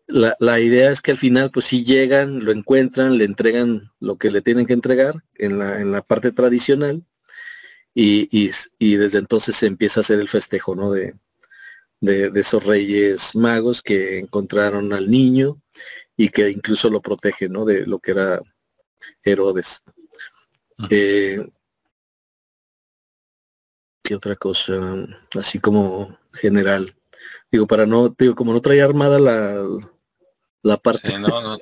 la, 0.06 0.36
la, 0.40 0.60
idea 0.60 0.90
es 0.90 1.00
que 1.00 1.12
al 1.12 1.18
final 1.18 1.50
pues 1.50 1.66
si 1.66 1.84
llegan, 1.84 2.44
lo 2.44 2.52
encuentran, 2.52 3.16
le 3.18 3.24
entregan 3.24 3.92
lo 4.00 4.16
que 4.16 4.30
le 4.30 4.42
tienen 4.42 4.66
que 4.66 4.72
entregar 4.74 5.22
en 5.34 5.58
la, 5.58 5.80
en 5.80 5.92
la 5.92 6.02
parte 6.02 6.32
tradicional 6.32 7.04
y, 7.94 8.28
y, 8.78 8.96
desde 8.96 9.18
entonces 9.18 9.56
se 9.56 9.66
empieza 9.66 10.00
a 10.00 10.02
hacer 10.02 10.18
el 10.20 10.28
festejo, 10.28 10.74
¿no? 10.74 10.92
De, 10.92 11.14
de, 12.00 12.40
esos 12.40 12.64
reyes 12.64 13.34
magos 13.34 13.82
que 13.82 14.18
encontraron 14.18 14.92
al 14.92 15.10
niño 15.10 15.60
y 16.16 16.28
que 16.28 16.50
incluso 16.50 16.90
lo 16.90 17.00
protegen, 17.00 17.52
¿no? 17.52 17.64
De 17.64 17.86
lo 17.86 17.98
que 17.98 18.12
era 18.12 18.40
Herodes. 19.22 19.82
Eh, 20.90 21.46
¿Qué 24.02 24.14
otra 24.14 24.36
cosa? 24.36 25.06
Así 25.38 25.58
como 25.58 26.18
general. 26.32 26.94
Digo, 27.50 27.66
para 27.66 27.86
no, 27.86 28.14
digo, 28.18 28.34
como 28.34 28.52
no 28.52 28.60
traía 28.60 28.84
armada 28.84 29.18
la, 29.18 29.64
la 30.62 30.76
parte. 30.78 31.18
no, 31.18 31.40
no, 31.40 31.58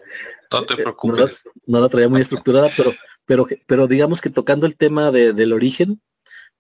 no 0.51 0.67
te 0.67 0.77
preocupes. 0.77 1.43
no, 1.67 1.81
la, 1.81 1.89
traía 1.89 2.09
muy 2.09 2.21
estructurada, 2.21 2.71
pero, 2.77 2.93
pero, 3.27 3.47
pero 3.67 3.87
digamos 3.87 4.21
que 4.21 4.31
tocando 4.31 4.67
el 4.67 4.77
tema 4.77 5.11
de, 5.11 5.33
del 5.33 5.53
origen, 5.53 6.01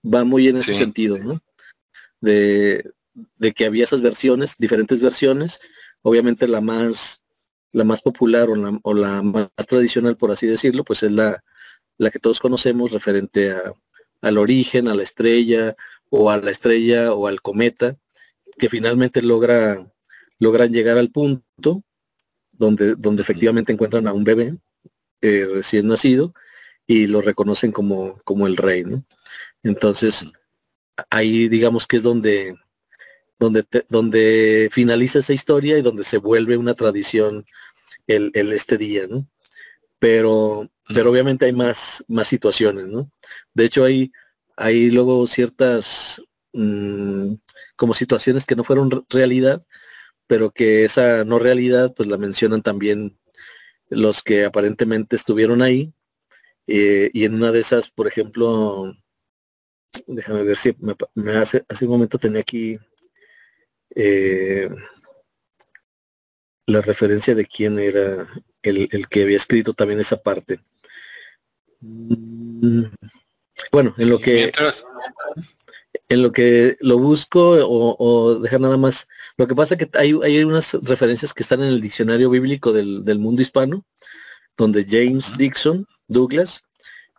va 0.02 0.24
muy 0.24 0.48
en 0.48 0.56
ese 0.56 0.74
sentido, 0.74 1.18
¿no? 1.18 1.42
De, 2.20 2.92
de 3.38 3.52
que 3.52 3.66
había 3.66 3.84
esas 3.84 4.02
versiones, 4.02 4.56
diferentes 4.58 5.00
versiones, 5.00 5.60
obviamente 6.02 6.48
la 6.48 6.60
más, 6.60 7.19
la 7.72 7.84
más 7.84 8.00
popular 8.00 8.48
o 8.50 8.56
la, 8.56 8.78
o 8.82 8.94
la 8.94 9.22
más 9.22 9.48
tradicional, 9.68 10.16
por 10.16 10.30
así 10.30 10.46
decirlo, 10.46 10.84
pues 10.84 11.02
es 11.02 11.12
la, 11.12 11.42
la 11.98 12.10
que 12.10 12.18
todos 12.18 12.40
conocemos 12.40 12.92
referente 12.92 13.52
a, 13.52 13.72
al 14.22 14.38
origen, 14.38 14.88
a 14.88 14.94
la 14.94 15.02
estrella, 15.02 15.76
o 16.10 16.30
a 16.30 16.36
la 16.38 16.50
estrella 16.50 17.14
o 17.14 17.26
al 17.26 17.40
cometa, 17.40 17.96
que 18.58 18.68
finalmente 18.68 19.22
logra, 19.22 19.86
logran 20.38 20.72
llegar 20.72 20.98
al 20.98 21.10
punto 21.10 21.82
donde, 22.52 22.96
donde 22.96 23.22
efectivamente 23.22 23.72
encuentran 23.72 24.06
a 24.06 24.12
un 24.12 24.24
bebé 24.24 24.56
eh, 25.22 25.46
recién 25.50 25.86
nacido 25.86 26.34
y 26.86 27.06
lo 27.06 27.22
reconocen 27.22 27.72
como, 27.72 28.18
como 28.24 28.46
el 28.46 28.56
rey, 28.56 28.84
¿no? 28.84 29.04
Entonces, 29.62 30.26
ahí 31.10 31.48
digamos 31.48 31.86
que 31.86 31.96
es 31.96 32.02
donde, 32.02 32.56
donde, 33.40 33.64
donde 33.88 34.68
finaliza 34.70 35.18
esa 35.18 35.32
historia 35.32 35.78
y 35.78 35.82
donde 35.82 36.04
se 36.04 36.18
vuelve 36.18 36.56
una 36.56 36.74
tradición 36.74 37.44
el, 38.06 38.30
el 38.34 38.52
este 38.52 38.78
día, 38.78 39.08
¿no? 39.08 39.26
Pero 39.98 40.70
pero 40.94 41.10
obviamente 41.10 41.46
hay 41.46 41.52
más, 41.52 42.04
más 42.08 42.28
situaciones, 42.28 42.86
¿no? 42.88 43.10
De 43.54 43.64
hecho, 43.64 43.84
hay, 43.84 44.12
hay 44.56 44.90
luego 44.90 45.26
ciertas 45.26 46.22
mmm, 46.52 47.34
como 47.76 47.94
situaciones 47.94 48.46
que 48.46 48.56
no 48.56 48.64
fueron 48.64 49.04
realidad, 49.08 49.64
pero 50.26 50.50
que 50.50 50.84
esa 50.84 51.24
no 51.24 51.38
realidad, 51.38 51.94
pues 51.94 52.08
la 52.08 52.18
mencionan 52.18 52.62
también 52.62 53.18
los 53.88 54.22
que 54.22 54.44
aparentemente 54.44 55.16
estuvieron 55.16 55.62
ahí. 55.62 55.92
Eh, 56.66 57.10
y 57.12 57.24
en 57.24 57.34
una 57.34 57.52
de 57.52 57.60
esas, 57.60 57.90
por 57.90 58.06
ejemplo, 58.06 58.94
déjame 60.06 60.44
ver 60.44 60.56
si 60.56 60.76
me, 61.14 61.32
hace, 61.32 61.64
hace 61.68 61.84
un 61.84 61.92
momento 61.92 62.18
tenía 62.18 62.40
aquí 62.40 62.78
eh, 63.94 64.70
la 66.66 66.80
referencia 66.82 67.34
de 67.34 67.46
quién 67.46 67.78
era 67.78 68.28
el, 68.62 68.88
el, 68.92 69.08
que 69.08 69.22
había 69.22 69.36
escrito 69.36 69.74
también 69.74 70.00
esa 70.00 70.22
parte. 70.22 70.60
Mm, 71.80 72.84
bueno, 73.72 73.94
en 73.98 74.10
lo 74.10 74.18
que 74.20 74.52
en 76.08 76.22
lo 76.22 76.32
que 76.32 76.76
lo 76.80 76.98
busco 76.98 77.56
o, 77.62 78.38
dejar 78.40 78.60
nada 78.60 78.76
más. 78.76 79.08
Lo 79.36 79.46
que 79.46 79.54
pasa 79.54 79.74
es 79.74 79.86
que 79.86 79.98
hay, 79.98 80.12
hay 80.22 80.42
unas 80.44 80.74
referencias 80.82 81.32
que 81.32 81.42
están 81.42 81.62
en 81.62 81.68
el 81.68 81.80
diccionario 81.80 82.30
bíblico 82.30 82.72
del, 82.72 83.18
mundo 83.18 83.42
hispano, 83.42 83.86
donde 84.56 84.84
James 84.88 85.32
Dixon 85.38 85.86
Douglas 86.08 86.62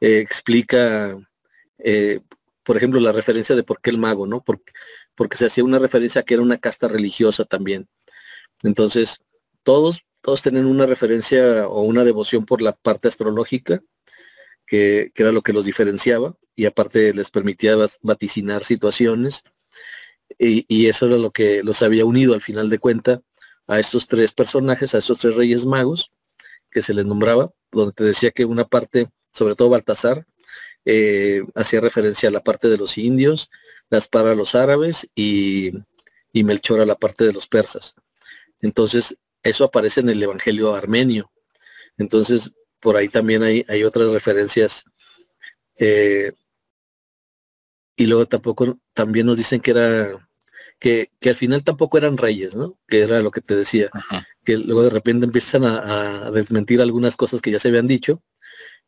eh, 0.01 0.19
explica, 0.19 1.17
eh, 1.79 2.19
por 2.63 2.78
ejemplo, 2.78 3.00
la 3.00 3.12
referencia 3.12 3.56
de 3.56 3.63
por 3.63 3.82
qué 3.82 3.89
el 3.89 3.97
mago, 3.97 4.28
¿no? 4.28 4.43
Porque, 4.43 4.71
porque 5.15 5.38
se 5.38 5.45
hacía 5.45 5.63
una 5.63 5.80
referencia 5.80 6.21
a 6.21 6.24
que 6.24 6.36
era 6.36 6.43
una 6.43 6.58
casta 6.58 6.88
religiosa 6.88 7.45
también. 7.45 7.88
Entonces, 8.63 9.19
todos, 9.63 10.06
todos 10.21 10.41
tienen 10.41 10.65
una 10.65 10.86
referencia 10.86 11.67
o 11.67 11.82
una 11.82 12.04
devoción 12.04 12.45
por 12.45 12.62
la 12.62 12.74
parte 12.74 13.08
astrológica 13.08 13.82
que, 14.65 15.12
era 15.15 15.32
lo 15.32 15.41
que 15.41 15.54
los 15.54 15.65
diferenciaba 15.65 16.38
y 16.56 16.65
aparte 16.65 17.13
les 17.13 17.30
permitía 17.30 17.76
vaticinar 18.02 18.63
situaciones 18.63 19.43
y, 20.39 20.88
eso 20.88 21.08
era 21.08 21.17
lo 21.17 21.32
que 21.32 21.62
los 21.62 21.82
había 21.82 22.06
unido 22.06 22.34
al 22.34 22.41
final 22.41 22.69
de 22.69 22.80
cuenta 22.80 23.21
a 23.67 23.80
estos 23.80 24.08
tres 24.08 24.32
personajes, 24.32 24.95
a 24.95 25.00
estos 25.00 25.19
tres 25.19 25.36
reyes 25.36 25.65
magos 25.65 26.12
que 26.71 26.82
se 26.82 26.93
les 26.93 27.06
nombraba, 27.06 27.52
donde 27.71 27.93
te 27.93 28.04
decía 28.06 28.32
que 28.32 28.45
una 28.45 28.65
parte, 28.65 29.10
sobre 29.32 29.56
todo 29.56 29.69
Baltasar, 29.69 30.26
eh, 30.86 31.44
hacía 31.56 31.82
referencia 31.82 32.30
a 32.30 32.32
la 32.32 32.44
parte 32.44 32.67
de 32.67 32.78
los 32.78 32.98
indios, 32.98 33.50
las 33.89 34.08
para 34.08 34.36
los 34.36 34.56
árabes 34.56 35.08
y, 35.15 35.72
y 36.34 36.44
Melchor 36.44 36.80
a 36.80 36.86
la 36.86 36.96
parte 36.96 37.26
de 37.26 37.34
los 37.34 37.48
persas. 37.48 37.96
Entonces, 38.62 39.17
eso 39.44 39.65
aparece 39.65 40.02
en 40.02 40.10
el 40.10 40.22
Evangelio 40.22 40.74
armenio. 40.74 41.32
Entonces, 41.98 42.52
por 42.80 42.98
ahí 42.98 43.10
también 43.10 43.44
hay, 43.44 43.65
hay 43.67 43.84
otras 43.84 44.12
referencias. 44.12 44.84
Eh, 45.78 46.34
y 47.96 48.06
luego 48.08 48.28
tampoco, 48.28 48.80
también 48.94 49.26
nos 49.26 49.38
dicen 49.38 49.62
que 49.62 49.72
era, 49.72 50.30
que, 50.80 51.12
al 51.26 51.36
final 51.36 51.63
tampoco 51.63 51.98
eran 51.98 52.17
reyes, 52.17 52.56
¿no? 52.56 52.80
Que 52.88 53.02
era 53.02 53.22
lo 53.22 53.32
que 53.32 53.41
te 53.41 53.56
decía. 53.56 53.89
Que 54.44 54.58
luego 54.58 54.84
de 54.84 54.89
repente 54.89 55.26
empiezan 55.26 55.63
a, 55.65 56.32
desmentir 56.32 56.82
algunas 56.82 57.15
cosas 57.15 57.41
que 57.41 57.52
ya 57.52 57.60
se 57.60 57.67
habían 57.70 57.88
dicho. 57.88 58.24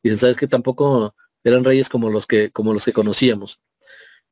Y 0.01 0.13
sabes 0.15 0.38
que 0.38 0.47
tampoco 0.47 1.15
eran 1.43 1.63
reyes 1.63 1.89
como 1.89 2.10
los 2.10 2.27
que, 2.27 2.51
como 2.51 2.73
los 2.73 2.86
que 2.86 2.93
conocíamos. 2.93 3.60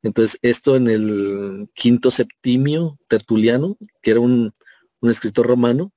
Entonces, 0.04 0.40
esto 0.42 0.76
en 0.76 0.90
el 0.90 1.70
quinto 1.76 2.12
septimio 2.12 2.98
tertuliano, 3.08 3.78
que 4.02 4.12
era 4.12 4.20
un, 4.20 4.54
un 5.02 5.10
escritor 5.10 5.48
romano, 5.48 5.92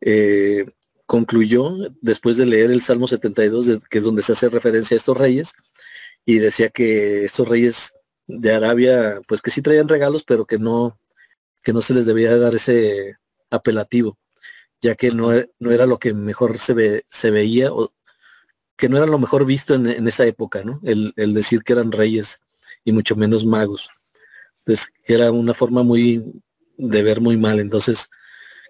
eh, 0.00 0.66
concluyó 1.06 1.76
después 2.00 2.36
de 2.36 2.46
leer 2.46 2.70
el 2.70 2.82
Salmo 2.82 3.08
72, 3.08 3.80
que 3.88 3.98
es 3.98 4.04
donde 4.04 4.22
se 4.22 4.32
hace 4.32 4.48
referencia 4.48 4.94
a 4.94 4.98
estos 4.98 5.16
reyes, 5.16 5.52
y 6.24 6.38
decía 6.38 6.70
que 6.70 7.24
estos 7.24 7.48
reyes 7.48 7.94
de 8.26 8.52
Arabia, 8.52 9.20
pues 9.28 9.40
que 9.40 9.50
sí 9.50 9.62
traían 9.62 9.88
regalos, 9.88 10.24
pero 10.24 10.46
que 10.46 10.58
no, 10.58 10.98
que 11.62 11.72
no 11.72 11.80
se 11.80 11.94
les 11.94 12.06
debía 12.06 12.36
dar 12.36 12.54
ese 12.54 13.16
apelativo, 13.50 14.18
ya 14.80 14.96
que 14.96 15.12
no, 15.12 15.30
no 15.58 15.70
era 15.70 15.86
lo 15.86 15.98
que 15.98 16.12
mejor 16.12 16.58
se, 16.58 16.74
ve, 16.74 17.06
se 17.10 17.30
veía, 17.30 17.72
o 17.72 17.92
que 18.76 18.88
no 18.88 18.98
era 18.98 19.06
lo 19.06 19.18
mejor 19.18 19.46
visto 19.46 19.74
en, 19.74 20.06
esa 20.06 20.26
época, 20.26 20.62
¿no? 20.62 20.80
El, 20.82 21.12
decir 21.34 21.62
que 21.62 21.72
eran 21.72 21.92
reyes 21.92 22.40
y 22.84 22.92
mucho 22.92 23.16
menos 23.16 23.44
magos. 23.44 23.88
Entonces, 24.58 24.92
que 25.04 25.14
era 25.14 25.30
una 25.30 25.54
forma 25.54 25.82
muy 25.82 26.24
de 26.76 27.02
ver 27.02 27.20
muy 27.20 27.36
mal. 27.36 27.58
Entonces, 27.58 28.10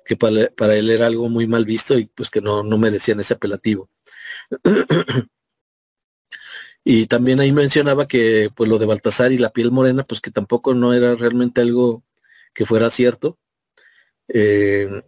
que 0.05 0.17
para, 0.17 0.77
él 0.77 0.91
era 0.91 1.07
algo 1.07 1.29
muy 1.29 1.47
mal 1.47 1.65
visto 1.65 1.99
y 1.99 2.07
pues 2.07 2.31
que 2.31 2.41
no, 2.41 2.63
no 2.63 2.79
merecían 2.79 3.21
ese 3.21 3.35
apelativo. 3.35 3.91
y 6.85 7.07
también 7.07 7.41
ahí 7.41 7.51
mencionaba 7.53 8.07
que 8.07 8.51
pues 8.55 8.71
lo 8.71 8.79
de 8.79 8.87
Baltasar 8.87 9.33
y 9.33 9.39
la 9.39 9.51
piel 9.51 9.73
morena, 9.73 10.05
pues 10.05 10.21
que 10.21 10.31
tampoco 10.31 10.75
no 10.75 10.95
era 10.95 11.17
realmente 11.17 11.61
algo 11.61 12.05
que 12.55 12.65
fuera 12.67 12.91
cierto. 12.91 13.39
Eh, 14.29 15.03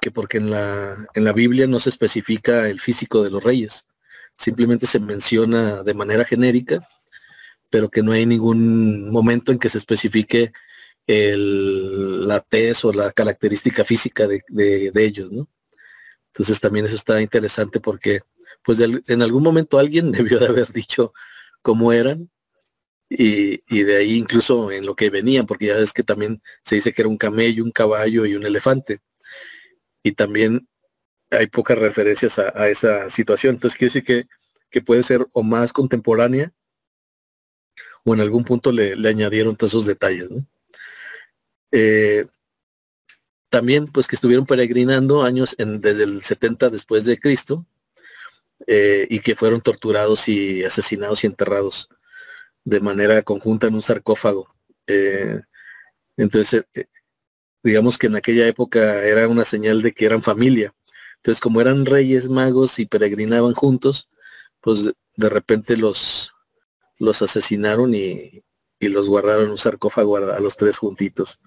que 0.00 0.10
porque 0.10 0.38
en 0.38 0.50
la, 0.50 0.96
en 1.14 1.24
la 1.24 1.32
Biblia 1.32 1.66
no 1.66 1.80
se 1.80 1.88
especifica 1.90 2.68
el 2.68 2.80
físico 2.80 3.24
de 3.24 3.30
los 3.30 3.42
reyes, 3.42 3.84
simplemente 4.38 4.86
se 4.86 5.00
menciona 5.00 5.82
de 5.82 5.94
manera 5.94 6.24
genérica, 6.24 6.88
pero 7.68 7.90
que 7.90 8.02
no 8.02 8.12
hay 8.12 8.24
ningún 8.24 9.10
momento 9.10 9.52
en 9.52 9.58
que 9.58 9.68
se 9.68 9.78
especifique 9.78 10.52
la 11.06 12.40
tez 12.40 12.84
o 12.84 12.92
la 12.92 13.10
característica 13.12 13.84
física 13.84 14.26
de, 14.26 14.92
ellos, 14.94 15.32
¿no? 15.32 15.48
Entonces 16.28 16.60
también 16.60 16.86
eso 16.86 16.94
está 16.94 17.20
interesante 17.20 17.80
porque 17.80 18.20
pues 18.62 18.80
en 18.80 19.22
algún 19.22 19.42
momento 19.42 19.78
alguien 19.78 20.12
debió 20.12 20.38
de 20.38 20.46
haber 20.46 20.72
dicho 20.72 21.12
cómo 21.62 21.92
eran 21.92 22.30
y, 23.10 23.82
de 23.84 23.96
ahí 23.96 24.16
incluso 24.16 24.70
en 24.70 24.84
lo 24.84 24.94
que 24.94 25.10
venían, 25.10 25.46
porque 25.46 25.66
ya 25.66 25.78
es 25.78 25.92
que 25.92 26.02
también 26.02 26.42
se 26.62 26.76
dice 26.76 26.92
que 26.92 27.02
era 27.02 27.08
un 27.08 27.16
camello, 27.16 27.64
un 27.64 27.70
caballo 27.72 28.26
y 28.26 28.34
un 28.34 28.44
elefante. 28.44 29.00
Y 30.02 30.12
también 30.12 30.68
hay 31.30 31.46
pocas 31.48 31.78
referencias 31.78 32.38
a, 32.38 32.68
esa 32.68 33.08
situación. 33.10 33.56
Entonces 33.56 33.76
quiere 33.76 33.88
decir 33.92 34.04
que, 34.04 34.26
que, 34.70 34.82
puede 34.82 35.02
ser 35.02 35.26
o 35.32 35.42
más 35.42 35.72
contemporánea 35.72 36.52
o 38.04 38.14
en 38.14 38.20
algún 38.20 38.44
punto 38.44 38.72
le, 38.72 38.92
añadieron 39.08 39.56
todos 39.56 39.72
esos 39.72 39.86
detalles. 39.86 40.28
Eh, 41.72 42.26
también 43.50 43.86
pues 43.86 44.06
que 44.06 44.16
estuvieron 44.16 44.46
peregrinando 44.46 45.22
años 45.22 45.56
desde 45.58 46.04
el 46.04 46.22
70 46.22 46.70
después 46.70 47.04
de 47.04 47.18
Cristo 47.18 47.66
eh, 48.66 49.06
y 49.10 49.20
que 49.20 49.34
fueron 49.34 49.60
torturados 49.60 50.28
y 50.28 50.64
asesinados 50.64 51.24
y 51.24 51.26
enterrados 51.26 51.88
de 52.64 52.80
manera 52.80 53.22
conjunta 53.22 53.66
en 53.66 53.74
un 53.74 53.82
sarcófago. 53.82 54.54
Eh, 54.86 55.40
entonces, 56.16 56.64
digamos 57.62 57.96
que 57.98 58.08
en 58.08 58.16
aquella 58.16 58.46
época 58.46 59.04
era 59.04 59.28
una 59.28 59.44
señal 59.44 59.82
de 59.82 59.92
que 59.92 60.04
eran 60.04 60.22
familia. 60.22 60.74
Entonces, 61.18 61.40
como 61.40 61.60
eran 61.60 61.86
reyes 61.86 62.28
magos 62.28 62.78
y 62.78 62.86
peregrinaban 62.86 63.54
juntos, 63.54 64.08
pues 64.60 64.92
de 65.16 65.28
repente 65.28 65.76
los, 65.76 66.32
los 66.98 67.22
asesinaron 67.22 67.94
y, 67.94 68.42
y 68.78 68.88
los 68.88 69.08
guardaron 69.08 69.44
en 69.44 69.50
un 69.50 69.58
sarcófago 69.58 70.16
a 70.16 70.40
los 70.40 70.56
tres 70.56 70.78
juntitos. 70.78 71.38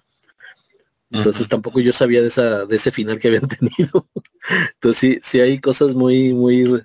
Entonces 1.11 1.49
tampoco 1.49 1.81
yo 1.81 1.91
sabía 1.91 2.21
de 2.21 2.27
esa, 2.27 2.65
de 2.65 2.75
ese 2.75 2.91
final 2.91 3.19
que 3.19 3.27
habían 3.27 3.47
tenido. 3.47 4.07
Entonces 4.75 4.97
sí, 4.97 5.19
sí 5.21 5.39
hay 5.41 5.59
cosas 5.59 5.93
muy, 5.93 6.33
muy, 6.33 6.81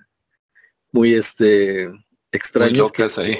muy 0.90 1.14
este 1.14 1.90
extrañas 2.33 2.92
que, 2.92 3.05
ahí. 3.05 3.38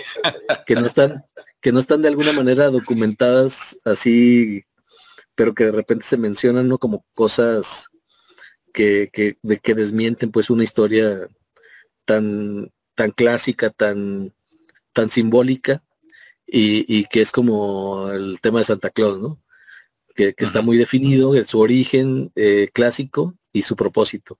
que 0.65 0.75
no 0.77 0.87
están, 0.87 1.25
que 1.61 1.73
no 1.73 1.81
están 1.81 2.03
de 2.03 2.09
alguna 2.09 2.33
manera 2.33 2.71
documentadas 2.71 3.79
así, 3.85 4.65
pero 5.35 5.55
que 5.55 5.65
de 5.65 5.73
repente 5.73 6.07
se 6.07 6.17
mencionan 6.17 6.69
¿no? 6.69 6.79
como 6.79 7.05
cosas 7.15 7.89
que, 8.77 9.09
que, 9.11 9.39
de 9.43 9.59
que 9.59 9.75
desmienten 9.75 10.31
pues 10.31 10.51
una 10.51 10.63
historia 10.63 11.29
tan, 12.05 12.71
tan 12.95 13.11
clásica, 13.11 13.71
tan, 13.71 14.35
tan 14.93 15.09
simbólica, 15.09 15.83
y, 16.47 16.85
y 16.87 17.05
que 17.07 17.23
es 17.23 17.33
como 17.33 18.11
el 18.13 18.41
tema 18.43 18.59
de 18.59 18.67
Santa 18.67 18.91
Claus, 18.91 19.19
¿no? 19.19 19.41
que, 20.15 20.35
está 20.39 20.63
muy 20.63 20.77
definido, 20.77 21.33
su 21.45 21.61
origen 21.61 22.33
eh, 22.35 22.69
clásico 22.73 23.35
y 23.53 23.63
su 23.63 23.77
propósito. 23.77 24.39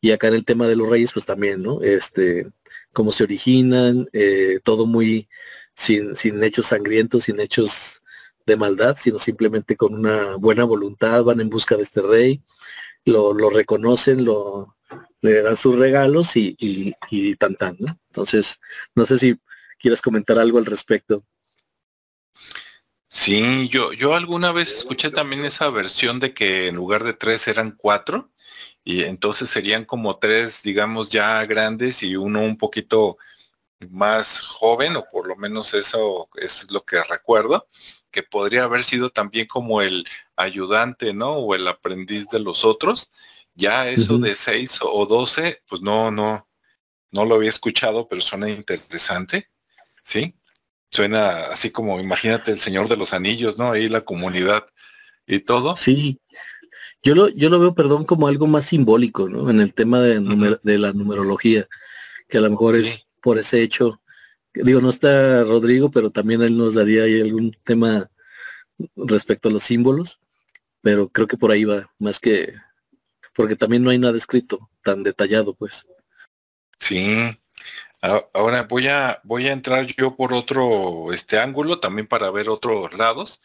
Y 0.00 0.12
acá 0.12 0.28
en 0.28 0.34
el 0.34 0.44
tema 0.44 0.68
de 0.68 0.76
los 0.76 0.88
reyes, 0.88 1.12
pues 1.12 1.26
también, 1.26 1.62
¿no? 1.62 1.82
Este, 1.82 2.48
cómo 2.92 3.12
se 3.12 3.24
originan, 3.24 4.08
eh, 4.12 4.60
todo 4.62 4.86
muy 4.86 5.28
sin, 5.74 6.14
sin 6.16 6.42
hechos 6.42 6.66
sangrientos, 6.66 7.24
sin 7.24 7.40
hechos 7.40 8.02
de 8.46 8.56
maldad, 8.56 8.96
sino 8.96 9.18
simplemente 9.18 9.76
con 9.76 9.94
una 9.94 10.36
buena 10.36 10.64
voluntad, 10.64 11.24
van 11.24 11.40
en 11.40 11.50
busca 11.50 11.76
de 11.76 11.82
este 11.82 12.02
rey, 12.02 12.42
lo, 13.04 13.50
reconocen, 13.50 14.24
lo, 14.24 14.76
le 15.20 15.42
dan 15.42 15.56
sus 15.56 15.78
regalos 15.78 16.36
y, 16.36 16.56
y, 16.58 16.94
y 17.10 17.34
tan 17.36 17.56
tan, 17.56 17.76
¿no? 17.78 17.98
Entonces, 18.08 18.60
no 18.94 19.04
sé 19.04 19.18
si 19.18 19.38
quieras 19.78 20.02
comentar 20.02 20.38
algo 20.38 20.58
al 20.58 20.66
respecto. 20.66 21.24
Sí, 23.08 23.68
yo, 23.68 23.92
yo 23.92 24.14
alguna 24.14 24.52
vez 24.52 24.72
escuché 24.72 25.10
también 25.10 25.44
esa 25.44 25.68
versión 25.68 26.18
de 26.18 26.32
que 26.32 26.68
en 26.68 26.76
lugar 26.76 27.04
de 27.04 27.12
tres 27.12 27.46
eran 27.46 27.72
cuatro 27.72 28.30
y 28.84 29.02
entonces 29.02 29.50
serían 29.50 29.84
como 29.84 30.18
tres, 30.18 30.62
digamos, 30.62 31.10
ya 31.10 31.44
grandes 31.44 32.02
y 32.02 32.16
uno 32.16 32.40
un 32.40 32.56
poquito 32.56 33.18
más 33.90 34.40
joven, 34.40 34.96
o 34.96 35.04
por 35.10 35.26
lo 35.26 35.36
menos 35.36 35.74
eso 35.74 36.28
es 36.36 36.70
lo 36.70 36.84
que 36.84 37.02
recuerdo, 37.02 37.68
que 38.10 38.22
podría 38.22 38.64
haber 38.64 38.84
sido 38.84 39.10
también 39.10 39.46
como 39.46 39.82
el 39.82 40.06
ayudante, 40.36 41.14
¿no? 41.14 41.32
O 41.32 41.54
el 41.54 41.66
aprendiz 41.66 42.28
de 42.28 42.40
los 42.40 42.64
otros. 42.64 43.10
Ya 43.54 43.88
eso 43.88 44.18
de 44.18 44.34
seis 44.34 44.78
o 44.80 45.04
doce, 45.04 45.62
pues 45.68 45.82
no, 45.82 46.10
no, 46.10 46.48
no 47.10 47.24
lo 47.26 47.34
había 47.34 47.50
escuchado, 47.50 48.08
pero 48.08 48.22
suena 48.22 48.48
interesante, 48.48 49.50
¿sí? 50.02 50.34
Suena 50.90 51.46
así 51.46 51.70
como, 51.70 52.00
imagínate 52.00 52.52
el 52.52 52.60
Señor 52.60 52.88
de 52.88 52.96
los 52.96 53.12
Anillos, 53.12 53.58
¿no? 53.58 53.72
Ahí 53.72 53.88
la 53.88 54.00
comunidad 54.00 54.66
y 55.26 55.40
todo. 55.40 55.76
Sí, 55.76 56.18
yo 57.02 57.14
lo, 57.14 57.28
yo 57.28 57.50
lo 57.50 57.58
veo, 57.58 57.74
perdón, 57.74 58.04
como 58.04 58.28
algo 58.28 58.46
más 58.46 58.66
simbólico, 58.66 59.28
¿no? 59.28 59.50
En 59.50 59.60
el 59.60 59.74
tema 59.74 60.00
de, 60.00 60.58
de 60.62 60.78
la 60.78 60.92
numerología, 60.92 61.66
que 62.28 62.38
a 62.38 62.40
lo 62.40 62.50
mejor 62.50 62.76
es 62.76 63.06
por 63.22 63.38
ese 63.38 63.62
hecho 63.62 64.02
Digo, 64.54 64.82
no 64.82 64.90
está 64.90 65.44
Rodrigo, 65.44 65.90
pero 65.90 66.10
también 66.10 66.42
él 66.42 66.58
nos 66.58 66.74
daría 66.74 67.04
ahí 67.04 67.20
algún 67.20 67.56
tema 67.64 68.10
respecto 68.96 69.48
a 69.48 69.52
los 69.52 69.62
símbolos, 69.62 70.20
pero 70.82 71.08
creo 71.08 71.26
que 71.26 71.38
por 71.38 71.50
ahí 71.50 71.64
va, 71.64 71.90
más 71.98 72.20
que, 72.20 72.54
porque 73.34 73.56
también 73.56 73.82
no 73.82 73.90
hay 73.90 73.98
nada 73.98 74.16
escrito 74.16 74.70
tan 74.82 75.02
detallado, 75.02 75.54
pues. 75.54 75.86
Sí. 76.78 77.38
Ahora 78.34 78.64
voy 78.64 78.88
a 78.88 79.20
voy 79.22 79.46
a 79.46 79.52
entrar 79.52 79.86
yo 79.86 80.16
por 80.16 80.34
otro 80.34 81.12
este 81.12 81.38
ángulo 81.38 81.78
también 81.78 82.08
para 82.08 82.32
ver 82.32 82.48
otros 82.48 82.92
lados 82.94 83.40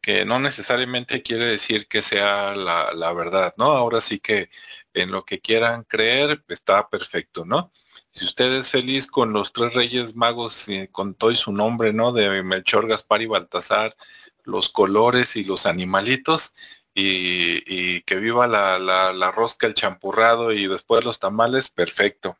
que 0.00 0.24
no 0.24 0.40
necesariamente 0.40 1.22
quiere 1.22 1.44
decir 1.44 1.86
que 1.88 2.00
sea 2.00 2.56
la, 2.56 2.94
la 2.94 3.12
verdad, 3.12 3.54
¿no? 3.58 3.66
Ahora 3.72 4.00
sí 4.00 4.18
que 4.18 4.48
en 4.94 5.10
lo 5.10 5.26
que 5.26 5.40
quieran 5.40 5.84
creer 5.84 6.42
está 6.48 6.88
perfecto, 6.88 7.44
¿no? 7.44 7.70
Si 8.12 8.24
usted 8.24 8.52
es 8.52 8.70
feliz 8.70 9.06
con 9.06 9.32
los 9.32 9.52
tres 9.52 9.74
reyes 9.74 10.14
magos, 10.16 10.68
y 10.68 10.88
con 10.88 11.14
todo 11.14 11.30
y 11.30 11.36
su 11.36 11.52
nombre, 11.52 11.92
¿no? 11.92 12.12
De 12.12 12.42
Melchor, 12.42 12.88
Gaspar 12.88 13.22
y 13.22 13.26
Baltasar, 13.26 13.96
los 14.44 14.68
colores 14.68 15.36
y 15.36 15.44
los 15.44 15.66
animalitos, 15.66 16.54
y, 16.94 18.02
que 18.02 18.16
viva 18.16 18.46
la, 18.46 18.78
la, 18.78 19.30
rosca, 19.30 19.66
el 19.66 19.74
champurrado 19.74 20.52
y 20.52 20.66
después 20.66 21.04
los 21.04 21.18
tamales, 21.18 21.68
perfecto. 21.68 22.36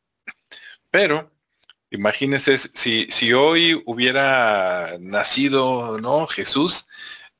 Pero, 0.91 1.31
imagínese 1.91 2.59
si, 2.59 3.07
si 3.11 3.33
hoy 3.33 3.81
hubiera 3.87 4.97
nacido, 5.01 5.99
¿no? 6.01 6.27
Jesús, 6.27 6.89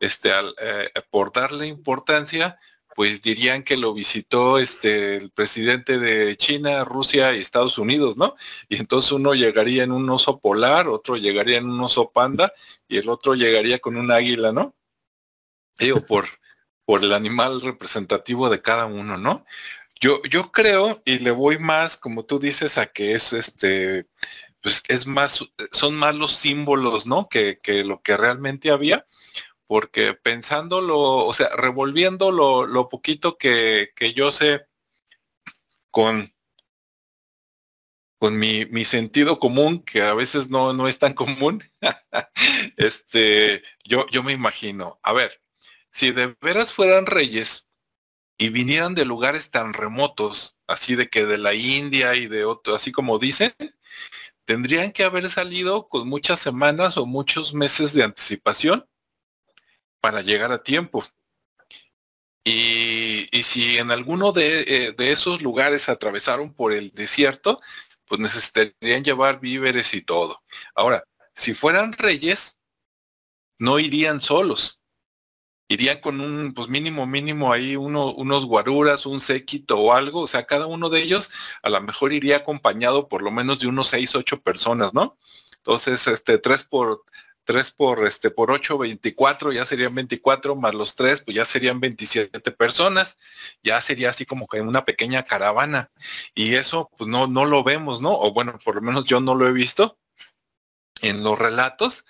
este, 0.01 0.31
eh, 0.61 0.91
por 1.11 1.33
darle 1.33 1.67
importancia, 1.67 2.59
pues 2.99 3.23
dirían 3.23 3.63
que 3.63 3.77
lo 3.77 3.95
visitó 3.95 4.59
este 4.59 5.15
el 5.15 5.31
presidente 5.31 6.01
de 6.01 6.37
China, 6.37 6.85
Rusia 6.85 7.33
y 7.33 7.41
Estados 7.41 7.79
Unidos, 7.79 8.17
¿no? 8.17 8.35
Y 8.69 8.75
entonces 8.75 9.13
uno 9.13 9.35
llegaría 9.35 9.85
en 9.85 9.93
un 9.93 10.11
oso 10.11 10.41
polar, 10.41 10.89
otro 10.89 11.17
llegaría 11.17 11.59
en 11.59 11.71
un 11.71 11.81
oso 11.81 12.11
panda 12.11 12.53
y 12.89 12.97
el 12.97 13.09
otro 13.09 13.37
llegaría 13.37 13.79
con 13.79 13.97
un 13.97 14.11
águila, 14.11 14.51
¿no? 14.51 14.75
Digo, 15.79 16.01
por, 16.09 16.27
por 16.85 17.05
el 17.05 17.13
animal 17.13 17.61
representativo 17.61 18.51
de 18.51 18.63
cada 18.63 18.87
uno, 18.87 19.17
¿no? 19.17 19.47
Yo, 20.01 20.21
yo 20.25 20.51
creo, 20.51 21.01
y 21.05 21.21
le 21.21 21.31
voy 21.31 21.57
más, 21.61 21.97
como 21.97 22.25
tú 22.25 22.41
dices, 22.41 22.79
a 22.79 22.87
que 22.87 23.13
es 23.13 23.33
este, 23.33 24.09
pues 24.61 24.83
es 24.89 25.07
más, 25.07 25.39
son 25.71 25.95
más 25.95 26.17
los 26.17 26.33
símbolos, 26.33 27.07
¿no? 27.07 27.29
Que, 27.29 27.61
que 27.63 27.85
lo 27.85 28.03
que 28.03 28.17
realmente 28.17 28.73
había 28.73 29.07
porque 29.69 30.15
pensándolo, 30.15 30.99
o 30.99 31.35
sea, 31.35 31.51
revolviendo 31.51 32.33
lo, 32.33 32.89
poquito 32.89 33.37
que, 33.37 33.93
yo 34.17 34.33
sé 34.33 34.67
con, 35.91 36.35
con 38.19 38.39
mi, 38.39 38.85
sentido 38.87 39.39
común, 39.39 39.85
que 39.85 40.03
a 40.03 40.15
veces 40.15 40.49
no, 40.49 40.73
no 40.73 40.89
es 40.89 40.99
tan 40.99 41.13
común, 41.13 41.63
este, 42.79 43.63
yo, 43.85 44.07
yo 44.11 44.23
me 44.23 44.33
imagino, 44.33 44.99
a 45.03 45.13
ver, 45.13 45.43
si 45.93 46.13
de 46.13 46.35
veras 46.41 46.73
fueran 46.73 47.05
reyes 47.05 47.69
y 48.39 48.49
vinieran 48.49 48.95
de 48.95 49.05
lugares 49.05 49.51
tan 49.51 49.75
remotos, 49.75 50.57
así 50.67 50.97
de 50.97 51.11
que 51.11 51.27
de 51.27 51.37
la 51.37 51.53
India 51.53 52.15
y 52.15 52.27
de 52.27 52.47
otro, 52.47 52.75
así 52.75 52.91
como 52.91 53.19
dicen, 53.19 53.55
tendrían 54.47 54.93
que 54.93 55.05
haber 55.05 55.29
salido 55.29 55.89
con 55.91 56.09
muchas 56.09 56.41
semanas 56.41 56.97
o 56.97 57.05
muchos 57.05 57.53
meses 57.53 57.93
de 57.93 58.05
anticipación 58.05 58.89
para 60.01 60.23
llegar 60.23 60.53
a 60.53 60.63
tiempo. 60.63 61.05
Y, 62.45 63.29
si 63.43 63.79
en 63.79 63.91
alguno 63.91 64.33
eh, 64.37 64.95
de, 64.97 65.13
esos 65.13 65.43
lugares 65.43 65.89
atravesaron 65.89 66.55
por 66.55 66.73
el 66.73 66.93
desierto, 66.93 67.61
pues 68.07 68.21
necesitarían 68.21 69.05
llevar 69.05 69.41
víveres 69.41 69.93
y 69.93 70.03
todo. 70.03 70.43
Ahora, 70.75 71.05
si 71.35 71.55
fueran 71.55 71.93
reyes, 71.93 72.59
no 73.59 73.79
irían 73.79 74.21
solos. 74.21 74.81
Irían 75.69 76.01
con 76.01 76.23
un, 76.23 76.55
pues 76.55 76.69
mínimo, 76.69 77.07
mínimo 77.07 77.53
ahí 77.53 77.77
uno, 77.77 78.15
unos 78.15 78.47
guaruras, 78.47 79.05
un 79.05 79.21
séquito 79.21 79.79
o 79.79 79.93
algo. 79.93 80.23
O 80.23 80.27
sea, 80.27 80.47
cada 80.47 80.67
uno 80.67 80.89
de 80.89 81.03
ellos 81.03 81.31
a 81.63 81.69
lo 81.69 81.81
mejor 81.83 82.15
iría 82.15 82.39
acompañado 82.39 83.09
por 83.09 83.21
lo 83.23 83.31
menos 83.31 83.59
de 83.59 83.67
unos 83.67 83.89
seis, 83.89 84.15
ocho 84.15 84.41
personas, 84.41 84.95
¿no? 84.95 85.19
Entonces, 85.59 86.07
este, 86.07 86.39
tres 86.39 86.65
por 86.65 87.05
3 87.49 87.71
por, 87.71 88.07
este, 88.07 88.31
por 88.31 88.51
8, 88.51 88.77
24, 88.77 89.53
ya 89.53 89.65
serían 89.65 89.95
24, 89.95 90.55
más 90.55 90.75
los 90.75 90.95
3, 90.95 91.23
pues 91.23 91.35
ya 91.35 91.47
serían 91.47 91.81
27 91.81 92.53
personas, 92.53 93.19
ya 93.63 93.81
sería 93.81 94.11
así 94.11 94.27
como 94.27 94.47
que 94.47 94.61
una 94.61 94.85
pequeña 94.85 95.25
caravana. 95.25 95.91
Y 96.35 96.57
eso, 96.57 96.91
pues 96.99 97.09
no, 97.09 97.27
no 97.27 97.47
lo 97.47 97.65
vemos, 97.65 98.03
¿no? 98.03 98.13
O 98.13 98.35
bueno, 98.35 98.59
por 98.63 98.75
lo 98.75 98.83
menos 98.83 99.07
yo 99.07 99.23
no 99.23 99.35
lo 99.35 99.49
he 99.49 99.53
visto 99.55 99.99
en 101.01 101.23
los 101.25 101.39
relatos. 101.39 102.05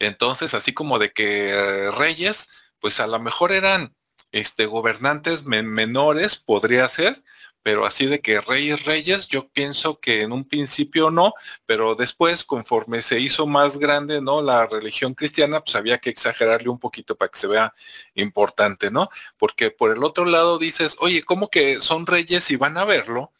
Entonces, 0.00 0.54
así 0.54 0.74
como 0.74 0.98
de 0.98 1.12
que 1.12 1.50
eh, 1.50 1.92
reyes, 1.92 2.48
pues 2.80 2.98
a 2.98 3.06
lo 3.06 3.20
mejor 3.20 3.52
eran 3.52 3.94
este, 4.32 4.66
gobernantes 4.66 5.44
menores, 5.44 6.34
podría 6.34 6.88
ser, 6.88 7.22
pero 7.62 7.84
así 7.86 8.06
de 8.06 8.20
que 8.20 8.40
reyes, 8.40 8.84
reyes, 8.84 9.28
yo 9.28 9.48
pienso 9.48 10.00
que 10.00 10.22
en 10.22 10.32
un 10.32 10.44
principio 10.44 11.10
no, 11.10 11.34
pero 11.66 11.94
después, 11.94 12.44
conforme 12.44 13.02
se 13.02 13.20
hizo 13.20 13.46
más 13.46 13.78
grande, 13.78 14.20
¿no? 14.20 14.42
La 14.42 14.66
religión 14.66 15.14
cristiana, 15.14 15.60
pues 15.60 15.76
había 15.76 15.98
que 15.98 16.10
exagerarle 16.10 16.68
un 16.70 16.78
poquito 16.78 17.16
para 17.16 17.30
que 17.30 17.38
se 17.38 17.46
vea 17.46 17.74
importante, 18.14 18.90
¿no? 18.90 19.08
Porque 19.38 19.70
por 19.70 19.90
el 19.90 20.02
otro 20.04 20.24
lado 20.24 20.58
dices, 20.58 20.96
oye, 21.00 21.22
¿cómo 21.22 21.50
que 21.50 21.80
son 21.80 22.06
reyes 22.06 22.50
y 22.50 22.56
van 22.56 22.78
a 22.78 22.84
verlo? 22.84 23.32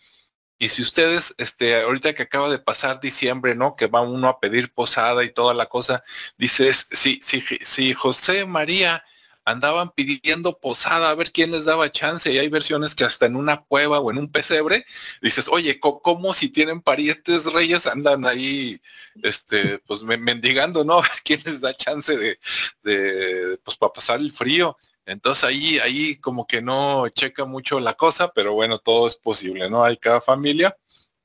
Y 0.59 0.69
si 0.69 0.83
ustedes, 0.83 1.35
este, 1.39 1.81
ahorita 1.81 2.15
que 2.15 2.25
acaba 2.25 2.51
de 2.51 2.59
pasar 2.59 3.01
diciembre, 3.01 3.55
¿no? 3.55 3.73
Que 3.73 3.87
va 3.87 4.03
uno 4.03 4.29
a 4.29 4.41
pedir 4.41 4.73
posada 4.75 5.25
y 5.25 5.33
toda 5.33 5.55
la 5.55 5.67
cosa, 5.67 6.05
dices, 6.37 6.87
si, 6.93 7.19
si, 7.23 7.43
si 7.63 7.95
José 7.95 8.45
María 8.45 9.03
andaban 9.51 9.91
pidiendo 9.91 10.59
posada 10.59 11.11
a 11.11 11.15
ver 11.15 11.33
quién 11.33 11.51
les 11.51 11.65
daba 11.65 11.91
chance 11.91 12.33
y 12.33 12.39
hay 12.39 12.49
versiones 12.49 12.95
que 12.95 13.05
hasta 13.05 13.27
en 13.27 13.37
una 13.37 13.63
cueva 13.63 14.01
o 14.01 14.11
en 14.11 14.19
un 14.19 14.31
pesebre 14.31 14.85
dices, 15.21 15.49
oye, 15.49 15.81
¿cómo 15.81 16.33
si 16.33 16.49
tienen 16.49 16.81
parientes 16.81 17.53
reyes 17.53 17.87
andan 17.87 18.27
ahí, 18.27 18.81
este, 19.23 19.79
pues 19.81 20.03
mendigando, 20.03 20.85
¿no? 20.85 20.99
A 20.99 21.03
ver 21.03 21.11
quién 21.25 21.43
les 21.45 21.61
da 21.61 21.75
chance 21.75 22.17
de, 22.17 22.39
de 22.83 23.59
pues 23.65 23.77
para 23.77 23.93
pasar 23.93 24.21
el 24.21 24.33
frío. 24.33 24.77
Entonces 25.07 25.45
ahí, 25.45 25.79
ahí 25.79 26.17
como 26.17 26.47
que 26.47 26.63
no 26.63 27.09
checa 27.09 27.45
mucho 27.45 27.81
la 27.81 27.95
cosa, 27.95 28.33
pero 28.33 28.53
bueno, 28.53 28.79
todo 28.79 29.07
es 29.09 29.17
posible, 29.17 29.69
¿no? 29.69 29.85
Hay 29.85 29.97
cada 29.97 30.21
familia 30.21 30.77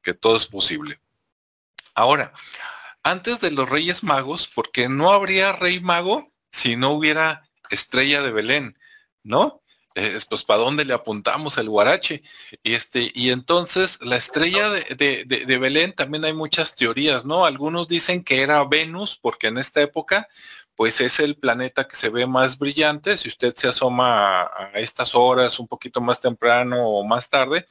que 0.01 0.13
todo 0.13 0.37
es 0.37 0.47
posible. 0.47 0.99
Ahora, 1.93 2.33
antes 3.03 3.41
de 3.41 3.51
los 3.51 3.69
Reyes 3.69 4.03
Magos, 4.03 4.49
porque 4.53 4.89
no 4.89 5.11
habría 5.11 5.51
Rey 5.51 5.79
Mago 5.79 6.31
si 6.51 6.75
no 6.75 6.91
hubiera 6.91 7.44
estrella 7.69 8.21
de 8.21 8.31
Belén, 8.31 8.77
¿no? 9.23 9.61
Es, 9.95 10.25
pues 10.25 10.43
para 10.43 10.59
dónde 10.59 10.83
le 10.83 10.93
apuntamos 10.93 11.57
el 11.57 11.69
guarache. 11.69 12.21
Y 12.63 12.73
este, 12.73 13.11
y 13.13 13.29
entonces 13.29 13.97
la 14.01 14.17
estrella 14.17 14.69
de, 14.69 15.23
de, 15.25 15.57
Belén 15.57 15.93
también 15.93 16.25
hay 16.25 16.33
muchas 16.33 16.75
teorías, 16.75 17.23
¿no? 17.23 17.45
Algunos 17.45 17.87
dicen 17.87 18.23
que 18.23 18.41
era 18.41 18.65
Venus, 18.65 19.17
porque 19.17 19.47
en 19.47 19.57
esta 19.57 19.81
época, 19.81 20.27
pues 20.75 20.99
es 20.99 21.21
el 21.21 21.37
planeta 21.37 21.87
que 21.87 21.95
se 21.95 22.09
ve 22.09 22.27
más 22.27 22.59
brillante. 22.59 23.17
Si 23.17 23.29
usted 23.29 23.55
se 23.55 23.69
asoma 23.69 24.41
a, 24.41 24.71
estas 24.73 25.15
horas, 25.15 25.59
un 25.59 25.67
poquito 25.67 26.01
más 26.01 26.19
temprano 26.19 26.85
o 26.85 27.05
más 27.05 27.29
tarde, 27.29 27.65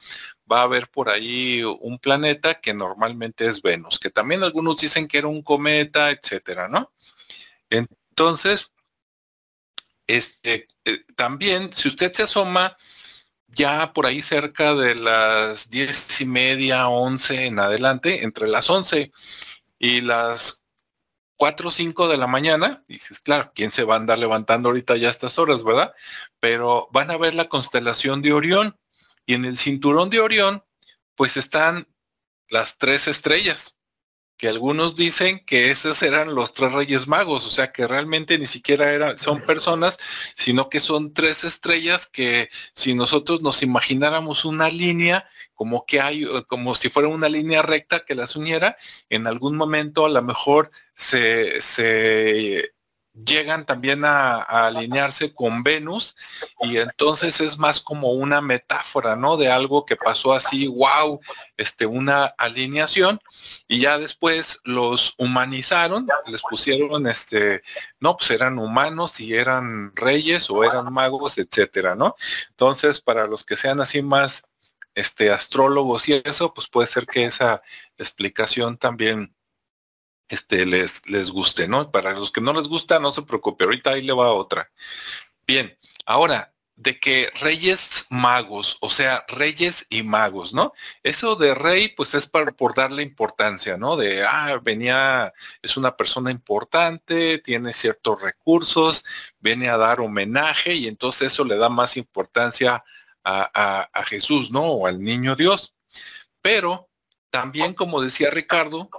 va 0.51 0.63
a 0.63 0.67
ver 0.67 0.89
por 0.89 1.09
ahí 1.09 1.63
un 1.63 1.99
planeta 1.99 2.55
que 2.55 2.73
normalmente 2.73 3.45
es 3.45 3.61
Venus, 3.61 3.99
que 3.99 4.09
también 4.09 4.41
algunos 4.43 4.77
dicen 4.77 5.07
que 5.07 5.19
era 5.19 5.27
un 5.27 5.43
cometa, 5.43 6.09
etcétera, 6.09 6.67
¿no? 6.69 6.91
Entonces, 7.69 8.71
este, 10.07 10.67
eh, 10.85 11.05
también, 11.15 11.73
si 11.73 11.87
usted 11.87 12.13
se 12.13 12.23
asoma 12.23 12.77
ya 13.47 13.93
por 13.93 14.05
ahí 14.05 14.21
cerca 14.21 14.75
de 14.75 14.95
las 14.95 15.69
diez 15.69 16.19
y 16.21 16.25
media, 16.25 16.87
once 16.87 17.45
en 17.45 17.59
adelante, 17.59 18.23
entre 18.23 18.47
las 18.47 18.69
once 18.69 19.11
y 19.79 20.01
las 20.01 20.65
cuatro 21.37 21.69
o 21.69 21.71
cinco 21.71 22.07
de 22.07 22.17
la 22.17 22.27
mañana, 22.27 22.83
dices, 22.87 23.19
claro, 23.19 23.51
¿quién 23.55 23.71
se 23.71 23.83
va 23.83 23.95
a 23.95 23.97
andar 23.97 24.19
levantando 24.19 24.69
ahorita 24.69 24.97
ya 24.97 25.07
a 25.07 25.11
estas 25.11 25.37
horas, 25.39 25.63
verdad? 25.63 25.93
Pero 26.39 26.89
van 26.91 27.11
a 27.11 27.17
ver 27.17 27.33
la 27.33 27.49
constelación 27.49 28.21
de 28.21 28.33
Orión 28.33 28.77
y 29.25 29.33
en 29.33 29.45
el 29.45 29.57
cinturón 29.57 30.09
de 30.09 30.19
Orión, 30.19 30.63
pues 31.15 31.37
están 31.37 31.87
las 32.49 32.77
tres 32.77 33.07
estrellas 33.07 33.74
que 34.37 34.47
algunos 34.49 34.95
dicen 34.95 35.43
que 35.45 35.71
esos 35.71 36.01
eran 36.03 36.35
los 36.35 36.53
tres 36.53 36.71
reyes 36.73 37.07
magos, 37.07 37.45
o 37.45 37.49
sea 37.49 37.71
que 37.71 37.87
realmente 37.87 38.37
ni 38.37 38.47
siquiera 38.47 38.91
eran, 38.91 39.17
son 39.17 39.41
personas, 39.41 39.97
sino 40.35 40.69
que 40.69 40.81
son 40.81 41.13
tres 41.13 41.43
estrellas 41.43 42.07
que 42.07 42.49
si 42.73 42.93
nosotros 42.93 43.41
nos 43.41 43.63
imagináramos 43.63 44.45
una 44.45 44.69
línea, 44.69 45.25
como 45.53 45.85
que 45.85 46.01
hay, 46.01 46.25
como 46.47 46.75
si 46.75 46.89
fuera 46.89 47.07
una 47.09 47.29
línea 47.29 47.61
recta 47.61 48.05
que 48.05 48.15
las 48.15 48.35
uniera, 48.35 48.77
en 49.09 49.27
algún 49.27 49.55
momento 49.55 50.05
a 50.05 50.09
lo 50.09 50.21
mejor 50.21 50.69
se, 50.95 51.61
se 51.61 52.74
llegan 53.23 53.65
también 53.65 54.03
a, 54.05 54.41
alinearse 54.41 55.33
con 55.33 55.63
Venus 55.63 56.15
y 56.61 56.77
entonces 56.77 57.39
es 57.39 57.57
más 57.57 57.81
como 57.81 58.11
una 58.11 58.41
metáfora, 58.41 59.15
¿no? 59.15 59.37
De 59.37 59.49
algo 59.49 59.85
que 59.85 59.95
pasó 59.95 60.33
así, 60.33 60.67
wow, 60.67 61.19
este, 61.57 61.85
una 61.85 62.25
alineación 62.25 63.19
y 63.67 63.79
ya 63.79 63.97
después 63.97 64.59
los 64.63 65.13
humanizaron, 65.17 66.07
les 66.27 66.41
pusieron, 66.41 67.07
este, 67.07 67.63
no, 67.99 68.17
pues 68.17 68.31
eran 68.31 68.59
humanos 68.59 69.19
y 69.19 69.35
eran 69.35 69.95
reyes 69.95 70.49
o 70.49 70.63
eran 70.63 70.91
magos, 70.91 71.37
etcétera, 71.37 71.95
¿no? 71.95 72.15
Entonces, 72.49 73.01
para 73.01 73.27
los 73.27 73.45
que 73.45 73.55
sean 73.55 73.79
así 73.79 74.01
más, 74.01 74.43
este, 74.95 75.29
astrólogos 75.31 76.07
y 76.07 76.21
eso, 76.23 76.53
pues 76.53 76.67
puede 76.69 76.87
ser 76.87 77.05
que 77.05 77.25
esa 77.25 77.61
explicación 77.97 78.77
también 78.77 79.34
este, 80.29 80.65
les, 80.65 81.07
les 81.07 81.31
guste, 81.31 81.67
¿no? 81.67 81.91
Para 81.91 82.13
los 82.13 82.31
que 82.31 82.41
no 82.41 82.53
les 82.53 82.67
gusta, 82.67 82.99
no 82.99 83.11
se 83.11 83.23
preocupe, 83.23 83.65
ahorita 83.65 83.91
ahí 83.91 84.01
le 84.03 84.13
va 84.13 84.31
otra. 84.31 84.71
Bien, 85.47 85.77
ahora, 86.05 86.55
de 86.77 86.99
que 86.99 87.31
reyes 87.39 88.05
magos, 88.09 88.77
o 88.81 88.89
sea, 88.89 89.23
reyes 89.29 89.85
y 89.89 90.03
magos, 90.03 90.53
¿no? 90.53 90.73
Eso 91.03 91.35
de 91.35 91.55
rey, 91.55 91.89
pues 91.95 92.13
es 92.13 92.27
para, 92.27 92.51
por 92.51 92.75
darle 92.75 93.01
importancia, 93.01 93.77
¿no? 93.77 93.95
De, 93.95 94.25
ah, 94.25 94.59
venía, 94.61 95.33
es 95.61 95.77
una 95.77 95.95
persona 95.95 96.31
importante, 96.31 97.37
tiene 97.39 97.71
ciertos 97.71 98.21
recursos, 98.21 99.05
viene 99.39 99.69
a 99.69 99.77
dar 99.77 100.01
homenaje 100.01 100.73
y 100.75 100.87
entonces 100.87 101.31
eso 101.33 101.45
le 101.45 101.57
da 101.57 101.69
más 101.69 101.95
importancia 101.97 102.83
a, 103.23 103.89
a 103.91 104.03
Jesús, 104.03 104.51
¿no? 104.51 104.63
O 104.63 104.87
al 104.87 105.01
niño 105.01 105.35
Dios. 105.35 105.73
Pero 106.41 106.89
también, 107.31 107.73
como 107.73 108.01
decía 108.01 108.29
Ricardo, 108.29 108.89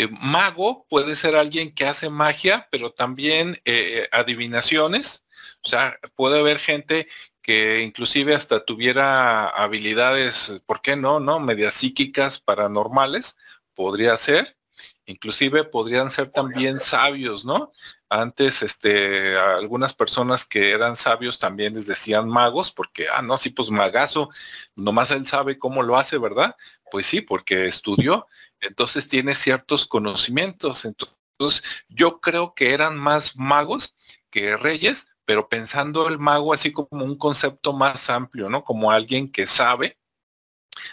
eh, 0.00 0.08
mago 0.18 0.86
puede 0.88 1.14
ser 1.14 1.36
alguien 1.36 1.74
que 1.74 1.86
hace 1.86 2.08
magia, 2.08 2.68
pero 2.70 2.90
también 2.90 3.60
eh, 3.66 4.08
adivinaciones. 4.12 5.26
O 5.62 5.68
sea, 5.68 5.98
puede 6.14 6.40
haber 6.40 6.58
gente 6.58 7.06
que 7.42 7.82
inclusive 7.82 8.34
hasta 8.34 8.64
tuviera 8.64 9.48
habilidades, 9.48 10.62
¿por 10.64 10.80
qué 10.80 10.96
no? 10.96 11.20
¿No? 11.20 11.38
Medias 11.38 11.74
psíquicas 11.74 12.38
paranormales, 12.38 13.36
podría 13.74 14.16
ser. 14.16 14.56
Inclusive 15.04 15.64
podrían 15.64 16.10
ser 16.10 16.30
también 16.30 16.80
sabios, 16.80 17.44
¿no? 17.44 17.72
Antes, 18.08 18.62
este, 18.62 19.36
algunas 19.36 19.92
personas 19.92 20.46
que 20.46 20.70
eran 20.70 20.96
sabios 20.96 21.38
también 21.38 21.74
les 21.74 21.86
decían 21.86 22.26
magos, 22.28 22.72
porque, 22.72 23.06
ah, 23.14 23.20
no, 23.20 23.36
sí, 23.36 23.50
pues 23.50 23.70
magazo, 23.70 24.30
nomás 24.76 25.10
él 25.10 25.26
sabe 25.26 25.58
cómo 25.58 25.82
lo 25.82 25.98
hace, 25.98 26.16
¿verdad? 26.16 26.56
Pues 26.90 27.06
sí, 27.06 27.20
porque 27.20 27.66
estudió 27.66 28.26
entonces 28.60 29.08
tiene 29.08 29.34
ciertos 29.34 29.86
conocimientos. 29.86 30.84
Entonces, 30.84 31.62
yo 31.88 32.20
creo 32.20 32.54
que 32.54 32.74
eran 32.74 32.98
más 32.98 33.36
magos 33.36 33.96
que 34.30 34.56
reyes, 34.56 35.10
pero 35.24 35.48
pensando 35.48 36.08
el 36.08 36.18
mago 36.18 36.52
así 36.52 36.72
como 36.72 37.04
un 37.04 37.16
concepto 37.16 37.72
más 37.72 38.10
amplio, 38.10 38.48
¿no? 38.48 38.64
Como 38.64 38.90
alguien 38.90 39.30
que 39.30 39.46
sabe 39.46 39.98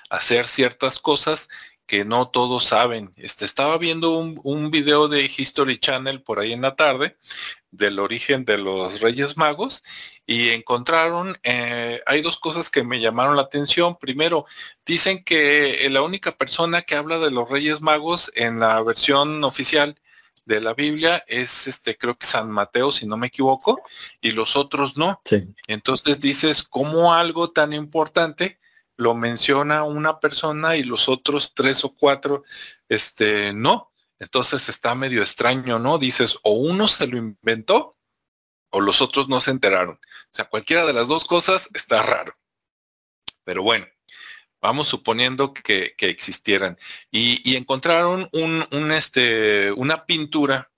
hacer 0.10 0.48
ciertas 0.48 1.00
cosas 1.00 1.50
que 1.88 2.06
no 2.06 2.30
todos 2.30 2.66
saben. 2.66 3.14
Este, 3.16 3.46
estaba 3.46 3.78
viendo 3.78 4.18
un, 4.18 4.40
un, 4.44 4.70
video 4.70 5.08
de 5.08 5.32
History 5.36 5.80
Channel 5.80 6.22
por 6.22 6.40
ahí 6.40 6.54
en 6.54 6.62
la 6.62 6.76
tarde 6.76 7.18
del 7.72 8.00
origen 8.00 8.46
de 8.46 8.58
los 8.58 9.00
Reyes 9.00 9.38
Magos 9.38 9.84
y 10.26 10.50
encontraron, 10.50 11.38
eh, 11.44 12.02
hay 12.06 12.22
dos 12.22 12.38
cosas 12.38 12.70
que 12.70 12.84
me 12.84 13.00
llamaron 13.00 13.38
la 13.38 13.44
atención. 13.44 13.98
Primero, 13.98 14.46
dicen 14.86 15.24
que 15.24 15.86
eh, 15.86 15.90
la 15.90 16.02
única 16.02 16.34
persona 16.34 16.82
que 16.82 16.96
habla 16.96 17.20
de 17.20 17.32
los 17.32 17.50
Reyes 17.50 17.82
Magos 17.82 18.32
en 18.36 18.60
la 18.60 18.82
versión 18.84 19.44
oficial 19.46 19.96
de 20.46 20.62
la 20.62 20.74
Biblia 20.74 21.24
es 21.28 21.68
este, 21.68 21.98
creo 21.98 22.18
que 22.18 22.26
San 22.26 22.50
Mateo, 22.52 22.92
si 22.92 23.06
no 23.06 23.18
me 23.18 23.28
equivoco, 23.28 23.82
y 24.22 24.32
los 24.32 24.56
otros 24.56 24.98
no. 24.98 25.22
Entonces 25.68 26.20
dices, 26.20 26.64
¿cómo 26.64 27.14
algo 27.14 27.52
tan 27.52 27.74
importante 27.74 28.58
lo 28.98 29.16
menciona 29.16 29.84
una 29.84 30.20
persona 30.20 30.76
y 30.76 30.84
los 30.84 31.08
otros 31.08 31.54
tres 31.54 31.86
o 31.86 31.96
cuatro, 31.96 32.44
este, 32.90 33.54
no. 33.54 33.94
Entonces 34.20 34.68
está 34.70 34.96
medio 34.96 35.22
extraño, 35.22 35.80
¿no? 35.80 36.00
Dices, 36.00 36.38
o 36.44 36.54
uno 36.54 36.88
se 36.88 37.08
lo 37.08 37.18
inventó 37.18 37.98
o 38.72 38.82
los 38.82 39.02
otros 39.02 39.30
no 39.30 39.40
se 39.40 39.52
enteraron. 39.52 39.96
O 39.96 40.36
sea, 40.36 40.46
cualquiera 40.46 40.86
de 40.86 40.94
las 40.94 41.08
dos 41.08 41.26
cosas 41.26 41.70
está 41.74 42.02
raro. 42.02 42.36
Pero 43.44 43.64
bueno, 43.64 43.88
vamos 44.62 44.88
suponiendo 44.88 45.54
que, 45.54 45.96
existieran. 46.00 46.78
Y, 47.12 47.56
encontraron 47.56 48.30
un, 48.34 48.92
este, 48.92 49.72
una 49.72 50.06
pintura 50.06 50.72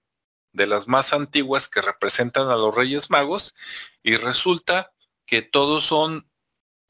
de 0.52 0.68
las 0.68 0.88
más 0.88 1.14
antiguas 1.14 1.68
que 1.68 1.82
representan 1.82 2.50
a 2.50 2.56
los 2.56 2.76
Reyes 2.76 3.10
Magos 3.10 3.56
y 4.04 4.18
resulta 4.18 4.94
que 5.26 5.42
todos 5.42 5.86
son 5.86 6.29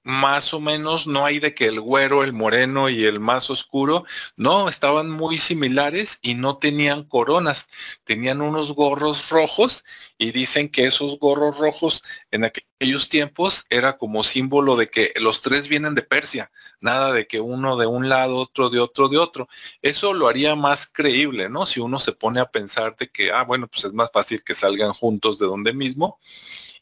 más 0.10 0.54
o 0.54 0.60
menos 0.60 1.08
no 1.08 1.26
hay 1.26 1.40
de 1.40 1.54
que 1.54 1.68
el 1.68 1.80
güero, 1.80 2.24
el 2.24 2.34
moreno 2.34 2.90
y 2.90 3.06
el 3.06 3.20
más 3.20 3.50
oscuro, 3.50 4.06
no, 4.36 4.68
estaban 4.68 5.10
muy 5.10 5.38
similares 5.38 6.20
y 6.22 6.34
no 6.34 6.58
tenían 6.58 7.04
coronas, 7.04 7.70
tenían 8.04 8.42
unos 8.42 8.74
gorros 8.74 9.30
rojos 9.30 9.86
y 10.18 10.32
dicen 10.32 10.70
que 10.70 10.88
esos 10.88 11.20
gorros 11.20 11.58
rojos 11.58 12.04
en 12.32 12.44
aquellos 12.44 13.08
tiempos 13.08 13.66
era 13.70 13.98
como 13.98 14.24
símbolo 14.24 14.76
de 14.76 14.90
que 14.90 15.14
los 15.18 15.42
tres 15.42 15.68
vienen 15.68 15.96
de 15.96 16.04
Persia, 16.04 16.52
nada 16.82 17.14
de 17.14 17.28
que 17.28 17.40
uno 17.40 17.78
de 17.78 17.86
un 17.86 18.10
lado, 18.10 18.38
otro 18.38 18.70
de 18.70 18.80
otro 18.80 19.10
de 19.10 19.18
otro. 19.18 19.48
Eso 19.82 20.14
lo 20.14 20.28
haría 20.28 20.56
más 20.56 20.88
creíble, 20.88 21.50
¿no? 21.50 21.66
Si 21.66 21.80
uno 21.80 22.00
se 22.00 22.14
pone 22.14 22.40
a 22.40 22.52
pensar 22.52 22.96
de 22.98 23.10
que, 23.10 23.32
ah, 23.32 23.44
bueno, 23.44 23.68
pues 23.68 23.86
es 23.86 23.94
más 23.94 24.10
fácil 24.12 24.44
que 24.44 24.56
salgan 24.56 24.94
juntos 24.94 25.38
de 25.40 25.46
donde 25.46 25.74
mismo 25.74 26.20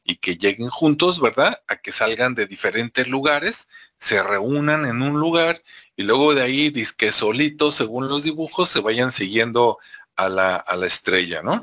y 0.08 0.16
que 0.16 0.38
lleguen 0.38 0.70
juntos, 0.70 1.20
¿verdad? 1.20 1.62
A 1.68 1.76
que 1.76 1.92
salgan 1.92 2.34
de 2.34 2.48
diferentes 2.48 3.08
lugares, 3.10 3.70
se 4.00 4.24
reúnan 4.24 4.86
en 4.86 5.02
un 5.02 5.20
lugar 5.20 5.62
y 5.98 6.04
luego 6.04 6.34
de 6.34 6.42
ahí, 6.44 6.72
que 6.98 7.12
solitos, 7.12 7.76
según 7.76 8.08
los 8.08 8.24
dibujos, 8.24 8.70
se 8.70 8.80
vayan 8.80 9.12
siguiendo 9.12 9.80
a 10.16 10.30
la, 10.30 10.56
a 10.56 10.78
la 10.78 10.88
estrella, 10.88 11.42
¿no? 11.44 11.60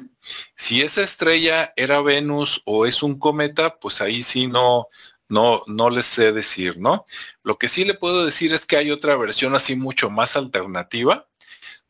Si 0.55 0.83
esa 0.83 1.03
estrella 1.03 1.73
era 1.75 2.03
Venus 2.03 2.61
o 2.67 2.85
es 2.85 3.03
un 3.03 3.19
cometa, 3.19 3.79
pues 3.79 4.03
ahí 4.03 4.23
sí 4.23 4.47
no, 4.47 4.89
no, 5.27 5.63
no 5.67 5.89
les 5.89 6.05
sé 6.05 6.33
decir, 6.33 6.79
¿no? 6.79 7.07
Lo 7.43 7.57
que 7.57 7.69
sí 7.69 7.87
le 7.87 7.95
puedo 7.95 8.27
decir 8.27 8.53
es 8.53 8.67
que 8.67 8.77
hay 8.77 8.91
otra 8.91 9.17
versión 9.17 9.55
así 9.55 9.75
mucho 9.75 10.11
más 10.11 10.37
alternativa, 10.37 11.27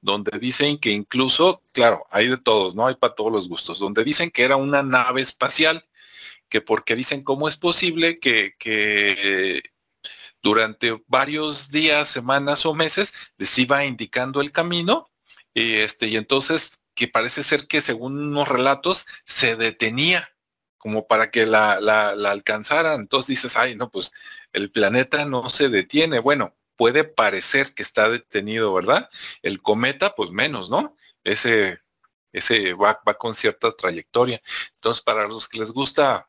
donde 0.01 0.39
dicen 0.39 0.79
que 0.79 0.91
incluso, 0.91 1.63
claro, 1.73 2.07
hay 2.11 2.29
de 2.29 2.37
todos, 2.37 2.77
¿no? 2.77 2.87
Hay 2.87 2.95
para 2.95 3.15
todos 3.17 3.33
los 3.33 3.49
gustos, 3.49 3.81
donde 3.81 4.05
dicen 4.05 4.31
que 4.31 4.45
era 4.45 4.55
una 4.55 4.85
nave 4.85 5.21
espacial 5.21 5.85
que 6.55 6.61
porque 6.61 6.95
dicen 6.95 7.25
cómo 7.25 7.49
es 7.49 7.57
posible 7.57 8.21
que, 8.21 8.55
durante 10.41 11.03
varios 11.09 11.69
días, 11.69 12.09
semanas 12.09 12.65
o 12.65 12.75
meses 12.75 13.13
les 13.39 13.59
iba 13.59 13.85
indicando 13.85 14.41
el 14.41 14.53
camino 14.53 15.11
y, 15.53 15.75
este, 15.79 16.07
y 16.07 16.17
entonces 16.17 16.79
que 16.95 17.09
parece 17.09 17.43
ser 17.43 17.67
que 17.67 17.81
según 17.81 18.21
unos 18.23 18.47
relatos 18.47 19.05
se 19.27 19.57
detenía 19.57 20.31
como 20.79 21.09
para 21.09 21.33
que 21.33 21.45
la, 21.45 21.81
la, 21.81 22.15
la 22.15 22.31
alcanzaran. 22.31 23.01
Entonces 23.01 23.31
dices, 23.31 23.57
ay, 23.57 23.75
no, 23.75 23.91
pues 23.91 24.13
el 24.53 24.71
planeta 24.71 25.25
no 25.25 25.51
se 25.51 25.69
detiene. 25.69 26.21
Bueno, 26.21 26.57
puede 26.77 27.03
parecer 27.03 27.75
que 27.75 27.83
está 27.83 28.09
detenido, 28.09 28.73
¿verdad? 28.73 29.11
El 29.43 29.61
cometa, 29.61 30.15
pues 30.15 30.31
menos, 30.31 30.71
¿no? 30.71 30.97
Ese, 31.25 31.81
ese 32.31 32.75
va, 32.75 33.01
va 33.09 33.15
con 33.15 33.35
cierta 33.35 33.73
trayectoria. 33.73 34.41
Entonces, 34.75 35.03
para 35.03 35.27
los 35.27 35.49
que 35.49 35.59
les 35.59 35.73
gusta 35.73 36.29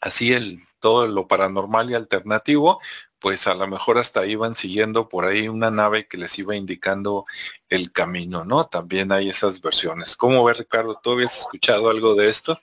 así 0.00 0.32
el 0.32 0.58
todo 0.80 1.06
lo 1.06 1.26
paranormal 1.26 1.90
y 1.90 1.94
alternativo, 1.94 2.80
pues 3.18 3.46
a 3.46 3.54
lo 3.54 3.66
mejor 3.66 3.98
hasta 3.98 4.26
iban 4.26 4.54
siguiendo 4.54 5.08
por 5.08 5.24
ahí 5.24 5.48
una 5.48 5.70
nave 5.70 6.06
que 6.06 6.16
les 6.16 6.38
iba 6.38 6.54
indicando 6.54 7.24
el 7.68 7.92
camino, 7.92 8.44
¿no? 8.44 8.66
También 8.66 9.10
hay 9.12 9.30
esas 9.30 9.60
versiones. 9.60 10.16
¿Cómo 10.16 10.44
ves, 10.44 10.58
Ricardo? 10.58 11.00
¿Tú 11.02 11.12
habías 11.12 11.36
escuchado 11.36 11.90
algo 11.90 12.14
de 12.14 12.28
esto? 12.28 12.60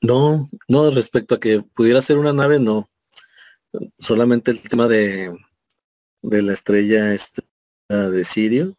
No, 0.00 0.50
no, 0.66 0.90
respecto 0.90 1.36
a 1.36 1.40
que 1.40 1.62
pudiera 1.62 2.02
ser 2.02 2.18
una 2.18 2.32
nave, 2.32 2.58
no. 2.58 2.88
Solamente 3.98 4.50
el 4.50 4.62
tema 4.62 4.88
de, 4.88 5.36
de 6.22 6.42
la 6.42 6.52
estrella 6.52 7.14
esta 7.14 7.42
de 7.88 8.24
Sirio. 8.24 8.76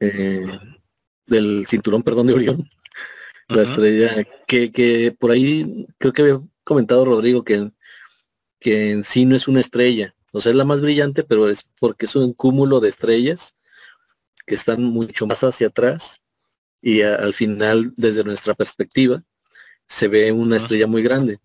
Eh, 0.00 0.58
del 1.26 1.66
cinturón, 1.66 2.02
perdón, 2.02 2.26
de 2.26 2.34
Orión 2.34 2.68
la 3.54 3.62
estrella, 3.62 4.26
que, 4.46 4.72
que 4.72 5.14
por 5.18 5.30
ahí 5.30 5.86
creo 5.98 6.12
que 6.12 6.22
había 6.22 6.40
comentado 6.64 7.04
Rodrigo 7.04 7.44
que, 7.44 7.70
que 8.60 8.90
en 8.90 9.04
sí 9.04 9.24
no 9.24 9.36
es 9.36 9.48
una 9.48 9.60
estrella, 9.60 10.14
o 10.32 10.40
sea, 10.40 10.50
es 10.50 10.56
la 10.56 10.64
más 10.64 10.80
brillante, 10.80 11.24
pero 11.24 11.48
es 11.48 11.64
porque 11.78 12.06
es 12.06 12.16
un 12.16 12.32
cúmulo 12.32 12.80
de 12.80 12.88
estrellas 12.88 13.54
que 14.46 14.54
están 14.54 14.82
mucho 14.82 15.26
más 15.26 15.44
hacia 15.44 15.68
atrás 15.68 16.20
y 16.80 17.02
al 17.02 17.34
final, 17.34 17.92
desde 17.96 18.24
nuestra 18.24 18.54
perspectiva, 18.54 19.22
se 19.86 20.08
ve 20.08 20.32
una 20.32 20.56
estrella 20.56 20.86
muy 20.86 21.02
grande. 21.02 21.38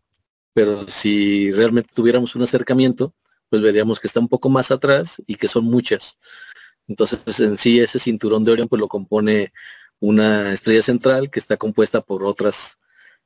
Pero 0.54 0.88
si 0.88 1.52
realmente 1.52 1.94
tuviéramos 1.94 2.36
un 2.36 2.42
acercamiento, 2.42 3.14
pues 3.50 3.62
veríamos 3.62 4.00
que 4.00 4.08
está 4.08 4.20
un 4.20 4.30
poco 4.30 4.50
más 4.50 4.72
atrás 4.72 5.22
y 5.28 5.36
que 5.36 5.48
son 5.48 5.66
muchas. 5.66 6.18
Entonces, 6.88 7.40
en 7.40 7.58
sí, 7.58 7.80
ese 7.80 8.00
cinturón 8.00 8.44
de 8.44 8.54
Orión 8.54 8.68
pues 8.68 8.80
lo 8.80 8.88
compone 8.88 9.54
una 10.00 10.54
estrella 10.54 10.82
central 10.82 11.30
que 11.30 11.40
está 11.40 11.58
compuesta 11.58 12.02
por 12.02 12.24
otras 12.24 12.80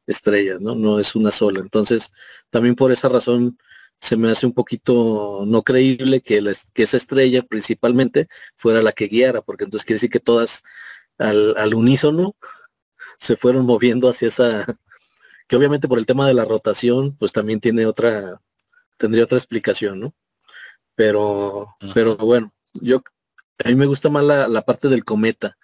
estrellas, 0.08 0.60
¿no? 0.62 0.76
No 0.76 1.00
es 1.00 1.16
una 1.16 1.32
sola. 1.32 1.60
Entonces, 1.60 2.12
también 2.50 2.76
por 2.76 2.92
esa 2.92 3.10
razón 3.10 3.58
se 4.00 4.18
me 4.18 4.32
hace 4.32 4.46
un 4.48 4.54
poquito 4.54 5.44
no 5.48 5.64
creíble 5.64 6.22
que, 6.22 6.42
que 6.74 6.84
esa 6.84 6.98
estrella 6.98 7.44
principalmente 7.44 8.28
fuera 8.56 8.82
la 8.82 8.94
que 8.94 9.08
guiara, 9.08 9.42
porque 9.42 9.66
entonces 9.66 9.86
quiere 9.86 9.98
decir 9.98 10.10
que 10.10 10.20
todas 10.20 10.64
al, 11.18 11.56
al 11.58 11.76
unísono 11.76 12.36
se 13.20 13.38
fueron 13.38 13.66
moviendo 13.66 14.10
hacia 14.10 14.28
esa, 14.28 14.66
que 15.48 15.56
obviamente 15.56 15.88
por 15.88 16.00
el 16.00 16.06
tema 16.08 16.28
de 16.28 16.34
la 16.34 16.46
rotación, 16.46 17.16
pues 17.18 17.32
también 17.32 17.60
tiene 17.60 17.86
otra, 17.86 18.42
tendría 18.98 19.26
otra 19.26 19.38
explicación, 19.38 20.00
¿no? 20.00 20.14
Pero, 20.96 21.76
pero 21.94 22.18
bueno, 22.18 22.54
yo, 22.74 23.04
a 23.64 23.70
mí 23.70 23.76
me 23.76 23.86
gusta 23.86 24.10
más 24.10 24.24
la, 24.24 24.48
la 24.48 24.64
parte 24.64 24.88
del 24.90 25.06
cometa, 25.06 25.58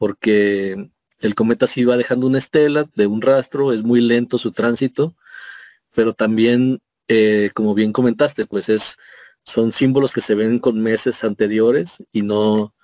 porque 0.00 0.90
el 1.18 1.34
cometa 1.34 1.66
sí 1.66 1.84
va 1.84 1.98
dejando 1.98 2.26
una 2.26 2.38
estela 2.38 2.88
de 2.94 3.06
un 3.06 3.20
rastro, 3.20 3.74
es 3.74 3.82
muy 3.82 4.00
lento 4.00 4.38
su 4.38 4.50
tránsito, 4.50 5.14
pero 5.94 6.14
también, 6.14 6.80
eh, 7.06 7.50
como 7.54 7.74
bien 7.74 7.92
comentaste, 7.92 8.46
pues 8.46 8.70
es, 8.70 8.96
son 9.44 9.72
símbolos 9.72 10.14
que 10.14 10.22
se 10.22 10.34
ven 10.34 10.58
con 10.58 10.80
meses 10.80 11.22
anteriores 11.22 11.98
y 12.12 12.22
no, 12.22 12.74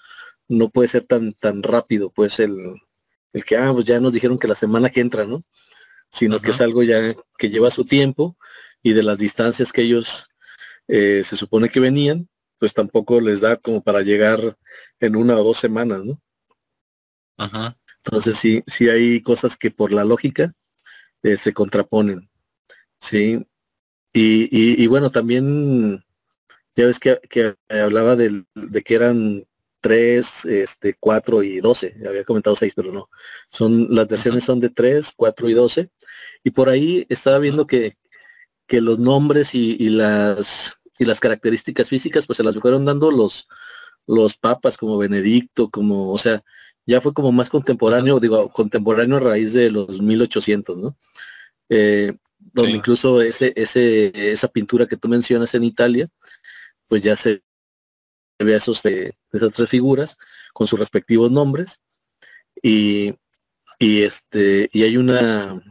no 0.47 0.69
puede 0.69 0.89
ser 0.89 1.07
tan, 1.07 1.33
tan 1.33 1.63
rápido, 1.63 2.11
pues 2.11 2.39
el, 2.39 2.55
el 3.33 3.45
que, 3.47 3.57
ah, 3.57 3.71
pues 3.73 3.87
ya 3.87 3.99
nos 3.99 4.13
dijeron 4.13 4.39
que 4.39 4.49
la 4.49 4.55
semana 4.55 4.91
que 4.91 5.01
entra, 5.01 5.25
¿no? 5.25 5.43
Sino 6.11 6.43
que 6.43 6.51
es 6.51 6.61
algo 6.61 6.83
ya 6.83 7.17
que 7.39 7.49
lleva 7.49 7.71
su 7.71 7.87
tiempo 7.87 8.37
y 8.83 8.93
de 8.93 9.03
las 9.03 9.17
distancias 9.17 9.73
que 9.73 9.81
ellos 9.83 10.29
eh, 10.87 11.23
se 11.25 11.35
supone 11.35 11.71
que 11.71 11.81
venían, 11.81 12.29
pues 12.59 12.75
tampoco 12.75 13.23
les 13.23 13.41
da 13.41 13.57
como 13.57 13.83
para 13.83 14.03
llegar 14.03 14.59
en 15.01 15.17
una 15.17 15.39
o 15.39 15.45
dos 15.45 15.57
semanas, 15.57 16.05
¿no? 16.05 16.21
Ajá. 17.37 17.77
Entonces 18.05 18.39
sí, 18.39 18.63
sí 18.67 18.89
hay 18.89 19.21
cosas 19.21 19.57
que 19.57 19.71
por 19.71 19.93
la 19.93 20.05
lógica 20.05 20.55
eh, 21.23 21.37
se 21.37 21.53
contraponen. 21.53 22.31
Sí. 23.01 23.47
Y, 24.13 24.83
y, 24.83 24.87
bueno, 24.87 25.11
también 25.11 26.03
ya 26.75 26.87
ves 26.87 26.99
que, 26.99 27.19
hablaba 27.69 28.17
de 28.17 28.45
que 28.83 28.95
eran 28.95 29.47
3, 29.81 30.45
este, 30.47 30.97
4 30.99 31.43
y 31.43 31.61
12. 31.61 31.97
Había 32.09 32.25
comentado 32.25 32.57
6, 32.57 32.73
pero 32.75 32.93
no. 32.93 33.11
Son, 33.51 33.89
las 33.95 34.09
versiones 34.09 34.45
son 34.45 34.61
de 34.61 34.71
3, 34.71 35.13
4 35.15 35.49
y 35.51 35.53
12. 35.53 35.91
Y 36.45 36.51
por 36.53 36.71
ahí 36.71 37.07
estaba 37.09 37.39
viendo 37.39 37.67
que, 37.67 37.97
que 38.67 38.81
los 38.81 38.99
nombres 38.99 39.55
y, 39.55 39.77
y, 39.79 39.91
las 39.91 40.77
y 40.99 41.05
las 41.05 41.21
características 41.21 41.89
físicas 41.91 42.27
pues 42.27 42.39
se 42.39 42.45
las 42.45 42.57
fueron 42.57 42.85
dando 42.87 43.11
los 43.11 43.49
los 44.07 44.37
papas 44.37 44.77
como 44.77 44.99
Benedicto, 44.99 45.69
como, 45.71 46.13
o 46.13 46.19
sea, 46.19 46.43
ya 46.87 47.01
fue 47.01 47.13
como 47.13 47.33
más 47.33 47.51
contemporáneo, 47.51 48.21
digo, 48.21 48.49
contemporáneo 48.51 49.17
a 49.17 49.21
raíz 49.21 49.53
de 49.53 49.71
los 49.71 50.01
1800, 50.01 50.79
¿no? 50.79 50.97
Eh, 51.69 52.13
donde 52.39 52.73
incluso 52.73 53.21
ese, 53.21 53.53
ese, 53.57 54.13
esa 54.33 54.49
pintura 54.49 54.87
que 54.87 54.97
tú 54.97 55.09
mencionas 55.09 55.55
en 55.55 55.65
Italia, 55.65 56.09
pues 56.89 57.03
ya 57.03 57.17
se 57.17 57.43
ve 58.39 58.55
esos 58.55 58.83
de, 58.83 59.17
esas 59.33 59.53
tres 59.53 59.69
figuras 59.69 60.17
con 60.53 60.67
sus 60.67 60.79
respectivos 60.79 61.31
nombres 61.31 61.81
y, 62.63 63.15
y 63.79 64.03
este 64.03 64.69
y 64.73 64.83
hay 64.85 64.97
una 64.97 65.63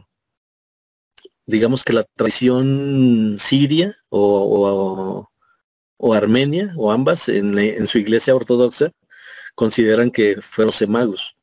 digamos 1.46 1.84
que 1.84 1.92
la 1.92 2.04
tradición 2.16 3.36
siria 3.38 3.96
o, 4.08 5.28
o, 5.98 6.14
Armenia 6.14 6.72
o 6.76 6.92
ambas 6.92 7.28
en, 7.28 7.58
en 7.58 7.86
su 7.86 7.98
iglesia 7.98 8.34
ortodoxa 8.34 8.92
consideran 9.56 10.12
que 10.12 10.40
fueron 10.40 10.72
semagos, 10.72 11.36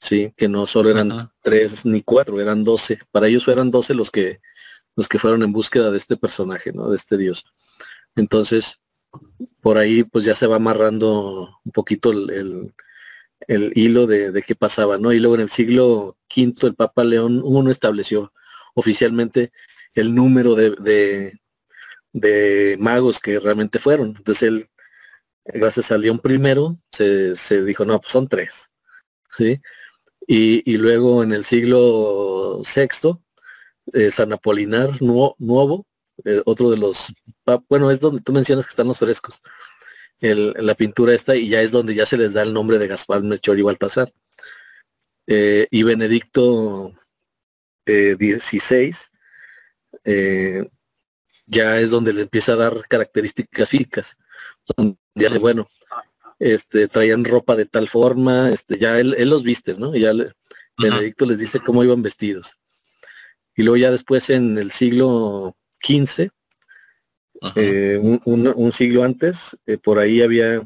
sí, 0.00 0.32
que 0.36 0.48
no 0.48 0.64
solo 0.64 0.90
eran 0.90 1.30
tres 1.42 1.84
ni 1.84 2.02
cuatro, 2.02 2.40
eran 2.40 2.64
doce. 2.64 3.00
Para 3.12 3.28
ellos 3.28 3.46
eran 3.48 3.70
doce 3.70 3.92
los 3.92 4.10
que 4.10 4.40
los 4.96 5.08
que 5.08 5.18
fueron 5.18 5.42
en 5.42 5.52
búsqueda 5.52 5.90
de 5.90 5.96
este 5.98 6.16
personaje, 6.16 6.72
¿no? 6.72 6.90
De 6.90 6.96
este 6.96 7.16
dios. 7.16 7.44
Entonces, 8.16 8.80
por 9.60 9.78
ahí 9.78 10.04
pues 10.04 10.24
ya 10.24 10.34
se 10.34 10.46
va 10.46 10.56
amarrando 10.56 11.58
un 11.64 11.72
poquito 11.72 12.10
el, 12.12 12.74
el, 13.46 13.72
hilo 13.74 14.06
de, 14.06 14.32
de, 14.32 14.42
qué 14.42 14.54
pasaba, 14.54 14.98
¿no? 14.98 15.12
Y 15.12 15.18
luego 15.18 15.36
en 15.36 15.42
el 15.42 15.50
siglo 15.50 16.16
V 16.34 16.66
el 16.66 16.74
Papa 16.74 17.04
León 17.04 17.42
I 17.44 17.70
estableció 17.70 18.32
oficialmente 18.74 19.52
el 19.94 20.14
número 20.14 20.54
de, 20.54 20.70
de, 20.70 21.40
de 22.12 22.76
magos 22.78 23.20
que 23.20 23.38
realmente 23.40 23.78
fueron. 23.78 24.14
Entonces 24.16 24.42
él 24.42 24.70
gracias 25.44 25.90
a 25.90 25.98
León 25.98 26.18
primero 26.18 26.78
se, 26.90 27.36
se 27.36 27.64
dijo, 27.64 27.84
no, 27.84 28.00
pues 28.00 28.12
son 28.12 28.28
tres. 28.28 28.70
¿sí? 29.36 29.60
Y, 30.26 30.62
y 30.70 30.76
luego 30.76 31.22
en 31.22 31.32
el 31.32 31.44
siglo 31.44 32.62
VI, 32.62 33.18
eh, 33.92 34.10
San 34.10 34.32
Apolinar 34.32 35.00
Nuevo, 35.02 35.86
eh, 36.24 36.42
otro 36.44 36.70
de 36.70 36.76
los, 36.76 37.12
bueno, 37.68 37.90
es 37.90 38.00
donde 38.00 38.20
tú 38.20 38.32
mencionas 38.32 38.66
que 38.66 38.70
están 38.70 38.88
los 38.88 38.98
frescos, 38.98 39.42
la 40.20 40.74
pintura 40.74 41.14
esta, 41.14 41.34
y 41.34 41.48
ya 41.48 41.62
es 41.62 41.72
donde 41.72 41.94
ya 41.94 42.04
se 42.04 42.18
les 42.18 42.34
da 42.34 42.42
el 42.42 42.52
nombre 42.52 42.78
de 42.78 42.88
Gaspar, 42.88 43.22
Melchor 43.22 43.58
y 43.58 43.62
Baltasar. 43.62 44.12
Eh, 45.26 45.66
y 45.70 45.82
Benedicto 45.82 46.92
XVI, 47.86 48.94
ya 51.46 51.80
es 51.80 51.90
donde 51.90 52.12
le 52.12 52.22
empieza 52.22 52.52
a 52.52 52.56
dar 52.56 52.86
características 52.86 53.68
físicas 53.68 54.16
dice, 55.24 55.38
bueno, 55.38 55.68
este, 56.38 56.88
traían 56.88 57.24
ropa 57.24 57.56
de 57.56 57.66
tal 57.66 57.88
forma, 57.88 58.50
este, 58.50 58.78
ya 58.78 58.98
él, 58.98 59.14
los 59.28 59.42
viste, 59.42 59.74
¿no? 59.74 59.94
Y 59.94 60.00
ya 60.00 60.12
Benedicto 60.78 61.26
les 61.26 61.38
dice 61.38 61.60
cómo 61.60 61.84
iban 61.84 62.02
vestidos. 62.02 62.56
Y 63.54 63.62
luego 63.62 63.76
ya 63.76 63.90
después 63.90 64.30
en 64.30 64.58
el 64.58 64.70
siglo 64.70 65.56
XV, 65.82 66.30
eh, 67.56 67.98
un, 68.24 68.72
siglo 68.72 69.04
antes, 69.04 69.58
eh, 69.66 69.78
por 69.78 69.98
ahí 69.98 70.22
había 70.22 70.62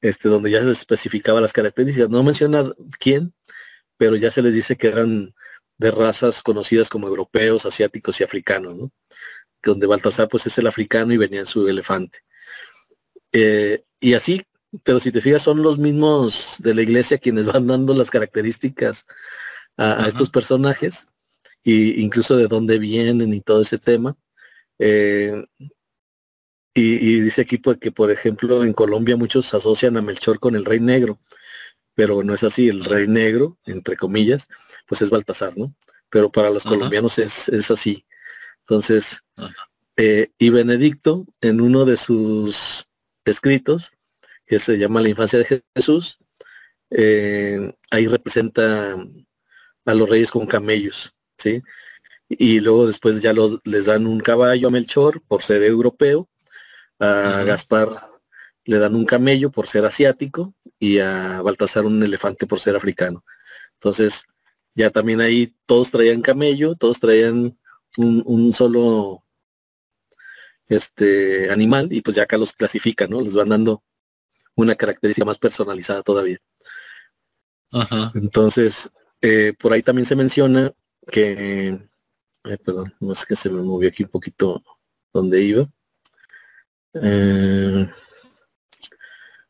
este 0.00 0.28
donde 0.28 0.50
ya 0.50 0.62
se 0.62 0.70
especificaba 0.70 1.40
las 1.40 1.52
características. 1.52 2.10
No 2.10 2.22
menciona 2.22 2.72
quién, 2.98 3.34
pero 3.96 4.16
ya 4.16 4.30
se 4.30 4.42
les 4.42 4.54
dice 4.54 4.76
que 4.76 4.88
eran 4.88 5.34
de 5.78 5.90
razas 5.90 6.42
conocidas 6.42 6.88
como 6.88 7.08
europeos, 7.08 7.66
asiáticos 7.66 8.20
y 8.20 8.24
africanos, 8.24 8.76
¿no? 8.76 8.92
Donde 9.62 9.86
Baltasar 9.86 10.28
pues 10.28 10.46
es 10.46 10.56
el 10.58 10.66
africano 10.66 11.12
y 11.12 11.16
venía 11.16 11.40
en 11.40 11.46
su 11.46 11.68
elefante. 11.68 12.20
Eh, 13.38 13.84
y 14.00 14.14
así, 14.14 14.42
pero 14.82 14.98
si 14.98 15.12
te 15.12 15.20
fijas, 15.20 15.42
son 15.42 15.62
los 15.62 15.76
mismos 15.76 16.56
de 16.60 16.74
la 16.74 16.80
iglesia 16.80 17.18
quienes 17.18 17.44
van 17.46 17.66
dando 17.66 17.92
las 17.92 18.10
características 18.10 19.04
a, 19.76 20.06
estos 20.08 20.30
personajes, 20.30 21.08
e 21.62 21.96
incluso 21.98 22.34
de 22.38 22.48
dónde 22.48 22.78
vienen 22.78 23.34
y 23.34 23.42
todo 23.42 23.60
ese 23.60 23.76
tema. 23.76 24.16
Eh, 24.78 25.44
y, 26.72 27.20
dice 27.20 27.42
aquí 27.42 27.58
porque, 27.58 27.92
pues, 27.92 28.06
por 28.06 28.10
ejemplo, 28.10 28.64
en 28.64 28.72
Colombia 28.72 29.18
muchos 29.18 29.52
asocian 29.52 29.98
a 29.98 30.02
Melchor 30.02 30.38
con 30.40 30.56
el 30.56 30.64
Rey 30.64 30.80
Negro, 30.80 31.20
pero 31.94 32.22
no 32.22 32.32
es 32.32 32.42
así, 32.42 32.68
el 32.68 32.86
Rey 32.86 33.06
Negro, 33.06 33.58
entre 33.66 33.96
comillas, 33.96 34.48
pues 34.86 35.02
es 35.02 35.10
Baltasar, 35.10 35.58
¿no? 35.58 35.74
Pero 36.08 36.32
para 36.32 36.48
los 36.48 36.64
colombianos 36.64 37.18
es, 37.18 37.50
es, 37.50 37.70
así. 37.70 38.06
Entonces, 38.60 39.22
eh, 39.96 40.30
y 40.38 40.48
Benedicto, 40.48 41.26
en 41.42 41.60
uno 41.60 41.84
de 41.84 41.98
sus 41.98 42.85
escritos, 43.26 43.92
que 44.46 44.58
se 44.58 44.78
llama 44.78 45.00
La 45.00 45.08
infancia 45.08 45.38
de 45.38 45.62
Jesús. 45.74 46.18
Eh, 46.90 47.74
ahí 47.90 48.06
representa 48.06 48.96
a 49.84 49.94
los 49.94 50.08
reyes 50.08 50.30
con 50.30 50.46
camellos, 50.46 51.14
¿sí? 51.36 51.62
Y 52.28 52.60
luego 52.60 52.86
después 52.86 53.20
ya 53.20 53.32
les 53.64 53.86
dan 53.86 54.06
un 54.06 54.20
caballo 54.20 54.68
a 54.68 54.70
Melchor 54.70 55.22
por 55.28 55.42
ser 55.42 55.62
europeo, 55.62 56.28
a 56.98 57.42
Gaspar 57.44 57.88
le 58.64 58.78
dan 58.78 58.96
un 58.96 59.04
camello 59.04 59.50
por 59.50 59.68
ser 59.68 59.84
asiático 59.84 60.54
y 60.78 60.98
a 60.98 61.40
Baltasar 61.42 61.84
un 61.84 62.02
elefante 62.02 62.46
por 62.46 62.58
ser 62.58 62.74
africano. 62.74 63.24
Entonces, 63.74 64.24
ya 64.74 64.90
también 64.90 65.20
ahí 65.20 65.54
todos 65.66 65.90
traían 65.90 66.20
camello, 66.20 66.74
todos 66.74 66.98
traían 66.98 67.56
un, 67.96 68.22
un 68.26 68.52
solo 68.52 69.22
este 70.68 71.50
animal 71.50 71.88
y 71.92 72.00
pues 72.00 72.16
ya 72.16 72.24
acá 72.24 72.36
los 72.36 72.52
clasifican, 72.52 73.10
¿no? 73.10 73.20
Les 73.20 73.34
van 73.34 73.48
dando 73.48 73.82
una 74.54 74.74
característica 74.74 75.24
más 75.24 75.38
personalizada 75.38 76.02
todavía. 76.02 76.38
Entonces, 78.14 78.90
eh, 79.20 79.52
por 79.58 79.72
ahí 79.72 79.82
también 79.82 80.06
se 80.06 80.16
menciona 80.16 80.72
que, 81.10 81.78
perdón, 82.64 82.94
no 83.00 83.12
es 83.12 83.24
que 83.24 83.36
se 83.36 83.50
me 83.50 83.62
movió 83.62 83.88
aquí 83.88 84.04
un 84.04 84.10
poquito 84.10 84.62
donde 85.12 85.42
iba. 85.42 85.68
Eh, 86.94 87.90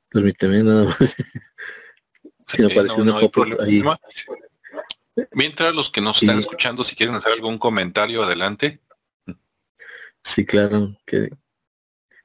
permíteme 0.08 0.62
nada 0.62 0.84
más. 0.84 1.16
Sí, 2.48 2.62
me 2.62 2.72
apareció 2.72 3.02
una 3.02 3.18
ahí. 3.18 3.82
Mientras 5.32 5.74
los 5.74 5.90
que 5.90 6.00
nos 6.00 6.22
están 6.22 6.38
escuchando, 6.38 6.84
si 6.84 6.94
quieren 6.94 7.16
hacer 7.16 7.32
algún 7.32 7.58
comentario, 7.58 8.22
adelante. 8.22 8.80
Sí, 10.26 10.44
claro, 10.44 10.98
que, 11.06 11.30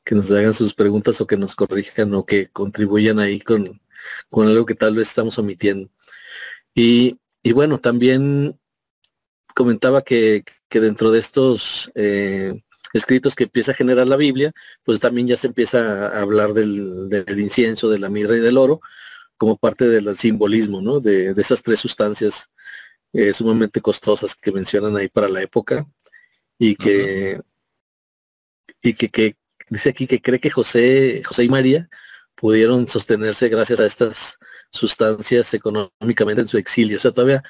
que 0.04 0.16
nos 0.16 0.32
hagan 0.32 0.54
sus 0.54 0.74
preguntas 0.74 1.22
o 1.22 1.28
que 1.28 1.38
nos 1.38 1.56
corrijan 1.56 2.16
o 2.16 2.26
que 2.26 2.50
contribuyan 2.50 3.20
ahí 3.20 3.40
con, 3.40 3.80
con 4.30 4.48
algo 4.48 4.66
que 4.66 4.74
tal 4.74 4.96
vez 4.96 5.10
estamos 5.10 5.38
omitiendo. 5.38 5.88
Y, 6.74 7.20
bueno, 7.54 7.80
también 7.80 8.60
comentaba 9.56 10.02
que, 10.02 10.44
dentro 10.72 11.12
de 11.12 11.20
estos 11.20 11.92
eh, 11.94 12.60
escritos 12.94 13.36
que 13.36 13.44
empieza 13.44 13.72
a 13.72 13.76
generar 13.76 14.08
la 14.08 14.18
Biblia, 14.18 14.52
pues 14.84 15.00
también 15.00 15.28
ya 15.28 15.38
se 15.38 15.48
empieza 15.48 16.08
a 16.08 16.22
hablar 16.22 16.54
del, 16.54 17.24
incienso, 17.38 17.88
de 17.88 18.00
la 18.00 18.10
mirra 18.10 18.36
y 18.36 18.40
del 18.40 18.58
oro, 18.58 18.82
como 19.38 19.58
parte 19.58 19.88
del 19.88 20.18
simbolismo, 20.18 20.82
¿no? 20.82 21.00
De, 21.00 21.36
esas 21.38 21.62
tres 21.62 21.80
sustancias 21.80 22.50
eh, 23.14 23.32
sumamente 23.32 23.80
costosas 23.80 24.36
que 24.36 24.52
mencionan 24.52 24.98
ahí 24.98 25.08
para 25.08 25.30
la 25.30 25.44
época 25.44 25.86
y 26.58 26.76
que, 26.76 27.40
y 28.82 28.94
que, 28.94 29.36
dice 29.70 29.90
aquí 29.90 30.08
que 30.08 30.22
cree 30.22 30.40
que 30.40 30.50
José, 30.50 31.22
José 31.26 31.44
y 31.44 31.50
María 31.50 31.90
pudieron 32.36 32.88
sostenerse 32.88 33.50
gracias 33.50 33.80
a 33.80 33.86
estas 33.86 34.40
sustancias 34.72 35.54
económicamente 35.54 36.42
en 36.42 36.48
su 36.48 36.58
exilio. 36.58 36.98
O 36.98 37.00
sea, 37.00 37.12
todavía 37.12 37.44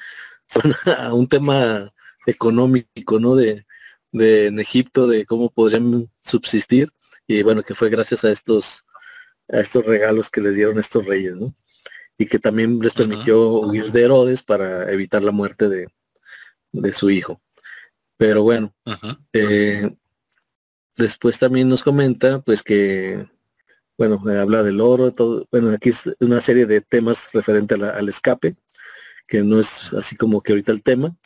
son 0.48 0.74
a 0.96 1.12
un 1.14 1.28
tema 1.28 1.92
económico, 2.26 3.18
¿no? 3.18 3.34
De, 3.34 3.66
de 4.12 4.46
en 4.46 4.60
Egipto, 4.60 5.06
de 5.06 5.24
cómo 5.26 5.50
podrían 5.50 6.10
subsistir. 6.22 6.90
Y 7.26 7.42
bueno, 7.42 7.62
que 7.62 7.74
fue 7.74 7.88
gracias 7.88 8.24
a 8.24 8.30
estos, 8.30 8.84
a 9.48 9.60
estos 9.60 9.86
regalos 9.86 10.30
que 10.30 10.40
les 10.40 10.54
dieron 10.54 10.78
estos 10.78 11.06
reyes, 11.06 11.34
¿no? 11.36 11.54
Y 12.18 12.26
que 12.26 12.38
también 12.38 12.78
les 12.80 12.94
permitió 12.94 13.60
huir 13.60 13.90
de 13.90 14.02
Herodes 14.02 14.42
para 14.42 14.92
evitar 14.92 15.22
la 15.22 15.32
muerte 15.32 15.68
de, 15.68 15.88
de 16.72 16.92
su 16.92 17.10
hijo. 17.10 17.40
Pero 18.16 18.42
bueno, 18.42 18.74
eh, 19.32 19.90
después 20.96 21.38
también 21.38 21.68
nos 21.68 21.82
comenta 21.82 22.40
pues 22.40 22.62
que 22.62 23.26
bueno, 23.98 24.20
habla 24.40 24.62
del 24.62 24.80
oro, 24.80 25.12
todo, 25.12 25.46
bueno, 25.50 25.70
aquí 25.70 25.90
es 25.90 26.10
una 26.20 26.40
serie 26.40 26.66
de 26.66 26.80
temas 26.80 27.30
referente 27.32 27.74
al 27.74 28.08
escape, 28.08 28.56
que 29.28 29.42
no 29.42 29.60
es 29.60 29.92
así 29.92 30.16
como 30.16 30.42
que 30.42 30.52
ahorita 30.52 30.72
el 30.72 30.82
tema. 30.82 31.16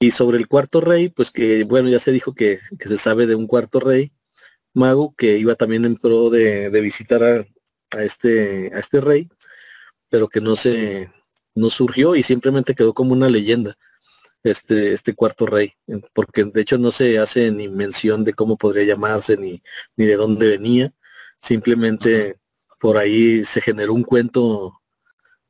Y 0.00 0.10
sobre 0.12 0.38
el 0.38 0.48
cuarto 0.48 0.80
rey, 0.80 1.08
pues 1.08 1.30
que, 1.30 1.64
bueno, 1.64 1.88
ya 1.88 1.98
se 1.98 2.12
dijo 2.12 2.34
que, 2.34 2.60
se 2.80 2.96
sabe 2.98 3.26
de 3.26 3.34
un 3.34 3.46
cuarto 3.46 3.80
rey 3.80 4.12
mago 4.74 5.14
que 5.16 5.38
iba 5.38 5.54
también 5.56 5.84
en 5.84 5.96
pro 5.96 6.30
de, 6.30 6.70
visitar 6.80 7.22
a, 7.22 8.04
este, 8.04 8.70
a 8.74 8.78
este 8.78 9.00
rey, 9.00 9.28
pero 10.10 10.28
que 10.28 10.40
no 10.40 10.56
se, 10.56 11.10
no 11.54 11.70
surgió 11.70 12.16
y 12.16 12.22
simplemente 12.22 12.74
quedó 12.74 12.94
como 12.94 13.12
una 13.14 13.28
leyenda 13.28 13.78
este, 14.42 14.92
este 14.92 15.14
cuarto 15.14 15.46
rey, 15.46 15.74
porque 16.12 16.44
de 16.44 16.60
hecho 16.60 16.78
no 16.78 16.90
se 16.90 17.18
hace 17.18 17.50
ni 17.50 17.68
mención 17.68 18.24
de 18.24 18.34
cómo 18.34 18.56
podría 18.56 18.84
llamarse 18.84 19.36
ni, 19.36 19.62
ni 19.96 20.06
de 20.06 20.16
dónde 20.16 20.48
venía. 20.48 20.92
Simplemente 21.40 22.38
por 22.80 22.96
ahí 22.98 23.44
se 23.44 23.60
generó 23.60 23.94
un 23.94 24.04
cuento 24.04 24.80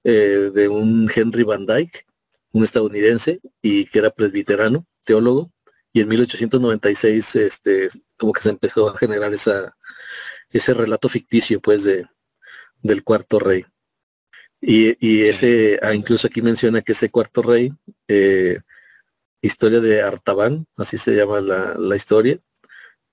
eh, 0.04 0.50
de 0.54 0.68
un 0.68 1.10
Henry 1.14 1.42
Van 1.44 1.66
Dyke, 1.66 2.06
un 2.52 2.64
estadounidense, 2.64 3.40
y 3.62 3.86
que 3.86 3.98
era 3.98 4.10
presbiterano, 4.10 4.86
teólogo, 5.04 5.52
y 5.92 6.00
en 6.00 6.08
1896 6.08 7.36
este, 7.36 7.88
como 8.16 8.32
que 8.32 8.40
se 8.40 8.50
empezó 8.50 8.88
a 8.88 8.96
generar 8.96 9.32
esa, 9.34 9.76
ese 10.50 10.74
relato 10.74 11.08
ficticio 11.08 11.60
pues 11.60 11.84
de, 11.84 12.06
del 12.82 13.04
cuarto 13.04 13.38
rey. 13.38 13.64
Y, 14.60 15.22
ese, 15.22 15.78
ah, 15.82 15.94
incluso 15.94 16.26
aquí 16.26 16.42
menciona 16.42 16.82
que 16.82 16.92
ese 16.92 17.10
cuarto 17.10 17.42
rey, 17.42 17.72
eh, 18.08 18.58
historia 19.40 19.80
de 19.80 20.02
Artaban, 20.02 20.66
así 20.76 20.98
se 20.98 21.14
llama 21.14 21.40
la, 21.40 21.96
historia, 21.96 22.38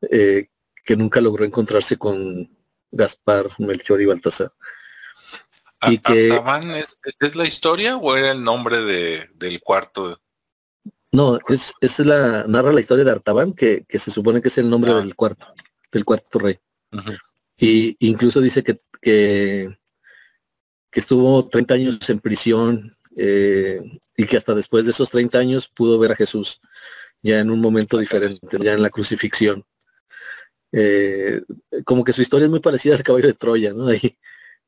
eh, 0.09 0.47
que 0.83 0.95
nunca 0.95 1.21
logró 1.21 1.45
encontrarse 1.45 1.97
con, 1.97 2.49
Gaspar, 2.95 3.49
Melchor 3.59 4.01
y 4.01 4.05
Baltasar. 4.05 4.51
Y 5.87 5.99
que, 5.99 6.41
es, 7.19 7.35
la 7.35 7.45
historia 7.45 7.97
o 7.97 8.15
era 8.15 8.31
el 8.31 8.43
nombre 8.43 8.81
de, 8.81 9.29
del 9.35 9.59
cuarto? 9.61 10.19
No, 11.11 11.37
es, 11.49 11.73
es 11.81 11.99
la, 11.99 12.45
narra 12.47 12.71
la 12.71 12.79
historia 12.79 13.03
de 13.03 13.11
Artaban, 13.11 13.53
que, 13.53 13.85
se 13.89 14.09
supone 14.09 14.41
que 14.41 14.47
es 14.47 14.57
el 14.57 14.69
nombre 14.69 14.91
ah. 14.91 14.95
del 14.95 15.15
cuarto, 15.15 15.53
del 15.91 16.05
cuarto 16.05 16.39
rey. 16.39 16.57
Y 17.57 17.95
incluso 17.99 18.41
dice 18.41 18.63
que, 18.63 18.77
que, 19.01 19.77
estuvo 20.91 21.47
30 21.47 21.73
años 21.73 22.09
en 22.09 22.19
prisión 22.19 22.97
eh, 23.15 23.81
y 24.17 24.25
que 24.25 24.37
hasta 24.37 24.53
después 24.53 24.85
de 24.85 24.91
esos 24.91 25.09
30 25.09 25.37
años 25.37 25.67
pudo 25.67 25.97
ver 25.99 26.11
a 26.11 26.15
Jesús 26.15 26.61
ya 27.21 27.39
en 27.39 27.49
un 27.49 27.59
momento 27.59 27.97
diferente, 27.97 28.57
ya 28.61 28.73
en 28.73 28.81
la 28.83 28.89
crucifixión. 28.89 29.65
Eh, 30.71 31.41
como 31.85 32.03
que 32.03 32.13
su 32.13 32.21
historia 32.21 32.45
es 32.45 32.51
muy 32.51 32.59
parecida 32.59 32.95
al 32.95 33.03
caballo 33.03 33.27
de 33.27 33.33
Troya, 33.33 33.73
¿no? 33.73 33.87
Ahí 33.87 34.17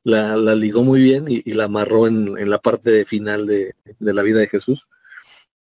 la, 0.02 0.36
ligó 0.54 0.82
muy 0.82 1.00
bien 1.02 1.26
y, 1.28 1.42
la 1.52 1.64
amarró 1.64 2.06
en, 2.06 2.50
la 2.50 2.58
parte 2.58 3.04
final 3.04 3.46
de, 3.46 3.76
la 4.00 4.22
vida 4.22 4.40
de 4.40 4.48
Jesús. 4.48 4.88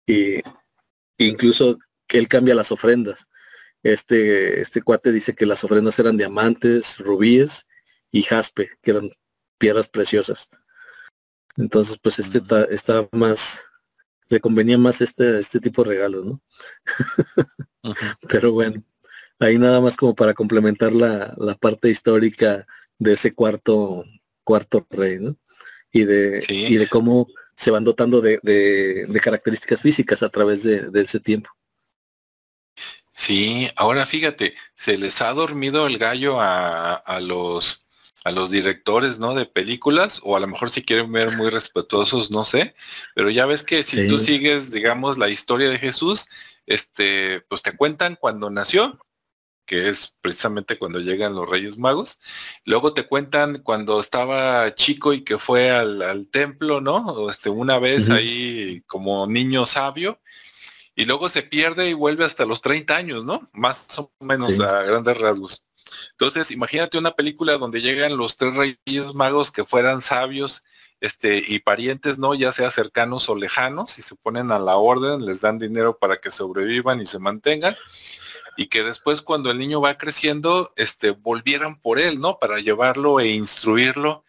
Y 0.06 0.42
incluso 1.18 1.78
que 2.08 2.18
él 2.18 2.28
cambia 2.28 2.56
las 2.56 2.72
ofrendas. 2.72 3.28
Este, 3.84 4.60
este 4.62 4.82
cuate 4.82 5.12
dice 5.12 5.34
que 5.34 5.46
las 5.46 5.64
ofrendas 5.64 5.98
eran 6.00 6.18
diamantes, 6.18 6.98
rubíes 7.00 7.68
y 8.12 8.24
jaspe, 8.24 8.70
que 8.82 8.92
eran 8.92 9.12
piedras 9.58 9.88
preciosas. 9.88 10.50
Entonces, 11.58 11.97
pues 12.02 12.20
este 12.20 12.41
está, 12.70 13.08
más, 13.12 13.66
le 14.30 14.39
convenía 14.39 14.78
más 14.78 15.02
este, 15.02 15.39
este 15.39 15.60
tipo 15.60 15.84
de 15.84 15.89
regalos, 15.89 16.26
¿no? 16.26 16.41
Pero 18.30 18.52
bueno, 18.52 18.84
ahí 19.39 19.58
nada 19.58 19.82
más 19.82 19.97
como 19.97 20.16
para 20.16 20.34
complementar 20.34 20.93
la, 20.93 21.36
parte 21.60 21.89
histórica 21.89 22.66
de 22.97 23.14
ese 23.14 23.34
cuarto 23.34 24.06
cuarto 24.43 24.86
rey, 24.89 25.20
¿no? 25.20 25.38
Y 25.91 26.06
de, 26.06 26.43
y 26.47 26.78
de 26.78 26.88
cómo 26.88 27.28
se 27.62 27.72
van 27.72 27.84
dotando 27.84 28.22
de, 28.22 29.08
características 29.22 29.82
físicas 29.82 30.24
a 30.24 30.30
través 30.30 30.64
de, 30.64 30.89
ese 31.02 31.20
tiempo. 31.20 31.49
Sí, 33.14 33.70
ahora 33.76 34.06
fíjate, 34.06 34.56
se 34.76 34.97
les 34.97 35.22
ha 35.22 35.32
dormido 35.34 35.86
el 35.86 35.97
gallo 35.97 36.38
a, 36.39 37.20
los 37.22 37.86
a 38.24 38.32
los 38.32 38.51
directores, 38.51 39.19
¿no? 39.19 39.34
De 39.34 39.45
películas, 39.45 40.19
o 40.24 40.38
a 40.38 40.39
lo 40.39 40.47
mejor 40.47 40.69
si 40.69 40.84
quieren 40.84 41.11
ver 41.11 41.36
muy 41.36 41.49
respetuosos, 41.49 42.30
no 42.30 42.43
sé, 42.43 42.76
pero 43.15 43.30
ya 43.30 43.45
ves 43.45 43.63
que 43.63 43.84
si 43.84 44.07
tú 44.07 44.19
sigues, 44.19 44.72
digamos, 44.72 45.17
la 45.17 45.30
historia 45.30 45.69
de 45.69 45.80
Jesús, 45.80 46.28
este, 46.67 47.41
pues 47.41 47.61
te 47.61 47.76
cuentan 47.76 48.15
cuando 48.15 48.49
nació, 48.49 48.99
que 49.65 49.89
es 49.89 50.17
precisamente 50.22 50.78
cuando 50.78 50.99
llegan 50.99 51.34
los 51.34 51.49
Reyes 51.49 51.78
Magos. 51.78 52.19
Luego 52.65 52.93
te 52.93 53.07
cuentan 53.07 53.59
cuando 53.59 54.01
estaba 54.01 54.76
chico 54.76 55.13
y 55.13 55.24
que 55.24 55.39
fue 55.39 55.72
al, 55.72 56.28
templo, 56.32 56.82
¿no? 56.82 57.30
Este, 57.30 57.49
una 57.49 57.80
vez 57.80 58.09
ahí 58.09 58.84
como 58.86 59.28
niño 59.28 59.65
sabio. 59.65 60.19
Y 60.93 61.05
luego 61.05 61.30
se 61.30 61.41
pierde 61.41 61.89
y 61.89 61.93
vuelve 61.93 62.26
hasta 62.26 62.45
los 62.45 62.61
30 62.61 62.95
años, 62.95 63.24
¿no? 63.24 63.49
Más 63.53 63.97
o 63.97 64.11
menos 64.19 64.59
a 64.59 64.84
grandes 64.84 65.17
rasgos. 65.17 65.65
Entonces, 66.12 66.52
imagínate 66.52 66.98
una 66.98 67.12
película 67.12 67.58
donde 67.58 67.82
llegan 67.82 68.18
los 68.18 68.38
tres 68.38 68.54
reyes 68.56 69.14
magos 69.14 69.52
que 69.52 69.66
fueran 69.66 70.02
sabios 70.02 70.64
este, 71.00 71.44
y 71.46 71.60
parientes, 71.60 72.18
¿no? 72.18 72.34
Ya 72.36 72.52
sea 72.52 72.72
cercanos 72.72 73.30
o 73.30 73.36
lejanos, 73.36 73.98
y 73.98 74.02
se 74.02 74.16
ponen 74.16 74.52
a 74.52 74.60
la 74.60 74.76
orden, 74.76 75.26
les 75.26 75.42
dan 75.42 75.60
dinero 75.60 75.98
para 75.98 76.18
que 76.18 76.32
sobrevivan 76.32 77.02
y 77.02 77.06
se 77.06 77.20
mantengan 77.20 77.76
y 78.58 78.68
que 78.68 78.84
después 78.84 79.22
cuando 79.22 79.52
el 79.52 79.58
niño 79.58 79.82
va 79.82 79.98
creciendo, 79.98 80.74
este, 80.76 81.12
volvieran 81.12 81.80
por 81.80 82.00
él, 82.00 82.20
¿no? 82.20 82.38
Para 82.39 82.60
llevarlo 82.60 83.20
e 83.20 83.30
instruirlo, 83.30 84.24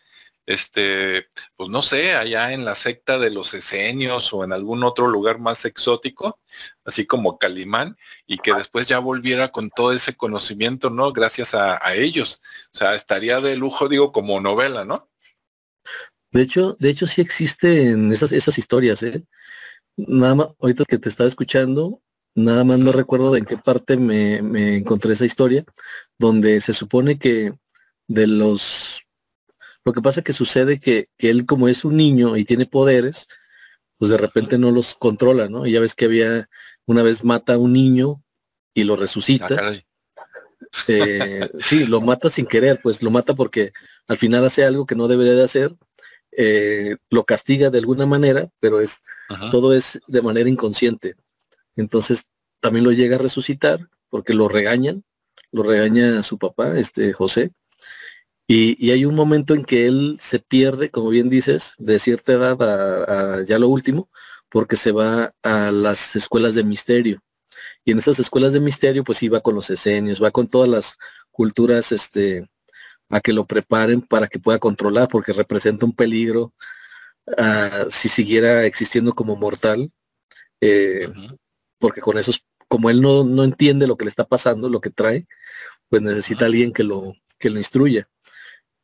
este, 0.46 1.28
pues 1.56 1.70
no 1.70 1.82
sé, 1.82 2.14
allá 2.14 2.52
en 2.52 2.64
la 2.64 2.74
secta 2.74 3.18
de 3.18 3.30
los 3.30 3.54
esenios 3.54 4.32
o 4.32 4.44
en 4.44 4.52
algún 4.52 4.84
otro 4.84 5.08
lugar 5.08 5.38
más 5.38 5.64
exótico, 5.64 6.40
así 6.84 7.06
como 7.06 7.38
Calimán, 7.38 7.96
y 8.26 8.38
que 8.38 8.54
después 8.54 8.86
ya 8.86 8.98
volviera 8.98 9.48
con 9.52 9.70
todo 9.70 9.92
ese 9.92 10.14
conocimiento, 10.14 10.90
¿no? 10.90 11.12
Gracias 11.12 11.54
a, 11.54 11.78
ellos. 11.94 12.40
O 12.74 12.78
sea, 12.78 12.94
estaría 12.94 13.40
de 13.40 13.56
lujo, 13.56 13.88
digo, 13.88 14.12
como 14.12 14.40
novela, 14.40 14.84
¿no? 14.84 15.08
De 16.30 16.42
hecho, 16.42 16.76
de 16.80 16.90
hecho 16.90 17.06
sí 17.06 17.20
existen 17.20 18.10
esas, 18.12 18.32
esas 18.32 18.58
historias, 18.58 19.02
¿eh? 19.02 19.24
Nada 19.96 20.34
más, 20.34 20.48
ahorita 20.58 20.84
que 20.86 20.98
te 20.98 21.08
estaba 21.08 21.28
escuchando, 21.28 22.00
Nada 22.34 22.64
más 22.64 22.78
no 22.78 22.92
recuerdo 22.92 23.36
en 23.36 23.44
qué 23.44 23.58
parte 23.58 23.96
me, 23.96 24.36
encontré 24.76 25.12
esa 25.12 25.26
historia, 25.26 25.64
donde 26.18 26.60
se 26.60 26.72
supone 26.72 27.18
que 27.18 27.52
de 28.08 28.26
los... 28.26 29.02
Lo 29.84 29.92
que 29.92 30.02
pasa 30.02 30.22
que 30.22 30.32
sucede 30.32 30.78
que, 30.78 31.08
él 31.18 31.46
como 31.46 31.68
es 31.68 31.84
un 31.84 31.96
niño 31.96 32.36
y 32.36 32.44
tiene 32.44 32.66
poderes, 32.66 33.26
pues 33.98 34.10
de 34.10 34.18
repente 34.18 34.58
no 34.58 34.70
los 34.70 34.94
controla, 34.94 35.48
¿no? 35.48 35.66
Y 35.66 35.72
ya 35.72 35.80
ves 35.80 35.94
que 35.94 36.06
había, 36.06 36.48
una 36.86 37.02
vez 37.02 37.24
mata 37.24 37.54
a 37.54 37.58
un 37.58 37.72
niño 37.72 38.22
y 38.74 38.84
lo 38.84 38.96
resucita. 38.96 39.56
Ah, 39.60 39.74
eh, 40.88 41.50
sí, 41.60 41.84
lo 41.84 42.00
mata 42.00 42.30
sin 42.30 42.46
querer, 42.46 42.80
pues 42.82 43.02
lo 43.02 43.10
mata 43.10 43.34
porque 43.34 43.72
al 44.06 44.16
final 44.16 44.44
hace 44.44 44.64
algo 44.64 44.86
que 44.86 44.94
no 44.94 45.08
debería 45.08 45.34
de 45.34 45.44
hacer, 45.44 45.74
eh, 46.32 46.96
lo 47.10 47.24
castiga 47.24 47.70
de 47.70 47.78
alguna 47.78 48.06
manera, 48.06 48.48
pero 48.58 48.80
es 48.80 49.02
todo 49.50 49.74
es 49.74 50.00
de 50.06 50.22
manera 50.22 50.48
inconsciente. 50.48 51.14
Entonces 51.76 52.26
también 52.60 52.84
lo 52.84 52.92
llega 52.92 53.16
a 53.16 53.18
resucitar 53.18 53.88
porque 54.08 54.34
lo 54.34 54.48
regañan, 54.48 55.04
lo 55.50 55.62
regaña 55.62 56.18
a 56.18 56.22
su 56.22 56.38
papá, 56.38 56.78
este 56.78 57.12
José, 57.12 57.52
Y, 58.54 58.90
hay 58.90 59.06
un 59.06 59.14
momento 59.14 59.54
en 59.54 59.64
que 59.64 59.86
él 59.86 60.18
se 60.20 60.38
pierde, 60.38 60.90
como 60.90 61.08
bien 61.08 61.30
dices, 61.30 61.74
de 61.78 61.98
cierta 61.98 62.34
edad 62.34 62.60
a, 62.62 63.46
ya 63.46 63.58
lo 63.58 63.68
último, 63.68 64.10
porque 64.50 64.76
se 64.76 64.92
va 64.92 65.34
a 65.42 65.70
las 65.70 66.16
escuelas 66.16 66.54
de 66.54 66.62
misterio. 66.62 67.22
Y 67.84 67.92
en 67.92 67.98
esas 67.98 68.18
escuelas 68.18 68.52
de 68.52 68.60
misterio, 68.60 69.04
pues 69.04 69.22
iba 69.22 69.40
con 69.40 69.54
los 69.54 69.70
esenios, 69.70 70.22
va 70.22 70.30
con 70.30 70.48
todas 70.48 70.68
las 70.68 70.98
culturas 71.30 71.92
este, 71.92 72.46
a 73.08 73.20
que 73.22 73.32
lo 73.32 73.46
preparen 73.46 74.02
para 74.02 74.28
que 74.28 74.38
pueda 74.38 74.58
controlar, 74.58 75.08
porque 75.08 75.32
representa 75.32 75.86
un 75.86 75.94
peligro 75.96 76.52
ah, 77.38 77.86
si 77.90 78.10
siguiera 78.10 78.66
existiendo 78.66 79.14
como 79.14 79.34
mortal, 79.34 79.90
eh, 80.60 81.08
porque 81.78 82.02
con 82.02 82.18
esos, 82.18 82.44
como 82.68 82.90
él 82.90 83.00
no, 83.00 83.24
no, 83.24 83.44
entiende 83.44 83.86
lo 83.86 83.96
que 83.96 84.04
le 84.04 84.10
está 84.10 84.26
pasando, 84.26 84.68
lo 84.68 84.82
que 84.82 84.90
trae, 84.90 85.26
pues 85.88 86.02
necesita 86.02 86.46
alguien 86.46 86.72
que 86.72 86.84
lo, 86.84 87.14
que 87.38 87.50
lo 87.50 87.58
instruya. 87.58 88.08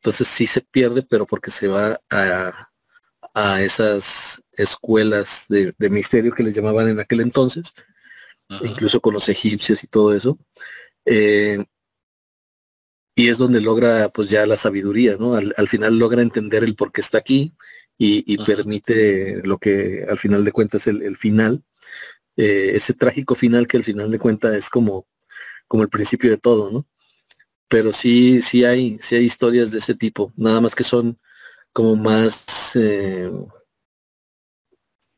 Entonces 0.00 0.28
sí 0.28 0.46
se 0.46 0.60
pierde, 0.60 1.02
pero 1.02 1.26
porque 1.26 1.50
se 1.50 1.68
va 1.68 2.00
a, 2.10 2.68
a 3.34 3.62
esas 3.62 4.42
escuelas 4.52 5.46
de, 5.48 5.74
misterio 5.90 6.32
que 6.32 6.42
les 6.42 6.54
llamaban 6.54 6.88
en 6.88 7.00
aquel 7.00 7.20
entonces, 7.20 7.72
incluso 8.62 9.00
con 9.00 9.14
los 9.14 9.28
egipcios 9.28 9.84
y 9.84 9.86
todo 9.86 10.14
eso. 10.14 10.38
Eh, 11.04 11.64
y 13.14 13.28
es 13.28 13.38
donde 13.38 13.60
logra 13.60 14.08
pues 14.10 14.30
ya 14.30 14.46
la 14.46 14.56
sabiduría, 14.56 15.16
¿no? 15.16 15.34
Al, 15.34 15.68
final 15.68 15.98
logra 15.98 16.22
entender 16.22 16.62
el 16.62 16.76
por 16.76 16.92
qué 16.92 17.00
está 17.00 17.18
aquí 17.18 17.52
y, 17.96 18.38
permite 18.44 19.42
lo 19.44 19.58
que 19.58 20.06
al 20.08 20.18
final 20.18 20.44
de 20.44 20.52
cuentas 20.52 20.86
el, 20.86 21.02
el 21.02 21.16
final, 21.16 21.64
eh, 22.36 22.72
ese 22.74 22.94
trágico 22.94 23.34
final 23.34 23.66
que 23.66 23.76
al 23.76 23.84
final 23.84 24.10
de 24.10 24.18
cuentas 24.20 24.54
es 24.54 24.70
como, 24.70 25.08
como 25.66 25.82
el 25.82 25.88
principio 25.88 26.30
de 26.30 26.38
todo, 26.38 26.70
¿no? 26.70 26.86
Pero 27.68 27.92
sí, 27.92 28.40
sí 28.42 28.64
hay, 28.64 28.98
sí 29.00 29.16
hay 29.16 29.24
historias 29.24 29.70
de 29.70 29.78
ese 29.78 29.94
tipo, 29.94 30.32
nada 30.36 30.60
más 30.60 30.74
que 30.74 30.84
son 30.84 31.18
como 31.72 31.96
más, 31.96 32.72
eh, 32.74 33.30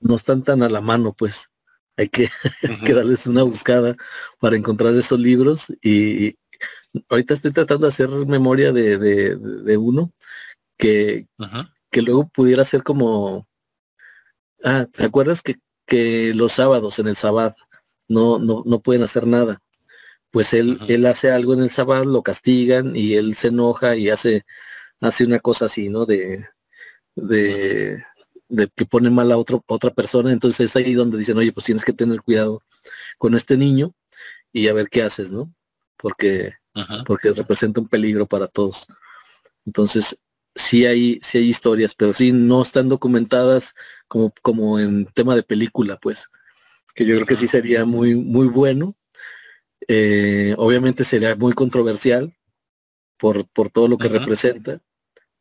no 0.00 0.16
están 0.16 0.42
tan 0.42 0.62
a 0.62 0.68
la 0.68 0.80
mano, 0.80 1.14
pues. 1.14 1.50
Hay 1.96 2.08
que, 2.08 2.28
darles 2.94 3.26
una 3.26 3.42
buscada 3.42 3.94
para 4.40 4.56
encontrar 4.56 4.94
esos 4.94 5.20
libros 5.20 5.72
y, 5.82 6.36
ahorita 7.08 7.34
estoy 7.34 7.52
tratando 7.52 7.86
de 7.86 7.88
hacer 7.88 8.08
memoria 8.26 8.72
de, 8.72 9.76
uno 9.78 10.12
que, 10.76 11.28
que 11.90 12.02
luego 12.02 12.28
pudiera 12.28 12.64
ser 12.64 12.82
como, 12.82 13.46
ah, 14.64 14.86
¿te 14.90 15.04
acuerdas 15.04 15.42
que, 15.42 15.56
que 15.86 16.32
los 16.34 16.52
sábados 16.52 16.98
en 16.98 17.08
el 17.08 17.16
sábado 17.16 17.54
no, 18.08 18.38
no, 18.38 18.62
no 18.66 18.80
pueden 18.80 19.02
hacer 19.02 19.26
nada? 19.26 19.60
Pues 20.30 20.54
él, 20.54 20.78
él 20.88 21.06
hace 21.06 21.30
algo 21.30 21.54
en 21.54 21.60
el 21.60 21.70
sábado, 21.70 22.04
lo 22.04 22.22
castigan 22.22 22.94
y 22.94 23.14
él 23.14 23.34
se 23.34 23.48
enoja 23.48 23.96
y 23.96 24.10
hace 24.10 24.44
hace 25.00 25.24
una 25.24 25.40
cosa 25.40 25.66
así, 25.66 25.88
¿no? 25.88 26.06
De, 26.06 26.46
de, 27.16 28.02
que 28.76 28.86
pone 28.86 29.10
mal 29.10 29.32
a 29.32 29.38
otro, 29.38 29.64
otra 29.66 29.90
persona. 29.90 30.32
Entonces 30.32 30.60
es 30.70 30.76
ahí 30.76 30.94
donde 30.94 31.18
dicen, 31.18 31.38
oye, 31.38 31.52
pues 31.52 31.66
tienes 31.66 31.84
que 31.84 31.92
tener 31.92 32.22
cuidado 32.22 32.62
con 33.18 33.34
este 33.34 33.56
niño 33.56 33.94
y 34.52 34.68
a 34.68 34.74
ver 34.74 34.88
qué 34.88 35.02
haces, 35.02 35.32
¿no? 35.32 35.52
Porque, 35.96 36.54
porque 37.06 37.32
representa 37.32 37.80
un 37.80 37.88
peligro 37.88 38.26
para 38.26 38.46
todos. 38.46 38.86
Entonces, 39.66 40.18
sí 40.54 40.86
hay, 40.86 41.20
sí 41.22 41.38
hay 41.38 41.48
historias, 41.48 41.94
pero 41.94 42.14
sí 42.14 42.32
no 42.32 42.62
están 42.62 42.88
documentadas 42.88 43.74
como, 44.08 44.32
como 44.42 44.78
en 44.78 45.06
tema 45.06 45.36
de 45.36 45.42
película, 45.42 45.98
pues. 45.98 46.28
Que 46.94 47.04
yo 47.04 47.14
creo 47.14 47.26
que 47.26 47.36
sí 47.36 47.46
sería 47.46 47.84
muy, 47.84 48.14
muy 48.14 48.48
bueno. 48.48 48.96
Eh, 49.92 50.54
obviamente 50.56 51.02
sería 51.02 51.34
muy 51.34 51.52
controversial 51.52 52.32
por, 53.18 53.48
por 53.48 53.70
todo 53.70 53.88
lo 53.88 53.98
que 53.98 54.06
representa, 54.06 54.80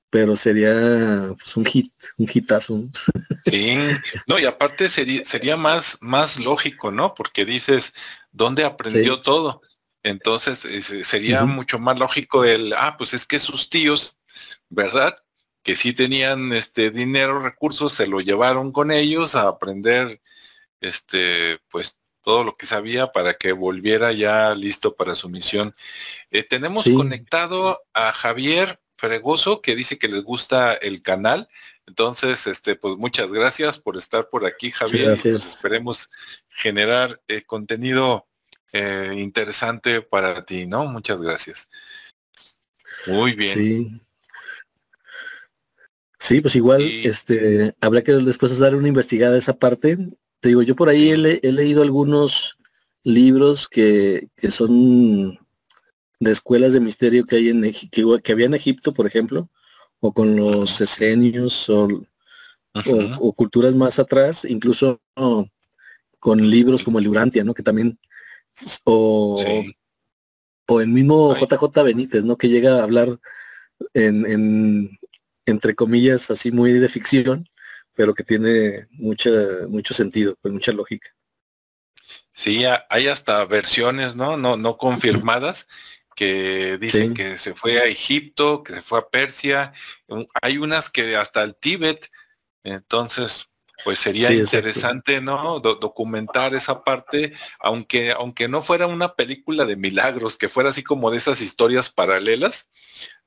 pero 0.10 0.36
sería 0.36 1.36
pues, 1.38 1.56
un 1.56 1.66
hit, 1.68 1.94
un 2.18 2.28
hitazo. 2.34 2.90
Sí, 3.46 3.78
no, 4.26 4.40
y 4.40 4.46
aparte 4.46 4.90
sería, 4.90 5.24
sería 5.24 5.56
más, 5.56 6.00
más 6.02 6.40
lógico, 6.40 6.90
¿no? 6.90 7.14
Porque 7.14 7.46
dices, 7.46 7.94
¿dónde 8.32 8.66
aprendió 8.66 9.22
todo? 9.22 9.62
Entonces 10.02 10.68
sería 11.04 11.46
mucho 11.46 11.78
más 11.78 12.00
lógico 12.00 12.44
el, 12.44 12.74
ah, 12.74 12.96
pues 12.98 13.14
es 13.14 13.28
que 13.28 13.38
sus 13.38 13.70
tíos, 13.70 14.18
¿verdad? 14.68 15.16
Que 15.62 15.76
sí 15.76 15.94
tenían 15.94 16.54
este 16.54 16.90
dinero, 16.90 17.40
recursos, 17.40 17.94
se 17.94 18.08
lo 18.08 18.20
llevaron 18.20 18.72
con 18.72 18.90
ellos 18.90 19.36
a 19.36 19.48
aprender, 19.48 20.20
este, 20.82 21.60
pues 21.70 21.99
todo 22.30 22.44
lo 22.44 22.56
que 22.56 22.68
sabía 22.68 23.08
para 23.08 23.34
que 23.34 23.54
volviera 23.54 24.12
ya 24.12 24.54
listo 24.54 24.96
para 24.96 25.16
su 25.16 25.30
misión. 25.30 25.74
Eh, 26.30 26.44
tenemos 26.44 26.84
conectado 26.84 27.82
a 27.92 28.14
Javier 28.14 28.80
Fregoso, 28.98 29.64
que 29.64 29.76
dice 29.76 29.98
que 29.98 30.10
les 30.10 30.24
gusta 30.24 30.76
el 30.76 31.02
canal. 31.02 31.50
Entonces, 31.88 32.46
este, 32.46 32.76
pues 32.76 32.98
muchas 32.98 33.32
gracias 33.32 33.80
por 33.80 33.98
estar 33.98 34.30
por 34.30 34.46
aquí, 34.46 34.70
Javier. 34.70 35.18
Pues, 35.20 35.26
esperemos 35.26 36.12
generar 36.50 37.20
eh, 37.28 37.42
contenido 37.42 38.28
eh, 38.74 39.16
interesante 39.18 40.04
para 40.04 40.46
ti, 40.46 40.68
¿no? 40.68 40.86
Muchas 40.86 41.20
gracias. 41.20 41.68
Muy 43.08 43.34
bien. 43.34 43.54
Sí. 43.56 44.02
Sí, 46.20 46.42
pues 46.42 46.56
igual, 46.56 46.84
este, 46.84 47.74
habrá 47.82 48.04
que 48.04 48.12
después 48.12 48.60
dar 48.60 48.76
una 48.76 48.88
investigada 48.88 49.36
esa 49.36 49.58
parte. 49.58 49.98
Te 50.40 50.50
digo, 50.50 50.62
yo 50.62 50.76
por 50.76 50.90
ahí 50.90 51.10
he, 51.10 51.52
leído 51.52 51.82
algunos 51.82 52.58
libros 53.04 53.68
que, 53.68 54.30
que 54.36 54.52
son 54.52 55.38
de 56.20 56.32
escuelas 56.32 56.74
de 56.74 56.80
misterio 56.80 57.26
que 57.26 57.38
hay 57.38 57.50
en 57.50 57.62
que, 57.62 58.22
que 58.24 58.32
había 58.32 58.46
en 58.46 58.54
Egipto, 58.54 58.94
por 58.94 59.08
ejemplo, 59.08 59.50
o 60.00 60.14
con 60.14 60.36
los 60.36 60.80
esenios 60.82 61.70
o, 61.70 61.88
o, 62.74 63.34
culturas 63.34 63.76
más 63.76 64.00
atrás, 64.00 64.46
incluso 64.46 65.02
con 66.20 66.50
libros 66.50 66.84
como 66.84 67.00
el 67.00 67.08
Urantia, 67.08 67.44
¿no? 67.44 67.54
Que 67.54 67.64
también 67.64 68.00
o, 68.84 69.44
o 70.68 70.82
el 70.82 70.88
mismo 70.88 71.36
JJ 71.36 71.84
Benítez, 71.84 72.24
¿no? 72.24 72.38
Que 72.38 72.50
llega 72.50 72.80
a 72.80 72.84
hablar 72.84 73.20
en, 73.94 74.26
en, 74.26 75.00
entre 75.46 75.76
comillas 75.76 76.30
así 76.32 76.52
muy 76.52 76.74
de 76.74 76.90
ficción, 76.90 77.48
pero 78.00 78.14
que 78.14 78.24
tiene 78.24 78.88
mucha 78.92 79.30
mucho 79.68 79.94
sentido, 79.94 80.34
pues 80.42 80.54
mucha 80.54 80.72
lógica. 80.72 81.14
Sí, 82.32 82.64
hay 82.90 83.10
hasta 83.10 83.44
versiones, 83.44 84.16
¿no? 84.16 84.38
No, 84.38 84.56
no 84.56 84.78
confirmadas 84.78 85.68
que 86.16 86.78
dicen 86.78 87.14
que 87.14 87.38
se 87.38 87.54
fue 87.56 87.78
a 87.78 87.84
Egipto, 87.84 88.64
que 88.64 88.76
se 88.76 88.82
fue 88.82 89.00
a 89.00 89.10
Persia, 89.10 89.74
hay 90.42 90.60
unas 90.60 90.90
que 90.90 91.18
hasta 91.18 91.44
el 91.44 91.58
Tíbet, 91.58 92.10
entonces 92.64 93.50
pues 93.84 94.00
sería 94.00 94.32
interesante, 94.32 95.20
¿no? 95.20 95.60
documentar 95.60 96.56
esa 96.56 96.86
parte, 96.86 97.34
aunque, 97.60 98.14
aunque 98.14 98.48
no 98.48 98.62
fuera 98.62 98.88
una 98.88 99.16
película 99.16 99.66
de 99.66 99.76
milagros, 99.76 100.38
que 100.38 100.48
fuera 100.48 100.70
así 100.70 100.84
como 100.84 101.12
de 101.12 101.18
esas 101.18 101.42
historias 101.42 101.90
paralelas, 101.90 102.70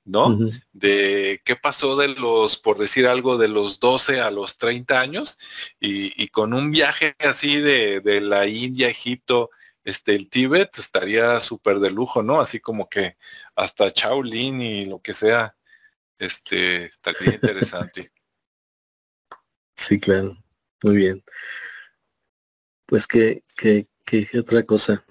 ¿no? 0.05 0.39
De 0.73 1.41
qué 1.45 1.57
pasó 1.57 1.97
de 1.97 2.09
los, 2.09 2.59
por 2.59 2.79
decir 2.79 3.07
algo, 3.07 3.39
de 3.39 3.49
los 3.49 3.81
12 3.81 4.21
a 4.21 4.31
los 4.31 4.59
30 4.59 5.01
años, 5.01 5.39
y, 5.81 6.29
con 6.29 6.55
un 6.55 6.71
viaje 6.71 7.15
así 7.19 7.61
de, 7.61 8.01
de 8.01 8.21
la 8.21 8.47
India, 8.47 8.89
Egipto, 8.89 9.51
este, 9.85 10.15
el 10.15 10.29
Tíbet 10.29 10.79
estaría 10.79 11.41
súper 11.41 11.81
de 11.81 11.91
lujo, 11.91 12.23
¿no? 12.23 12.41
Así 12.41 12.61
como 12.61 12.89
que 12.89 13.17
hasta 13.55 13.93
Shaolin 13.95 14.61
y 14.61 14.85
lo 14.85 15.01
que 15.01 15.13
sea, 15.13 15.57
este, 16.19 16.85
estaría 16.85 17.35
interesante. 17.35 18.13
Sí, 19.75 19.99
claro. 19.99 20.37
Muy 20.85 20.97
bien. 20.97 21.25
Pues 22.87 23.07
que, 23.07 23.43
que, 23.57 23.89
que 24.05 24.29
otra 24.39 24.63
cosa. 24.65 25.05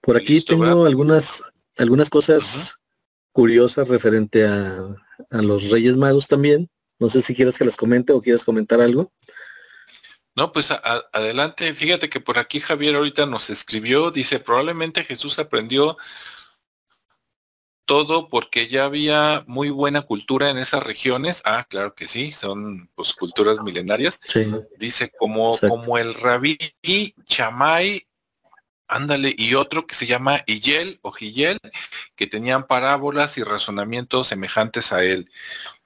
Por 0.00 0.16
aquí 0.16 0.44
tengo 0.44 0.84
algunas, 0.84 1.42
algunas 1.76 2.10
cosas 2.10 2.78
curiosas 3.32 3.88
referente 3.88 4.46
a, 4.46 4.84
a 5.30 5.42
los 5.42 5.70
Reyes 5.70 5.96
Magos 5.96 6.28
también. 6.28 6.70
No 6.98 7.08
sé 7.08 7.20
si 7.20 7.34
quieres 7.34 7.58
que 7.58 7.64
las 7.64 7.76
comente 7.76 8.12
o 8.12 8.22
quieras 8.22 8.44
comentar 8.44 8.80
algo. 8.80 9.12
No, 10.34 10.52
pues 10.52 10.70
adelante. 10.70 11.74
Fíjate 11.74 12.08
que 12.08 12.20
por 12.20 12.38
aquí 12.38 12.60
Javier 12.60 12.94
ahorita 12.94 13.26
nos 13.26 13.50
escribió, 13.50 14.10
dice, 14.10 14.40
probablemente 14.40 15.04
Jesús 15.04 15.38
aprendió 15.38 15.96
todo 17.84 18.28
porque 18.28 18.68
ya 18.68 18.84
había 18.84 19.44
muy 19.46 19.68
buena 19.70 20.02
cultura 20.02 20.48
en 20.48 20.56
esas 20.56 20.82
regiones. 20.82 21.42
Ah, 21.44 21.66
claro 21.68 21.94
que 21.94 22.06
sí, 22.06 22.32
son 22.32 22.88
pues 22.94 23.12
culturas 23.12 23.60
milenarias. 23.62 24.20
Dice 24.78 25.12
como, 25.18 25.58
como 25.58 25.98
el 25.98 26.14
rabí 26.14 26.56
Chamay, 27.24 28.06
ándale, 28.88 29.34
y 29.36 29.54
otro 29.54 29.86
que 29.86 29.94
se 29.94 30.06
llama 30.06 30.42
Iyel 30.46 30.98
o 31.02 31.12
Giyel, 31.12 31.58
que 32.16 32.26
tenían 32.26 32.66
parábolas 32.66 33.38
y 33.38 33.42
razonamientos 33.42 34.28
semejantes 34.28 34.92
a 34.92 35.04
él. 35.04 35.30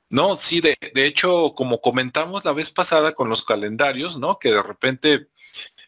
No, 0.09 0.37
sí, 0.37 0.61
de, 0.61 0.77
hecho, 0.95 1.55
como 1.57 1.81
comentamos 1.81 2.45
la 2.45 2.53
vez 2.53 2.71
pasada 2.71 3.13
con 3.13 3.29
los 3.29 3.45
calendarios, 3.45 4.19
¿no? 4.19 4.39
Que 4.39 4.53
de 4.53 4.63
repente 4.63 5.29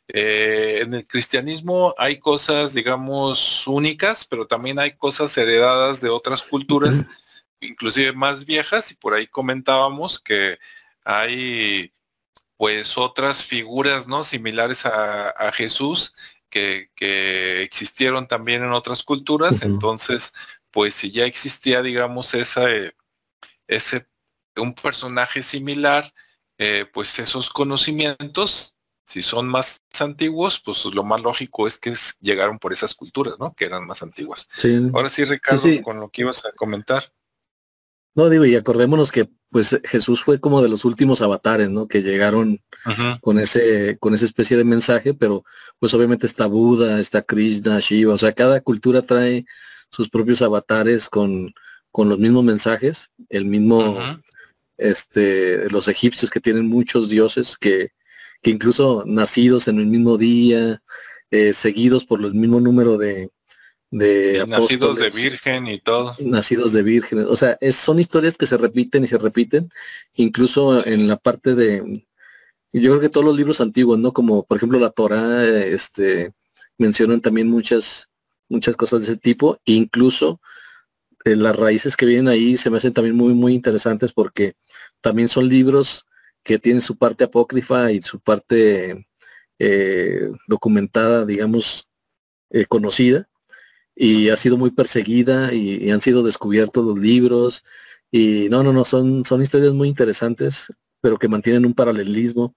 eh, 0.09 0.81
en 0.83 0.95
el 0.95 1.07
cristianismo 1.07 1.95
hay 1.99 2.19
cosas, 2.19 2.75
digamos, 2.75 3.67
únicas, 3.67 4.25
pero 4.27 4.47
también 4.47 4.79
hay 4.79 4.97
cosas 4.97 5.37
heredadas 5.39 6.01
de 6.01 6.09
otras 6.11 6.43
culturas 6.43 7.07
inclusive 7.61 8.13
más 8.13 8.45
viejas 8.45 8.91
y 8.91 8.95
por 8.95 9.15
ahí 9.15 9.27
comentábamos 9.27 10.21
que 10.21 10.59
hay 11.05 11.93
pues 12.57 12.99
otras 12.99 13.45
figuras 13.45 14.09
no 14.09 14.25
similares 14.25 14.85
a, 14.85 15.53
Jesús 15.53 16.15
que, 16.49 16.91
existieron 17.63 18.27
también 18.29 18.63
en 18.63 18.73
otras 18.73 19.03
culturas 19.03 19.63
entonces 19.63 20.33
pues 20.71 20.95
si 20.95 21.11
ya 21.11 21.25
existía 21.25 21.83
digamos 21.83 22.35
esa 22.35 22.65
ese 23.67 24.07
un 24.57 24.75
personaje 24.75 25.43
similar 25.43 26.13
eh, 26.59 26.87
pues 26.93 27.19
esos 27.19 27.51
conocimientos 27.51 28.77
si 29.09 29.23
son 29.23 29.49
más 29.49 29.83
antiguos, 30.01 30.61
pues 30.63 30.85
lo 30.85 31.03
más 31.03 31.23
lógico 31.23 31.67
es 31.67 31.79
que 31.79 31.95
llegaron 32.21 32.59
por 32.59 32.75
esas 32.75 32.95
culturas, 32.95 33.37
¿no? 33.39 33.55
Que 33.55 33.65
eran 33.65 33.87
más 33.87 34.03
antiguas. 34.03 34.47
Ahora 34.93 35.09
sí, 35.09 35.25
Ricardo, 35.25 35.67
con 35.83 35.99
lo 35.99 36.11
que 36.11 36.21
ibas 36.23 36.45
a 36.45 36.53
comentar. 36.53 37.11
No, 38.15 38.29
digo, 38.29 38.45
y 38.45 38.55
acordémonos 38.55 39.11
que 39.11 39.31
pues 39.51 39.81
Jesús 39.85 40.23
fue 40.23 40.41
como 40.41 40.63
de 40.63 40.69
los 40.69 40.85
últimos 40.85 41.23
avatares, 41.23 41.71
¿no? 41.71 41.89
Que 41.89 42.03
llegaron 42.03 42.61
con 43.21 43.39
ese, 43.39 43.97
con 43.99 44.15
esa 44.15 44.25
especie 44.25 44.57
de 44.57 44.65
mensaje, 44.65 45.15
pero 45.15 45.45
pues 45.79 45.93
obviamente 45.95 46.27
está 46.27 46.47
Buda, 46.47 47.01
está 47.01 47.23
Krishna, 47.23 47.81
Shiva, 47.81 48.15
o 48.15 48.19
sea, 48.19 48.33
cada 48.33 48.61
cultura 48.61 49.03
trae 49.03 49.45
sus 49.91 50.09
propios 50.09 50.43
avatares 50.43 51.09
con, 51.09 51.53
con 51.91 52.09
los 52.09 52.19
mismos 52.19 52.45
mensajes, 52.45 53.11
el 53.29 53.47
mismo, 53.47 53.99
este, 54.77 55.69
los 55.71 55.89
egipcios 55.89 56.31
que 56.31 56.41
tienen 56.41 56.67
muchos 56.67 57.09
dioses 57.09 57.57
que, 57.59 57.91
que 58.43 58.51
incluso 58.51 59.05
nacidos 59.07 59.69
en 59.69 59.79
el 59.79 59.87
mismo 59.87 60.19
día, 60.19 60.83
eh, 61.31 61.53
seguidos 61.53 62.05
por 62.05 62.23
el 62.23 62.35
mismo 62.35 62.61
número 62.61 62.97
de, 62.97 63.31
de 63.91 64.45
nacidos 64.47 64.99
de 64.99 65.11
virgen 65.11 65.67
y 65.67 65.79
todo. 65.79 66.15
Nacidos 66.19 66.73
de 66.73 66.83
virgen. 66.83 67.21
O 67.29 67.37
sea, 67.37 67.59
son 67.73 67.99
historias 67.99 68.37
que 68.37 68.47
se 68.47 68.59
repiten 68.59 69.05
y 69.05 69.07
se 69.07 69.19
repiten, 69.19 69.71
incluso 70.15 70.87
en 70.87 71.09
la 71.09 71.17
parte 71.17 71.55
de, 71.55 72.07
yo 72.73 72.91
creo 72.91 73.01
que 73.01 73.09
todos 73.09 73.27
los 73.27 73.37
libros 73.37 73.61
antiguos, 73.61 73.99
¿no? 73.99 74.13
Como 74.13 74.45
por 74.45 74.59
ejemplo 74.59 74.79
la 74.79 74.91
Torah, 74.91 75.45
este, 75.45 76.33
mencionan 76.77 77.21
también 77.21 77.49
muchas, 77.49 78.11
muchas 78.49 78.77
cosas 78.77 79.01
de 79.01 79.13
ese 79.13 79.17
tipo, 79.17 79.59
incluso 79.65 80.41
eh, 81.25 81.37
las 81.37 81.57
raíces 81.57 81.97
que 81.97 82.07
vienen 82.07 82.29
ahí 82.29 82.57
se 82.57 82.71
me 82.71 82.77
hacen 82.77 82.93
también 82.93 83.17
muy, 83.17 83.35
muy 83.35 83.55
interesantes 83.55 84.13
porque 84.13 84.55
también 85.01 85.29
son 85.29 85.49
libros 85.49 86.07
que 86.43 86.59
tiene 86.59 86.81
su 86.81 86.97
parte 86.97 87.25
apócrifa 87.25 87.93
y 87.93 88.03
su 88.03 88.21
parte 88.21 89.07
eh, 89.59 90.31
documentada, 90.47 91.25
digamos, 91.27 91.89
eh, 92.51 92.65
conocida, 92.67 93.29
y 94.01 94.29
ha 94.31 94.37
sido 94.37 94.57
muy 94.57 94.71
perseguida 94.71 95.53
y, 95.53 95.91
han 95.91 96.01
sido 96.01 96.23
descubiertos 96.23 96.85
los 96.85 96.99
libros. 96.99 97.65
Y 98.11 98.49
no, 98.49 98.63
no, 98.63 98.73
no, 98.73 98.85
son, 98.85 99.25
son 99.25 99.43
historias 99.43 99.73
muy 99.75 99.89
interesantes, 99.89 100.73
pero 101.01 101.19
que 101.19 101.29
mantienen 101.29 101.67
un 101.67 101.75
paralelismo 101.75 102.55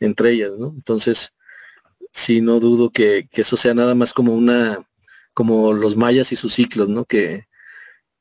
entre 0.00 0.32
ellas, 0.32 0.52
¿no? 0.58 0.68
Entonces, 0.76 1.34
sí, 2.12 2.40
no 2.42 2.60
dudo 2.60 2.90
que, 2.90 3.28
que 3.30 3.40
eso 3.40 3.56
sea 3.56 3.74
nada 3.74 3.94
más 3.94 4.12
como 4.12 4.34
una, 4.34 4.86
como 5.34 5.72
los 5.72 5.96
mayas 5.96 6.32
y 6.32 6.36
sus 6.36 6.54
ciclos, 6.54 6.88
¿no? 6.88 7.06
Que, 7.06 7.46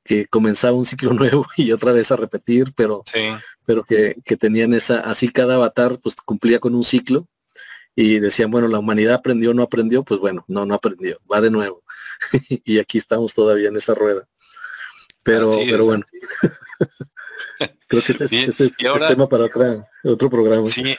que 0.04 0.26
comenzaba 0.28 0.78
un 0.78 0.86
ciclo 0.86 1.14
nuevo 1.14 1.46
y 1.58 1.72
otra 1.72 1.92
vez 1.92 2.12
a 2.12 2.16
repetir, 2.16 2.74
pero, 2.76 3.04
pero 3.66 3.84
que, 3.84 4.16
tenían 4.40 4.74
esa, 4.74 5.02
así 5.02 5.30
cada 5.30 5.56
avatar 5.56 6.00
pues 6.02 6.16
cumplía 6.16 6.60
con 6.60 6.76
un 6.76 6.84
ciclo 6.84 7.28
y 7.96 8.20
decían, 8.20 8.50
bueno, 8.50 8.68
la 8.70 8.80
humanidad 8.80 9.16
aprendió 9.16 9.52
o 9.52 9.54
no 9.54 9.64
aprendió, 9.64 10.04
pues 10.04 10.20
bueno, 10.20 10.46
no, 10.48 10.66
no 10.66 10.76
aprendió, 10.76 11.20
va 11.32 11.42
de 11.42 11.52
nuevo. 11.52 11.81
y 12.66 12.80
aquí 12.80 12.98
estamos 12.98 13.34
todavía 13.34 13.70
en 13.70 13.78
esa 13.78 13.96
rueda. 13.96 14.28
Pero, 15.24 15.56
pero 15.70 15.86
bueno. 15.86 16.06
Creo 17.88 18.02
que 18.04 18.14
ese, 18.14 18.44
es 18.44 18.60
el 18.60 18.76
tema 18.76 19.30
para 19.30 19.50
otro 20.04 20.30
programa. 20.30 20.68
Sí, 20.68 20.98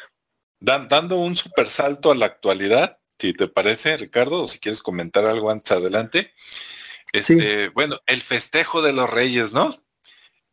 dando 0.61 1.17
un 1.17 1.37
super 1.37 1.69
salto 1.69 2.13
a 2.13 2.15
la 2.15 2.27
actualidad, 2.27 2.99
si 3.19 3.33
te 3.33 3.49
parece, 3.49 3.97
Ricardo, 3.97 4.45
o 4.45 4.49
si 4.49 4.61
quieres 4.61 4.83
comentar 4.83 5.25
algo 5.25 5.51
antes 5.51 5.73
adelante. 5.73 6.33
Este, 7.13 7.69
bueno, 7.71 7.99
el 8.07 8.23
festejo 8.23 8.81
de 8.81 8.93
los 8.93 9.11
reyes, 9.11 9.53
¿no? 9.53 9.83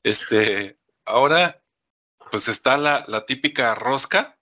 Este, 0.03 0.79
ahora, 1.05 1.61
pues 2.31 2.47
está 2.47 2.77
la, 2.77 3.05
la 3.07 3.25
típica 3.25 3.75
rosca, 3.75 4.39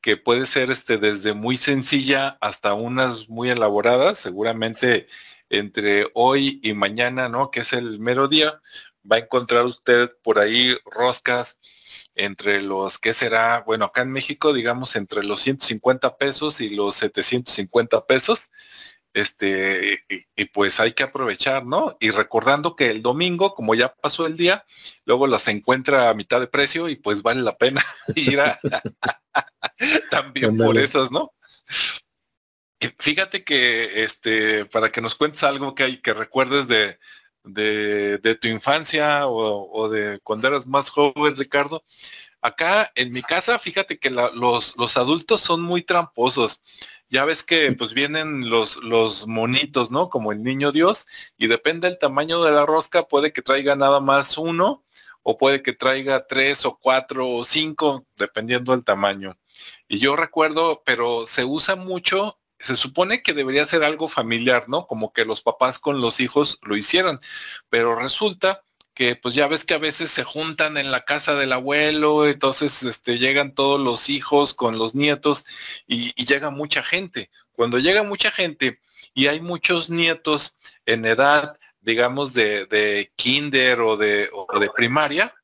que 0.00 0.16
puede 0.16 0.46
ser 0.46 0.70
este 0.70 0.98
desde 0.98 1.32
muy 1.32 1.56
sencilla 1.56 2.38
hasta 2.40 2.74
unas 2.74 3.28
muy 3.28 3.50
elaboradas, 3.50 4.18
seguramente 4.18 5.06
entre 5.50 6.06
hoy 6.14 6.60
y 6.62 6.74
mañana, 6.74 7.28
¿no? 7.28 7.50
Que 7.50 7.60
es 7.60 7.72
el 7.72 7.98
mero 7.98 8.28
día, 8.28 8.60
va 9.10 9.16
a 9.16 9.20
encontrar 9.20 9.66
usted 9.66 10.10
por 10.22 10.38
ahí 10.38 10.74
roscas 10.84 11.60
entre 12.14 12.62
los, 12.62 12.98
¿qué 12.98 13.12
será? 13.12 13.62
Bueno, 13.66 13.86
acá 13.86 14.02
en 14.02 14.12
México, 14.12 14.52
digamos, 14.52 14.96
entre 14.96 15.24
los 15.24 15.40
150 15.40 16.16
pesos 16.16 16.60
y 16.60 16.70
los 16.70 16.96
750 16.96 18.06
pesos 18.06 18.50
este, 19.12 20.04
y, 20.36 20.44
pues 20.46 20.78
hay 20.78 20.92
que 20.92 21.02
aprovechar, 21.02 21.66
¿no? 21.66 21.96
Y 22.00 22.10
recordando 22.10 22.76
que 22.76 22.90
el 22.90 23.02
domingo, 23.02 23.54
como 23.54 23.74
ya 23.74 23.92
pasó 23.92 24.26
el 24.26 24.36
día, 24.36 24.64
luego 25.04 25.26
las 25.26 25.48
encuentra 25.48 26.10
a 26.10 26.14
mitad 26.14 26.38
de 26.40 26.46
precio 26.46 26.88
y 26.88 26.96
pues 26.96 27.22
vale 27.22 27.42
la 27.42 27.56
pena 27.56 27.84
ir 28.14 28.40
a 28.40 28.60
también 30.10 30.56
por 30.56 30.78
esas, 30.78 31.10
¿no? 31.10 31.32
Fíjate 32.98 33.44
que 33.44 34.04
este, 34.04 34.64
para 34.66 34.90
que 34.90 35.00
nos 35.00 35.14
cuentes 35.14 35.42
algo 35.42 35.74
que 35.74 35.84
hay, 35.84 35.96
que 35.98 36.14
recuerdes 36.14 36.66
de, 36.68 36.98
de, 37.44 38.38
tu 38.40 38.48
infancia 38.48 39.26
o, 39.26 39.88
de 39.88 40.20
cuando 40.20 40.48
eras 40.48 40.66
más 40.66 40.90
joven, 40.90 41.36
Ricardo. 41.36 41.84
Acá 42.42 42.90
en 42.94 43.12
mi 43.12 43.22
casa, 43.22 43.58
fíjate 43.58 43.98
que 43.98 44.10
los, 44.10 44.76
los 44.76 44.96
adultos 44.96 45.42
son 45.42 45.62
muy 45.62 45.82
tramposos. 45.82 46.62
Ya 47.10 47.24
ves 47.24 47.42
que 47.42 47.72
pues 47.72 47.92
vienen 47.92 48.48
los, 48.48 48.76
los 48.76 49.26
monitos, 49.26 49.90
¿no? 49.90 50.08
Como 50.08 50.32
el 50.32 50.42
niño 50.42 50.72
Dios, 50.72 51.06
y 51.36 51.48
depende 51.48 51.88
del 51.88 51.98
tamaño 51.98 52.42
de 52.42 52.52
la 52.52 52.64
rosca, 52.66 53.08
puede 53.08 53.32
que 53.32 53.42
traiga 53.42 53.76
nada 53.76 54.00
más 54.00 54.38
uno, 54.38 54.84
o 55.22 55.36
puede 55.36 55.62
que 55.62 55.72
traiga 55.72 56.26
tres 56.26 56.64
o 56.64 56.78
cuatro 56.78 57.28
o 57.28 57.44
cinco, 57.44 58.06
dependiendo 58.16 58.72
del 58.72 58.84
tamaño. 58.84 59.38
Y 59.88 59.98
yo 59.98 60.16
recuerdo, 60.16 60.82
pero 60.84 61.26
se 61.26 61.44
usa 61.44 61.76
mucho, 61.76 62.39
se 62.60 62.76
supone 62.76 63.22
que 63.22 63.32
debería 63.32 63.64
ser 63.66 63.82
algo 63.82 64.08
familiar, 64.08 64.68
¿no? 64.68 64.86
Como 64.86 65.12
que 65.12 65.24
los 65.24 65.42
papás 65.42 65.78
con 65.78 66.00
los 66.00 66.20
hijos 66.20 66.58
lo 66.62 66.76
hicieran, 66.76 67.20
pero 67.68 67.96
resulta 67.96 68.62
que 68.94 69.16
pues 69.16 69.34
ya 69.34 69.48
ves 69.48 69.64
que 69.64 69.74
a 69.74 69.78
veces 69.78 70.10
se 70.10 70.24
juntan 70.24 70.76
en 70.76 70.90
la 70.90 71.04
casa 71.04 71.34
del 71.34 71.52
abuelo, 71.52 72.26
entonces 72.26 72.82
este, 72.82 73.18
llegan 73.18 73.54
todos 73.54 73.80
los 73.80 74.10
hijos 74.10 74.52
con 74.52 74.78
los 74.78 74.94
nietos 74.94 75.46
y, 75.86 76.12
llega 76.24 76.50
mucha 76.50 76.82
gente. 76.82 77.30
Cuando 77.52 77.78
llega 77.78 78.02
mucha 78.02 78.30
gente 78.30 78.80
y 79.14 79.28
hay 79.28 79.40
muchos 79.40 79.90
nietos 79.90 80.58
en 80.86 81.06
edad, 81.06 81.58
digamos, 81.80 82.34
de, 82.34 82.66
de 82.66 83.12
kinder 83.16 83.80
o 83.80 83.96
de, 83.96 84.28
o 84.32 84.58
de 84.58 84.70
primaria, 84.70 85.34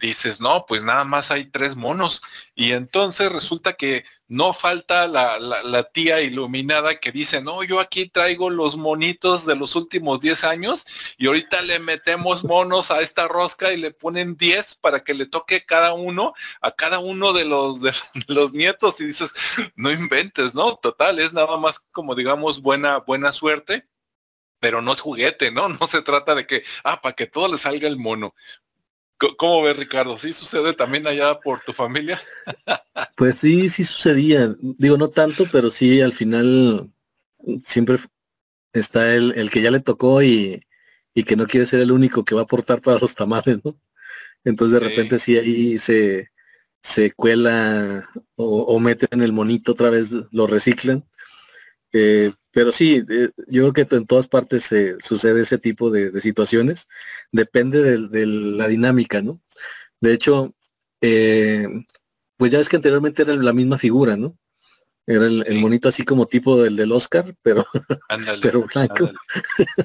dices, 0.00 0.40
no, 0.40 0.66
pues 0.66 0.82
nada 0.82 1.04
más 1.04 1.30
hay 1.30 1.46
tres 1.46 1.76
monos. 1.76 2.22
Y 2.54 2.72
entonces 2.72 3.30
resulta 3.30 3.74
que 3.74 4.04
no 4.26 4.52
falta 4.52 5.06
la, 5.06 5.38
la, 5.38 5.84
tía 5.84 6.20
iluminada 6.20 6.98
que 6.98 7.12
dice, 7.12 7.40
no, 7.42 7.62
yo 7.62 7.78
aquí 7.78 8.08
traigo 8.08 8.50
los 8.50 8.76
monitos 8.76 9.46
de 9.46 9.54
los 9.54 9.76
últimos 9.76 10.20
10 10.20 10.44
años 10.44 10.86
y 11.18 11.26
ahorita 11.26 11.62
le 11.62 11.78
metemos 11.78 12.42
monos 12.42 12.90
a 12.90 13.00
esta 13.02 13.28
rosca 13.28 13.72
y 13.72 13.76
le 13.76 13.92
ponen 13.92 14.36
10 14.36 14.76
para 14.76 15.04
que 15.04 15.14
le 15.14 15.26
toque 15.26 15.64
cada 15.64 15.92
uno, 15.92 16.34
a 16.60 16.72
cada 16.72 16.98
uno 16.98 17.32
de 17.32 17.44
los, 17.44 17.80
de 17.80 17.92
los 18.28 18.52
nietos. 18.52 19.00
Y 19.00 19.06
dices, 19.06 19.32
no 19.76 19.90
inventes, 19.90 20.54
¿no? 20.54 20.76
Total, 20.76 21.18
es 21.18 21.32
nada 21.34 21.56
más 21.58 21.78
como 21.92 22.14
digamos 22.14 22.60
buena, 22.60 22.98
buena 22.98 23.32
suerte 23.32 23.86
pero 24.64 24.80
no 24.80 24.94
es 24.94 25.00
juguete, 25.00 25.50
¿no? 25.50 25.68
No 25.78 25.86
se 25.86 26.00
trata 26.00 26.34
de 26.34 26.46
que, 26.46 26.64
ah, 26.84 26.98
para 27.02 27.14
que 27.14 27.26
todo 27.26 27.48
le 27.48 27.58
salga 27.58 27.86
el 27.86 27.98
mono. 27.98 28.34
¿Cómo 29.36 29.62
ves, 29.62 29.76
Ricardo? 29.76 30.18
¿Sí 30.18 30.32
sucede 30.32 30.72
también 30.72 31.06
allá 31.06 31.38
por 31.40 31.60
tu 31.60 31.72
familia? 31.72 32.20
Pues 33.16 33.38
sí, 33.38 33.68
sí 33.68 33.84
sucedía. 33.84 34.54
Digo, 34.60 34.96
no 34.96 35.08
tanto, 35.08 35.46
pero 35.50 35.70
sí 35.70 36.00
al 36.00 36.12
final 36.12 36.90
siempre 37.64 37.98
está 38.72 39.14
el, 39.14 39.32
el 39.36 39.50
que 39.50 39.62
ya 39.62 39.70
le 39.70 39.80
tocó 39.80 40.22
y, 40.22 40.64
que 41.26 41.36
no 41.36 41.46
quiere 41.46 41.66
ser 41.66 41.80
el 41.80 41.92
único 41.92 42.24
que 42.24 42.34
va 42.34 42.42
a 42.42 42.44
aportar 42.44 42.80
para 42.80 42.98
los 42.98 43.14
tamales, 43.14 43.58
¿no? 43.64 43.76
Entonces 44.44 44.80
de 44.80 44.88
repente 44.88 45.18
sí 45.18 45.36
ahí 45.36 45.78
se, 45.78 46.30
se 46.82 47.12
cuela 47.12 48.08
o, 48.34 48.62
o 48.62 48.80
meten 48.80 49.22
el 49.22 49.32
monito 49.32 49.72
otra 49.72 49.90
vez, 49.90 50.10
lo 50.32 50.46
reciclan. 50.46 51.04
Eh, 51.96 52.32
pero 52.50 52.72
sí, 52.72 53.04
eh, 53.08 53.30
yo 53.46 53.70
creo 53.70 53.86
que 53.86 53.96
en 53.96 54.06
todas 54.06 54.26
partes 54.26 54.64
se 54.64 54.96
sucede 55.00 55.42
ese 55.42 55.58
tipo 55.58 55.90
de, 55.90 56.20
situaciones. 56.20 56.88
Depende 57.30 57.98
de, 58.08 58.26
la 58.26 58.68
dinámica, 58.68 59.22
¿no? 59.22 59.40
De 60.00 60.12
hecho, 60.12 60.54
eh, 61.00 61.68
pues 62.36 62.50
ya 62.50 62.58
es 62.58 62.68
que 62.68 62.76
anteriormente 62.76 63.22
era 63.22 63.34
la 63.34 63.52
misma 63.52 63.78
figura, 63.78 64.16
¿no? 64.16 64.36
Era 65.06 65.26
el, 65.26 65.60
monito 65.60 65.88
así 65.88 66.02
como 66.02 66.26
tipo 66.26 66.62
del 66.62 66.76
del 66.76 66.90
Oscar, 66.90 67.36
pero, 67.42 67.66
pero 68.42 68.62
blanco. 68.62 69.10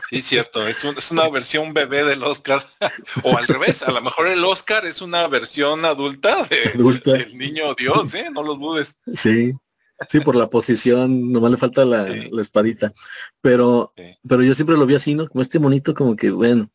Sí, 0.10 0.22
cierto, 0.22 0.66
es, 0.66 0.84
es, 0.84 1.12
una 1.12 1.30
versión 1.30 1.74
bebé 1.74 2.06
del 2.06 2.24
Oscar. 2.24 2.66
o 3.24 3.38
al 3.38 3.46
revés, 3.46 3.84
a 3.84 3.92
lo 3.92 4.02
mejor 4.02 4.28
el 4.28 4.44
Oscar 4.44 4.86
es 4.86 5.02
una 5.02 5.28
versión 5.28 5.86
adulta, 5.86 6.48
del 6.50 7.38
niño 7.38 7.76
Dios, 7.76 8.14
¿eh? 8.16 8.30
No 8.34 8.42
los 8.42 8.60
dudes. 8.60 8.98
Sí, 9.14 9.54
sí, 10.08 10.20
por 10.20 10.36
la 10.36 10.50
posición, 10.50 11.32
nomás 11.32 11.52
le 11.52 11.58
falta 11.58 11.86
la, 11.86 12.08
espadita. 12.40 12.94
Pero, 13.42 13.94
pero 14.28 14.44
yo 14.44 14.54
siempre 14.56 14.78
lo 14.78 14.86
vi 14.86 14.96
así, 14.96 15.16
¿no? 15.16 15.28
Como 15.28 15.42
este 15.42 15.60
monito, 15.60 15.94
como 15.94 16.16
que, 16.16 16.32
bueno, 16.32 16.72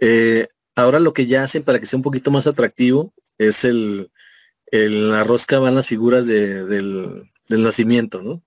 eh, 0.00 0.48
ahora 0.74 1.00
lo 1.00 1.12
que 1.12 1.26
ya 1.26 1.44
hacen 1.44 1.62
para 1.62 1.78
que 1.78 1.86
sea 1.86 1.96
un 1.96 2.02
poquito 2.02 2.30
más 2.30 2.46
atractivo 2.46 3.12
es 3.38 3.64
el, 3.64 4.10
el 4.66 5.10
la 5.10 5.24
rosca 5.24 5.58
van 5.58 5.74
las 5.74 5.86
figuras 5.86 6.26
de, 6.26 6.64
del, 6.64 7.30
del 7.48 7.62
nacimiento, 7.62 8.22
¿no? 8.22 8.42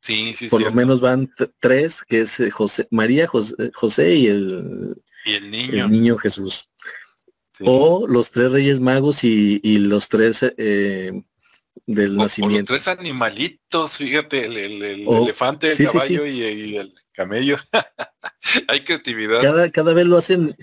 Sí, 0.00 0.34
sí, 0.34 0.48
Por 0.48 0.62
lo 0.62 0.70
menos 0.70 1.00
van 1.00 1.32
tres, 1.58 2.04
que 2.06 2.20
es 2.20 2.38
eh, 2.38 2.50
José, 2.50 2.86
María, 2.90 3.26
José, 3.26 3.54
eh, 3.58 3.70
José 3.74 4.14
y 4.14 4.26
el, 4.28 4.94
y 5.24 5.32
el 5.32 5.50
niño. 5.50 5.84
El 5.84 5.90
niño 5.90 6.16
Jesús. 6.16 6.68
O 7.60 8.06
los 8.06 8.30
tres 8.30 8.52
reyes 8.52 8.80
magos 8.80 9.24
y, 9.24 9.60
y 9.64 9.78
los 9.78 10.08
tres 10.08 10.44
eh, 10.58 11.24
del 11.84 12.16
nacimiento. 12.16 12.72
los 12.72 12.82
tres 12.82 12.98
animalitos, 12.98 13.92
fíjate, 13.92 14.46
el, 14.46 14.56
elefante, 14.82 15.72
el 15.72 15.84
caballo 15.84 16.26
y, 16.26 16.76
el 16.76 16.94
camello. 17.12 17.58
Hay 18.68 18.80
creatividad. 18.80 19.42
Cada, 19.42 19.70
cada 19.70 19.92
vez 19.92 20.06
lo 20.06 20.16
hacen, 20.16 20.56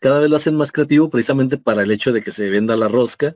cada 0.00 0.20
vez 0.20 0.30
lo 0.30 0.36
hacen 0.36 0.56
más 0.56 0.72
creativo 0.72 1.10
precisamente 1.10 1.58
para 1.58 1.82
el 1.82 1.90
hecho 1.90 2.12
de 2.12 2.22
que 2.22 2.30
se 2.30 2.50
venda 2.50 2.76
la 2.76 2.88
rosca 2.88 3.34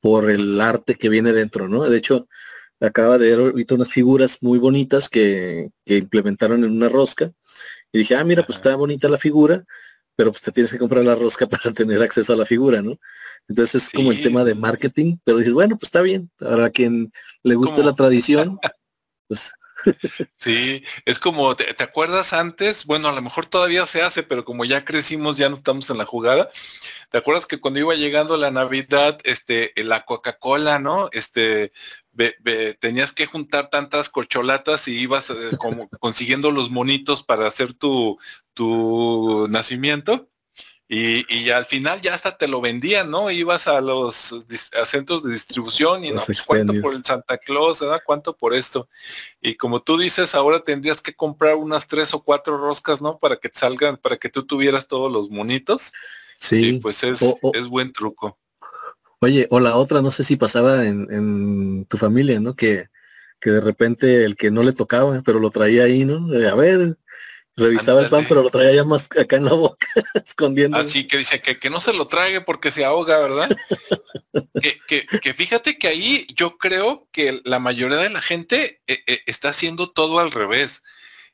por 0.00 0.30
el 0.30 0.60
arte 0.60 0.94
que 0.94 1.08
viene 1.08 1.32
dentro, 1.32 1.68
¿no? 1.68 1.88
De 1.88 1.98
hecho, 1.98 2.28
acaba 2.80 3.18
de 3.18 3.30
ver 3.30 3.38
ahorita 3.40 3.74
unas 3.74 3.92
figuras 3.92 4.38
muy 4.42 4.58
bonitas 4.58 5.08
que, 5.08 5.70
implementaron 5.86 6.64
en 6.64 6.72
una 6.72 6.88
rosca. 6.88 7.32
Y 7.92 7.98
dije, 7.98 8.16
ah, 8.16 8.24
mira, 8.24 8.44
pues 8.44 8.58
está 8.58 8.76
bonita 8.76 9.08
la 9.08 9.18
figura, 9.18 9.64
pero 10.18 10.32
pues 10.32 10.42
te 10.42 10.50
tienes 10.50 10.72
que 10.72 10.78
comprar 10.78 11.04
la 11.04 11.14
rosca 11.14 11.46
para 11.48 11.72
tener 11.72 12.02
acceso 12.02 12.32
a 12.32 12.36
la 12.36 12.44
figura, 12.44 12.82
¿no? 12.82 12.98
Entonces 13.46 13.84
es 13.84 13.90
como 13.90 14.10
el 14.10 14.20
tema 14.20 14.42
de 14.42 14.56
marketing, 14.56 15.16
pero 15.22 15.38
dices, 15.38 15.52
bueno, 15.52 15.78
pues 15.78 15.86
está 15.86 16.02
bien. 16.02 16.28
Ahora 16.40 16.70
quien 16.70 17.12
le 17.44 17.54
guste 17.54 17.84
la 17.84 17.94
tradición, 17.94 18.58
pues 19.28 19.52
Sí, 20.38 20.82
es 21.04 21.20
como, 21.20 21.54
¿te, 21.54 21.82
acuerdas 21.82 22.32
antes? 22.32 22.84
Bueno, 22.84 23.08
a 23.08 23.12
lo 23.12 23.22
mejor 23.22 23.46
todavía 23.46 23.86
se 23.86 24.02
hace, 24.02 24.24
pero 24.24 24.44
como 24.44 24.64
ya 24.64 24.84
crecimos, 24.84 25.36
ya 25.36 25.48
no 25.48 25.54
estamos 25.54 25.88
en 25.90 25.98
la 25.98 26.04
jugada. 26.04 26.50
¿Te 27.10 27.18
acuerdas 27.18 27.46
que 27.46 27.60
cuando 27.60 27.78
iba 27.78 27.94
llegando 27.94 28.36
la 28.36 28.50
Navidad, 28.50 29.18
este, 29.22 29.72
la 29.76 30.04
Coca-Cola, 30.04 30.80
¿no? 30.80 31.08
Este, 31.12 31.72
tenías 32.80 33.12
que 33.12 33.26
juntar 33.26 33.70
tantas 33.70 34.08
corcholatas 34.08 34.88
y 34.88 34.98
ibas 34.98 35.30
eh, 35.30 35.34
como 35.58 35.88
consiguiendo 36.00 36.50
los 36.50 36.70
monitos 36.70 37.22
para 37.22 37.46
hacer 37.46 37.74
tu, 37.74 38.18
tu 38.54 39.46
nacimiento. 39.48 40.28
Y, 40.90 41.50
al 41.50 41.66
final 41.66 42.00
ya 42.00 42.14
hasta 42.14 42.38
te 42.38 42.48
lo 42.48 42.62
vendían, 42.62 43.10
¿no? 43.10 43.30
Ibas 43.30 43.68
a 43.68 43.82
los 43.82 44.34
centros 44.86 45.22
de 45.22 45.32
distribución 45.32 46.02
y 46.02 46.12
no, 46.12 46.22
pues, 46.24 46.46
cuánto 46.46 46.80
por 46.80 46.94
el 46.94 47.04
Santa 47.04 47.36
Claus, 47.36 47.80
¿verdad? 47.80 48.00
¿Cuánto 48.06 48.34
por 48.34 48.54
esto? 48.54 48.88
Y 49.42 49.54
como 49.56 49.82
tú 49.82 49.98
dices, 49.98 50.34
ahora 50.34 50.60
tendrías 50.60 51.02
que 51.02 51.14
comprar 51.14 51.56
unas 51.56 51.86
tres 51.86 52.14
o 52.14 52.22
cuatro 52.22 52.56
roscas, 52.56 53.02
¿no? 53.02 53.18
Para 53.18 53.36
que 53.36 53.50
te 53.50 53.58
salgan, 53.58 53.98
para 53.98 54.16
que 54.16 54.30
tú 54.30 54.46
tuvieras 54.46 54.88
todos 54.88 55.12
los 55.12 55.28
monitos. 55.28 55.92
Sí. 56.38 56.78
pues 56.80 57.02
es, 57.02 57.20
es 57.52 57.68
buen 57.68 57.92
truco. 57.92 58.38
Oye, 59.20 59.46
o 59.50 59.60
la 59.60 59.76
otra, 59.76 60.02
no 60.02 60.10
sé 60.10 60.24
si 60.24 60.36
pasaba 60.36 60.86
en, 60.86 61.86
tu 61.86 61.96
familia, 61.96 62.40
¿no? 62.40 62.54
Que, 62.54 62.88
que 63.40 63.50
de 63.50 63.60
repente 63.60 64.24
el 64.24 64.36
que 64.36 64.50
no 64.50 64.62
le 64.62 64.72
tocaba, 64.72 65.22
pero 65.24 65.40
lo 65.40 65.50
traía 65.50 65.84
ahí, 65.84 66.04
¿no? 66.04 66.28
a 66.48 66.54
ver, 66.54 66.96
Revisaba 67.58 68.02
el 68.02 68.08
pan, 68.08 68.24
pero 68.28 68.42
lo 68.42 68.50
traía 68.50 68.72
ya 68.72 68.84
más 68.84 69.08
acá 69.18 69.36
en 69.36 69.46
la 69.46 69.52
boca, 69.52 69.88
escondiendo. 70.24 70.78
Así 70.78 71.08
que 71.08 71.18
dice 71.18 71.42
que, 71.42 71.58
que 71.58 71.70
no 71.70 71.80
se 71.80 71.92
lo 71.92 72.06
trague 72.06 72.40
porque 72.40 72.70
se 72.70 72.84
ahoga, 72.84 73.18
¿verdad? 73.18 73.56
que, 74.62 75.06
que, 75.06 75.34
fíjate 75.34 75.76
que 75.76 75.88
ahí 75.88 76.26
yo 76.34 76.56
creo 76.56 77.08
que 77.10 77.40
la 77.44 77.58
mayoría 77.58 77.96
de 77.98 78.10
la 78.10 78.22
gente 78.22 78.80
eh, 78.86 79.02
eh, 79.08 79.22
está 79.26 79.48
haciendo 79.48 79.90
todo 79.90 80.20
al 80.20 80.30
revés. 80.30 80.84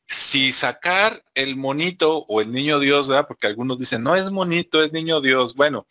Si 0.07 0.53
sacar 0.53 1.23
el 1.35 1.57
monito 1.57 2.25
o 2.27 2.41
el 2.41 2.53
niño 2.53 2.79
Dios, 2.79 3.07
¿verdad? 3.09 3.27
Porque 3.29 3.47
algunos 3.47 3.79
dicen, 3.79 4.03
no 4.03 4.17
es 4.17 4.31
monito, 4.31 4.83
es 4.83 4.93
niño 4.93 5.21
Dios. 5.21 5.55
Bueno, 5.55 5.87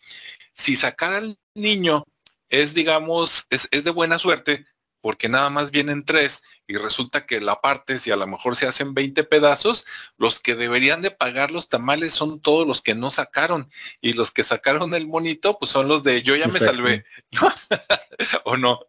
si 0.56 0.74
sacar 0.74 1.14
al 1.14 1.38
niño 1.54 2.04
es, 2.48 2.74
digamos, 2.74 3.46
es, 3.50 3.68
es 3.70 3.84
de 3.84 3.90
buena 3.90 4.18
suerte, 4.18 4.66
porque 5.00 5.28
nada 5.28 5.50
más 5.50 5.70
vienen 5.70 6.04
tres 6.04 6.42
y 6.66 6.76
resulta 6.76 7.26
que 7.26 7.40
la 7.40 7.60
parte, 7.60 7.98
si 7.98 8.10
a 8.10 8.16
lo 8.16 8.26
mejor 8.26 8.56
se 8.56 8.66
hacen 8.66 8.94
20 8.94 9.24
pedazos, 9.24 9.84
los 10.16 10.40
que 10.40 10.54
deberían 10.54 11.02
de 11.02 11.10
pagar 11.10 11.50
los 11.50 11.68
tamales 11.68 12.14
son 12.14 12.40
todos 12.40 12.66
los 12.66 12.80
que 12.80 12.94
no 12.94 13.10
sacaron 13.10 13.70
y 14.00 14.14
los 14.14 14.32
que 14.32 14.44
sacaron 14.44 14.94
el 14.94 15.06
monito, 15.06 15.58
pues 15.58 15.70
son 15.70 15.88
los 15.88 16.02
de 16.04 16.22
yo 16.22 16.36
ya 16.36 16.46
me 16.46 16.58
salvé, 16.58 17.04
¿o 18.44 18.56
no? 18.56 18.80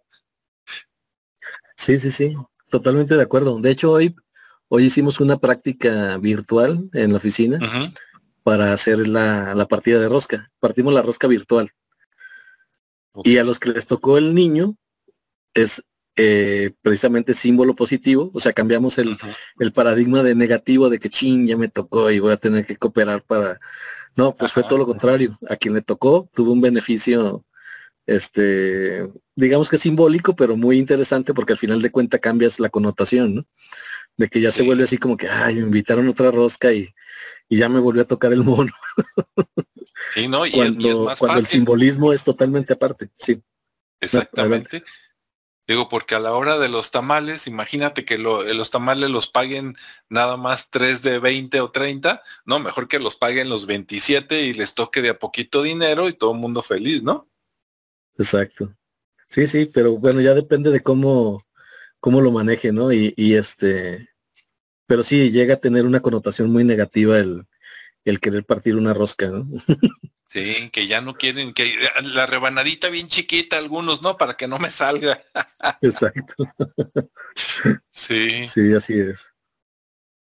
Sí, 1.76 2.00
sí, 2.00 2.12
sí, 2.12 2.34
totalmente 2.70 3.16
de 3.16 3.24
acuerdo. 3.24 3.60
De 3.60 3.72
hecho, 3.72 3.92
hoy, 3.92 4.16
hoy 4.70 4.86
hicimos 4.86 5.20
una 5.20 5.38
práctica 5.38 6.18
virtual 6.18 6.90
en 6.94 7.12
la 7.12 7.18
oficina 7.18 7.60
para 8.44 8.72
hacer 8.72 9.08
la, 9.08 9.54
la, 9.54 9.68
partida 9.68 10.00
de 10.00 10.08
rosca. 10.08 10.50
Partimos 10.62 10.94
la 10.94 11.02
rosca 11.02 11.28
virtual. 11.28 11.72
Y 13.24 13.38
a 13.38 13.44
los 13.44 13.60
que 13.60 13.72
les 13.72 13.88
tocó 13.88 14.18
el 14.18 14.34
niño, 14.34 14.76
es 15.54 15.84
eh, 16.18 16.72
precisamente 16.82 17.34
símbolo 17.34 17.76
positivo, 17.76 18.32
o 18.34 18.40
sea, 18.40 18.54
cambiamos 18.54 18.98
el, 18.98 19.18
paradigma 19.74 20.24
de 20.24 20.34
negativo 20.34 20.90
de 20.90 21.00
que 21.00 21.10
ching, 21.10 21.46
ya 21.48 21.58
me 21.58 21.68
tocó 21.68 22.10
y 22.10 22.20
voy 22.20 22.32
a 22.32 22.38
tener 22.38 22.66
que 22.66 22.78
cooperar 22.78 23.24
para... 23.24 23.60
No, 24.16 24.34
pues 24.34 24.54
fue 24.54 24.64
todo 24.64 24.78
lo 24.78 24.86
contrario. 24.86 25.38
A 25.50 25.58
quien 25.58 25.74
le 25.74 25.82
tocó 25.82 26.30
tuvo 26.34 26.54
un 26.54 26.62
beneficio, 26.62 27.44
este, 28.06 29.10
digamos 29.36 29.70
que 29.70 29.78
simbólico, 29.78 30.36
pero 30.38 30.56
muy 30.56 30.78
interesante 30.78 31.34
porque 31.34 31.52
al 31.54 31.60
final 31.60 31.82
de 31.82 31.92
cuenta 31.92 32.20
cambias 32.20 32.60
la 32.62 32.70
connotación, 32.70 33.36
¿no? 33.36 33.46
De 34.16 34.30
que 34.30 34.40
ya 34.40 34.52
se 34.52 34.64
vuelve 34.64 34.84
así 34.86 34.98
como 34.98 35.18
que, 35.18 35.28
ay, 35.28 35.56
me 35.56 35.62
invitaron 35.62 36.08
otra 36.08 36.32
rosca 36.32 36.72
y, 36.72 36.94
ya 37.50 37.70
me 37.70 37.80
volvió 37.80 38.04
a 38.04 38.08
tocar 38.08 38.32
el 38.34 38.44
mono. 38.44 38.72
Sí, 40.14 40.28
¿no? 40.28 40.46
Y 40.46 40.52
cuando, 40.52 41.14
cuando 41.18 41.40
el 41.40 41.46
simbolismo 41.46 42.14
es 42.14 42.24
totalmente 42.24 42.74
aparte, 42.74 43.10
sí. 43.18 43.42
Exactamente. 44.02 44.84
Digo, 45.68 45.90
porque 45.90 46.14
a 46.14 46.20
la 46.20 46.34
hora 46.34 46.60
de 46.60 46.70
los 46.70 46.92
tamales, 46.92 47.48
imagínate 47.48 48.06
que 48.06 48.20
los 48.20 48.70
tamales 48.70 49.10
los 49.10 49.28
paguen 49.28 49.76
nada 50.10 50.38
más 50.38 50.70
3 50.70 51.02
de 51.02 51.18
20 51.18 51.60
o 51.60 51.72
30, 51.72 52.22
no, 52.46 52.60
mejor 52.60 52.88
que 52.88 53.00
los 53.00 53.16
paguen 53.16 53.50
los 53.50 53.66
27 53.66 54.44
y 54.44 54.54
les 54.54 54.76
toque 54.76 55.02
de 55.02 55.10
a 55.10 55.18
poquito 55.18 55.64
dinero 55.64 56.08
y 56.08 56.14
todo 56.14 56.34
el 56.34 56.40
mundo 56.40 56.62
feliz, 56.62 57.02
¿no? 57.02 57.28
Exacto. 58.18 58.76
Sí, 59.28 59.48
sí, 59.48 59.66
pero 59.66 59.98
bueno, 59.98 60.22
ya 60.22 60.36
depende 60.36 60.70
de 60.70 60.82
cómo, 60.82 61.44
cómo 62.00 62.22
lo 62.22 62.32
maneje, 62.32 62.72
¿no? 62.72 62.94
Y, 62.94 63.16
y 63.18 63.34
este, 63.34 64.10
pero 64.86 65.02
sí 65.02 65.32
llega 65.32 65.56
a 65.56 65.60
tener 65.60 65.86
una 65.86 66.02
connotación 66.02 66.52
muy 66.52 66.64
negativa 66.64 67.18
el, 67.18 67.48
el 68.06 68.20
querer 68.20 68.46
partir 68.46 68.76
una 68.76 68.94
rosca, 68.94 69.28
¿no? 69.28 69.48
Sí, 70.28 70.70
que 70.70 70.86
ya 70.86 71.00
no 71.00 71.14
quieren, 71.14 71.54
que 71.54 71.74
la 72.02 72.26
rebanadita 72.26 72.90
bien 72.90 73.08
chiquita, 73.08 73.58
algunos, 73.58 74.02
¿no? 74.02 74.18
Para 74.18 74.36
que 74.36 74.50
no 74.50 74.60
me 74.60 74.70
salga. 74.70 75.24
Exacto. 75.82 76.36
Sí. 77.94 78.46
Sí, 78.46 78.74
así 78.74 79.00
es. 79.00 79.32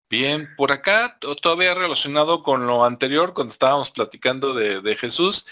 Bien, 0.09 0.47
por 0.55 0.71
acá, 0.71 1.17
todavía 1.19 1.73
relacionado 1.73 2.43
con 2.43 2.65
lo 2.65 2.86
anterior, 2.86 3.33
cuando 3.33 3.51
estábamos 3.51 3.91
platicando 3.91 4.53
de, 4.53 4.79
de 4.79 4.95
Jesús, 4.95 5.45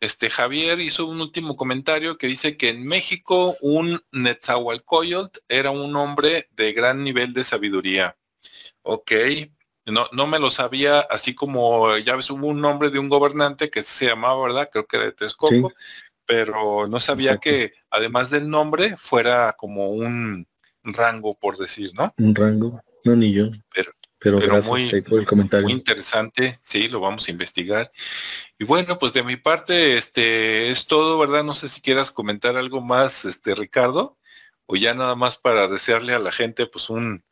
este 0.00 0.30
Javier 0.30 0.80
hizo 0.80 1.06
un 1.06 1.20
último 1.20 1.56
comentario 1.56 2.18
que 2.18 2.26
dice 2.26 2.56
que 2.56 2.70
en 2.70 2.84
México 2.84 3.56
un 3.60 4.02
Netzahualcoyot 4.10 5.44
era 5.48 5.70
un 5.70 5.94
hombre 5.94 6.48
de 6.52 6.72
gran 6.72 7.04
nivel 7.04 7.32
de 7.32 7.44
sabiduría. 7.44 8.16
Ok, 8.82 9.12
no, 9.92 10.06
no 10.12 10.26
me 10.26 10.38
lo 10.38 10.50
sabía, 10.50 11.00
así 11.00 11.34
como 11.34 11.96
ya 11.98 12.16
ves, 12.16 12.30
hubo 12.30 12.46
un 12.46 12.60
nombre 12.60 12.90
de 12.90 12.98
un 12.98 13.08
gobernante 13.08 13.70
que 13.70 13.82
se 13.82 14.06
llamaba, 14.06 14.46
¿verdad? 14.46 14.68
Creo 14.72 14.86
que 14.86 14.98
de 14.98 15.12
Texcoco, 15.12 15.72
pero 16.26 16.86
no 16.86 17.00
sabía 17.00 17.38
que 17.38 17.72
además 17.90 18.30
del 18.30 18.48
nombre 18.48 18.96
fuera 18.96 19.54
como 19.58 19.90
un 19.90 20.46
rango, 20.82 21.38
por 21.38 21.56
decir, 21.56 21.92
¿no? 21.94 22.14
Un 22.18 22.34
rango, 22.34 22.82
no 23.04 23.16
ni 23.16 23.32
yo. 23.32 23.50
Pero, 23.72 23.92
pero, 24.18 24.62
muy, 24.62 25.02
por 25.02 25.20
el 25.20 25.26
comentario. 25.26 25.64
Muy 25.64 25.72
interesante, 25.72 26.58
sí, 26.60 26.88
lo 26.88 27.00
vamos 27.00 27.28
a 27.28 27.30
investigar. 27.30 27.92
Y 28.58 28.64
bueno, 28.64 28.98
pues 28.98 29.12
de 29.12 29.22
mi 29.22 29.36
parte, 29.36 29.96
este 29.96 30.70
es 30.70 30.86
todo, 30.86 31.18
¿verdad? 31.18 31.44
No 31.44 31.54
sé 31.54 31.68
si 31.68 31.80
quieras 31.80 32.10
comentar 32.10 32.56
algo 32.56 32.80
más, 32.80 33.24
este 33.24 33.54
Ricardo, 33.54 34.18
o 34.66 34.76
ya 34.76 34.94
nada 34.94 35.14
más 35.14 35.36
para 35.36 35.68
desearle 35.68 36.14
a 36.14 36.18
la 36.18 36.32
gente 36.32 36.66
pues 36.66 36.90
un 36.90 37.24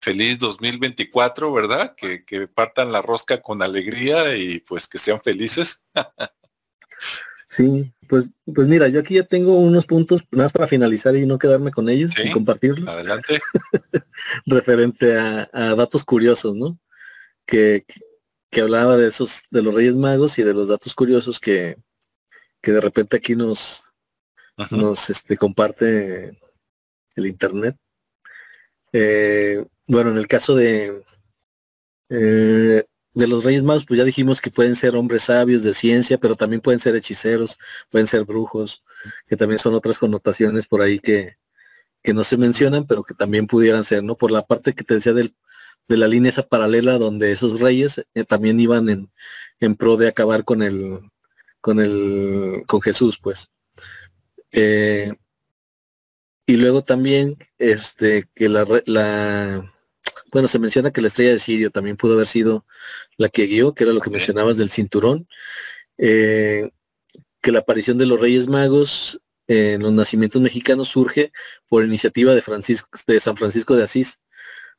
feliz 0.00 0.38
2024, 0.38 1.52
¿verdad? 1.52 1.94
Que, 1.96 2.24
que 2.24 2.46
partan 2.46 2.92
la 2.92 3.02
rosca 3.02 3.40
con 3.40 3.62
alegría 3.62 4.36
y 4.36 4.60
pues 4.60 4.86
que 4.86 4.98
sean 4.98 5.20
felices. 5.22 5.80
sí, 7.48 7.92
Pues, 8.08 8.30
pues 8.52 8.68
mira, 8.68 8.88
yo 8.88 9.00
aquí 9.00 9.14
ya 9.14 9.24
tengo 9.24 9.58
unos 9.58 9.86
puntos 9.86 10.24
más 10.30 10.52
para 10.52 10.66
finalizar 10.66 11.16
y 11.16 11.26
no 11.26 11.38
quedarme 11.38 11.70
con 11.70 11.88
ellos 11.88 12.12
y 12.22 12.30
compartirlos. 12.30 12.94
Adelante. 12.94 13.40
Referente 14.46 15.16
a, 15.16 15.74
datos 15.74 16.04
curiosos, 16.04 16.54
¿no? 16.54 16.78
Que, 17.46 17.84
que, 18.50 18.60
hablaba 18.60 18.96
de 18.96 19.08
esos, 19.08 19.44
de 19.50 19.62
los 19.62 19.74
Reyes 19.74 19.94
Magos 19.94 20.38
y 20.38 20.42
de 20.42 20.54
los 20.54 20.68
datos 20.68 20.94
curiosos 20.94 21.40
que, 21.40 21.76
que 22.60 22.72
de 22.72 22.80
repente 22.80 23.16
aquí 23.16 23.36
nos, 23.36 23.92
nos 24.70 25.10
este, 25.10 25.36
comparte 25.36 26.38
el 27.16 27.26
internet. 27.26 27.76
Eh, 28.92 29.64
bueno, 29.86 30.10
en 30.10 30.18
el 30.18 30.26
caso 30.26 30.54
de, 30.54 31.04
eh, 32.08 32.84
de 33.14 33.26
los 33.26 33.44
Reyes 33.44 33.62
Magos, 33.62 33.84
pues 33.86 33.98
ya 33.98 34.04
dijimos 34.04 34.40
que 34.40 34.50
pueden 34.50 34.74
ser 34.76 34.96
hombres 34.96 35.24
sabios 35.24 35.62
de 35.62 35.72
ciencia, 35.72 36.18
pero 36.18 36.36
también 36.36 36.60
pueden 36.60 36.80
ser 36.80 36.96
hechiceros, 36.96 37.58
pueden 37.90 38.06
ser 38.06 38.24
brujos, 38.24 38.82
que 39.26 39.36
también 39.36 39.58
son 39.58 39.74
otras 39.74 39.98
connotaciones 39.98 40.66
por 40.66 40.82
ahí 40.82 40.98
que, 40.98 41.36
que 42.02 42.14
no 42.14 42.24
se 42.24 42.36
mencionan, 42.36 42.86
pero 42.86 43.04
que 43.04 43.14
también 43.14 43.46
pudieran 43.46 43.84
ser, 43.84 44.04
¿no? 44.04 44.16
Por 44.16 44.30
la 44.30 44.42
parte 44.42 44.74
que 44.74 44.84
te 44.84 44.94
decía 44.94 45.12
del, 45.12 45.34
de 45.88 45.96
la 45.96 46.08
línea 46.08 46.30
esa 46.30 46.46
paralela 46.48 46.98
donde 46.98 47.32
esos 47.32 47.60
reyes 47.60 48.04
eh, 48.14 48.24
también 48.24 48.60
iban 48.60 48.88
en, 48.88 49.10
en, 49.60 49.76
pro 49.76 49.96
de 49.96 50.08
acabar 50.08 50.44
con 50.44 50.62
el, 50.62 51.00
con 51.60 51.80
el, 51.80 52.64
con 52.66 52.80
Jesús, 52.82 53.18
pues. 53.22 53.50
Eh, 54.52 55.14
y 56.46 56.56
luego 56.56 56.84
también, 56.84 57.38
este, 57.58 58.28
que 58.34 58.48
la, 58.48 58.66
la 58.86 59.73
bueno, 60.34 60.48
se 60.48 60.58
menciona 60.58 60.90
que 60.90 61.00
la 61.00 61.06
estrella 61.06 61.30
de 61.30 61.38
Sirio 61.38 61.70
también 61.70 61.96
pudo 61.96 62.14
haber 62.14 62.26
sido 62.26 62.66
la 63.18 63.28
que 63.28 63.46
guió, 63.46 63.72
que 63.72 63.84
era 63.84 63.92
lo 63.92 64.00
que 64.00 64.10
mencionabas 64.10 64.56
del 64.56 64.68
cinturón, 64.68 65.28
eh, 65.96 66.72
que 67.40 67.52
la 67.52 67.60
aparición 67.60 67.98
de 67.98 68.06
los 68.06 68.18
Reyes 68.18 68.48
Magos 68.48 69.20
en 69.46 69.80
los 69.82 69.92
nacimientos 69.92 70.42
mexicanos 70.42 70.88
surge 70.88 71.30
por 71.68 71.84
iniciativa 71.84 72.34
de, 72.34 72.42
Francisco, 72.42 72.88
de 73.06 73.20
San 73.20 73.36
Francisco 73.36 73.76
de 73.76 73.84
Asís 73.84 74.18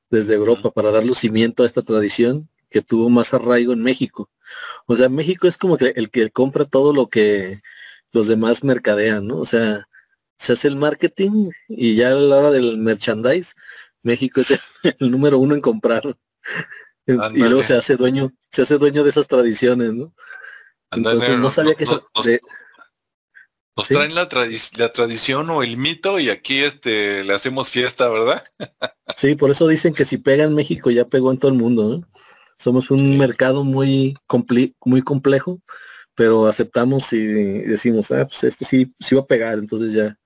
desde 0.10 0.34
Europa 0.34 0.72
para 0.72 0.92
dar 0.92 1.06
lucimiento 1.06 1.64
a 1.64 1.68
esta 1.68 1.84
tradición 1.84 2.50
que 2.70 2.82
tuvo 2.82 3.10
más 3.10 3.34
arraigo 3.34 3.72
en 3.72 3.82
México. 3.82 4.30
O 4.88 4.98
sea, 4.98 5.08
México 5.08 5.48
es 5.48 5.58
como 5.58 5.78
que 5.78 5.94
el 5.96 6.12
que 6.12 6.32
compra 6.32 6.66
todo 6.66 6.92
lo 6.92 7.08
que 7.08 7.62
los 8.12 8.28
demás 8.28 8.62
mercadean, 8.62 9.26
¿no? 9.26 9.38
O 9.38 9.46
sea, 9.46 9.88
se 10.38 10.52
hace 10.52 10.68
el 10.68 10.76
marketing 10.76 11.52
y 11.70 11.96
ya 11.96 12.10
a 12.10 12.16
la 12.16 12.36
hora 12.40 12.52
del 12.52 12.78
merchandise 12.78 13.54
México 14.06 14.40
es 14.40 14.52
el, 15.00 15.12
número 15.12 15.40
uno 15.40 15.56
en 15.56 15.62
comprar. 15.62 16.04
Y 17.06 17.14
luego 17.40 17.62
se 17.62 17.76
hace 17.76 17.98
dueño, 17.98 18.32
se 18.50 18.62
hace 18.62 18.78
dueño 18.78 19.04
de 19.04 19.10
esas 19.10 19.28
tradiciones, 19.28 19.94
¿no? 19.94 20.14
Entonces 20.92 21.38
no 21.38 21.50
sabía 21.50 21.76
que 21.76 21.86
nos, 21.86 22.02
traen 23.90 24.16
la, 24.16 24.30
la 24.78 24.92
tradición 24.94 25.50
o 25.50 25.62
el 25.62 25.76
mito 25.76 26.20
y 26.20 26.30
aquí 26.30 26.60
este 26.60 27.24
le 27.24 27.34
hacemos 27.34 27.70
fiesta, 27.70 28.08
¿verdad? 28.08 28.44
sí, 29.16 29.36
por 29.36 29.52
eso 29.52 29.68
dicen 29.68 29.94
que 29.94 30.06
si 30.06 30.18
pega 30.18 30.46
en 30.46 30.54
México 30.54 30.90
ya 30.90 31.06
pegó 31.06 31.32
en 31.32 31.40
todo 31.40 31.52
el 31.52 31.58
mundo, 31.58 31.90
¿no? 31.90 32.08
Somos 32.58 32.90
un 32.90 33.18
mercado 33.18 33.66
muy, 33.66 34.16
muy 34.86 35.02
complejo, 35.02 35.60
pero 36.16 36.48
aceptamos 36.48 37.12
y 37.12 37.26
decimos, 37.26 38.12
ah, 38.12 38.26
pues 38.26 38.46
este 38.46 38.64
sí, 38.64 38.94
sí 39.00 39.16
va 39.16 39.22
a 39.22 39.28
pegar, 39.28 39.58
entonces 39.58 39.92
ya, 39.92 40.18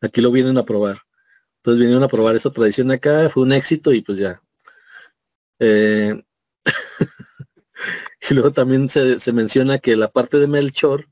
aquí 0.00 0.20
lo 0.20 0.32
vienen 0.32 0.58
a 0.58 0.64
probar. 0.64 1.05
Entonces 1.66 1.80
vinieron 1.80 2.04
a 2.04 2.08
probar 2.08 2.36
esa 2.36 2.52
tradición 2.52 2.92
acá, 2.92 3.28
fue 3.28 3.42
un 3.42 3.52
éxito 3.52 3.92
y 3.92 4.00
pues 4.00 4.18
ya. 4.18 4.40
Eh, 5.58 6.22
y 8.30 8.34
luego 8.34 8.52
también 8.52 8.88
se, 8.88 9.32
menciona 9.32 9.80
que 9.80 9.96
la 9.96 10.06
parte 10.06 10.38
de 10.38 10.46
Melchor, 10.46 11.08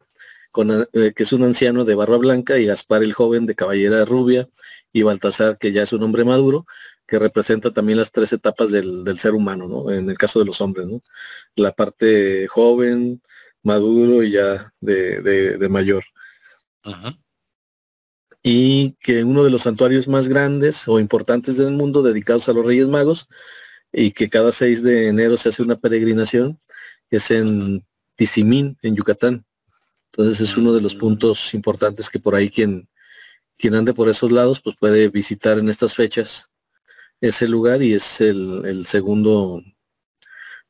con, 0.53 0.87
eh, 0.93 1.13
que 1.13 1.25
es 1.25 1.33
un 1.33 1.43
anciano 1.43 1.85
de 1.85 1.97
barba 1.97 2.19
blanca, 2.19 2.57
y 2.57 2.67
Gaspar 2.67 3.03
el 3.03 3.15
joven 3.15 3.47
de 3.47 3.57
caballera 3.57 4.05
rubia, 4.05 4.49
y 4.93 5.03
Baltasar, 5.03 5.59
que 5.59 5.73
ya 5.73 5.83
es 5.83 5.93
un 5.93 6.05
hombre 6.05 6.25
maduro, 6.25 6.67
que 7.05 7.19
representa 7.19 7.73
también 7.73 7.99
las 7.99 8.13
tres 8.13 8.33
etapas 8.33 8.71
del, 8.71 9.19
ser 9.19 9.35
humano, 9.35 9.67
¿no? 9.67 9.91
En 9.91 10.09
el 10.09 10.17
caso 10.17 10.39
de 10.39 10.45
los 10.45 10.61
hombres, 10.61 10.87
¿no? 10.87 11.03
La 11.57 11.73
parte 11.73 12.47
joven, 12.47 13.21
maduro 13.65 14.23
y 14.23 14.31
ya 14.31 14.73
de, 14.81 15.67
mayor 15.69 16.05
y 18.45 18.93
que 19.01 19.25
uno 19.25 19.43
de 19.43 19.51
los 19.51 19.63
santuarios 19.63 20.07
más 20.07 20.29
grandes 20.29 20.87
o 20.87 21.01
importantes 21.01 21.57
del 21.57 21.73
mundo 21.73 22.03
dedicados 22.03 22.49
a 22.49 22.53
los 22.53 22.65
Reyes 22.65 22.87
Magos 22.87 23.29
y 23.91 24.13
que 24.13 24.29
cada 24.29 24.53
6 24.53 24.83
de 24.83 25.09
enero 25.09 25.37
se 25.39 25.49
hace 25.49 25.63
una 25.63 25.77
peregrinación 25.77 26.61
es 27.15 27.31
en 27.31 27.85
Tizimín, 28.17 28.77
en 28.83 28.97
Yucatán. 28.97 29.45
Entonces 30.13 30.41
es 30.41 30.57
uno 30.57 30.73
de 30.73 30.81
los 30.81 30.95
mm. 30.97 30.99
puntos 30.99 31.55
importantes 31.55 32.11
que 32.11 32.21
por 32.21 32.35
ahí 32.35 32.51
quien, 32.51 32.89
quien 33.57 33.75
ande 33.75 33.95
por 33.95 34.09
esos 34.09 34.31
lados 34.31 34.61
pues 34.61 34.77
puede 34.79 35.09
visitar 35.09 35.59
en 35.59 35.69
estas 35.69 35.95
fechas 35.95 36.51
ese 37.21 37.49
lugar 37.49 37.83
y 37.83 37.95
es 37.95 38.21
el, 38.21 38.85
segundo 38.87 39.63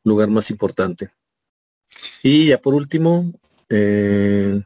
lugar 0.04 0.28
más 0.28 0.50
importante. 0.50 1.10
Y 2.22 2.48
ya 2.48 2.58
por 2.58 2.74
último, 2.74 3.32
eh, 3.68 4.62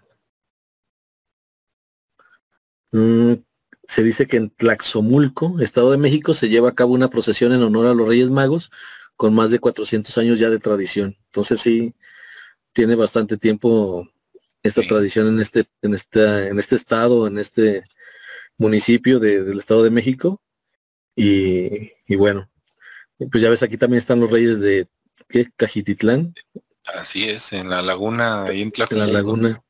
Mm, 2.92 3.34
se 3.84 4.02
dice 4.02 4.26
que 4.26 4.36
en 4.36 4.50
Tlaxomulco, 4.50 5.60
Estado 5.60 5.90
de 5.90 5.98
México, 5.98 6.34
se 6.34 6.48
lleva 6.48 6.70
a 6.70 6.74
cabo 6.74 6.92
una 6.92 7.10
procesión 7.10 7.52
en 7.52 7.62
honor 7.62 7.86
a 7.86 7.94
los 7.94 8.06
Reyes 8.06 8.30
Magos 8.30 8.70
con 9.16 9.34
más 9.34 9.50
de 9.50 9.58
400 9.58 10.16
años 10.18 10.38
ya 10.38 10.50
de 10.50 10.58
tradición. 10.58 11.16
Entonces 11.26 11.60
sí, 11.60 11.94
tiene 12.72 12.94
bastante 12.94 13.36
tiempo 13.36 14.08
esta 14.62 14.82
tradición 14.82 15.28
en 15.28 15.40
este, 15.40 15.66
en 15.82 15.94
este, 15.94 16.48
en 16.48 16.58
este 16.58 16.76
estado, 16.76 17.26
en 17.26 17.38
este 17.38 17.84
municipio 18.58 19.18
del 19.18 19.58
Estado 19.58 19.82
de 19.82 19.90
México. 19.90 20.40
Y, 21.16 21.90
bueno, 22.16 22.48
pues 23.30 23.42
ya 23.42 23.50
ves, 23.50 23.62
aquí 23.62 23.76
también 23.76 23.98
están 23.98 24.20
los 24.20 24.30
reyes 24.30 24.60
de 24.60 24.86
¿qué? 25.28 25.50
Cajititlán. 25.56 26.34
Así 26.94 27.28
es, 27.28 27.52
en 27.52 27.68
la 27.68 27.82
laguna, 27.82 28.44
en 28.48 28.72
la 28.90 29.06
laguna. 29.06 29.64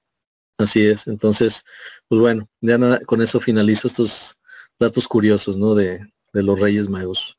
Así 0.58 0.86
es. 0.86 1.06
Entonces, 1.06 1.64
pues 2.08 2.20
bueno, 2.20 2.48
ya 2.60 2.76
nada, 2.78 3.00
con 3.06 3.22
eso 3.22 3.40
finalizo 3.40 3.86
estos 3.86 4.36
datos 4.78 5.06
curiosos, 5.06 5.56
¿no? 5.56 5.74
De, 5.74 6.00
de 6.32 6.42
los 6.42 6.58
Reyes 6.58 6.88
Magos. 6.88 7.38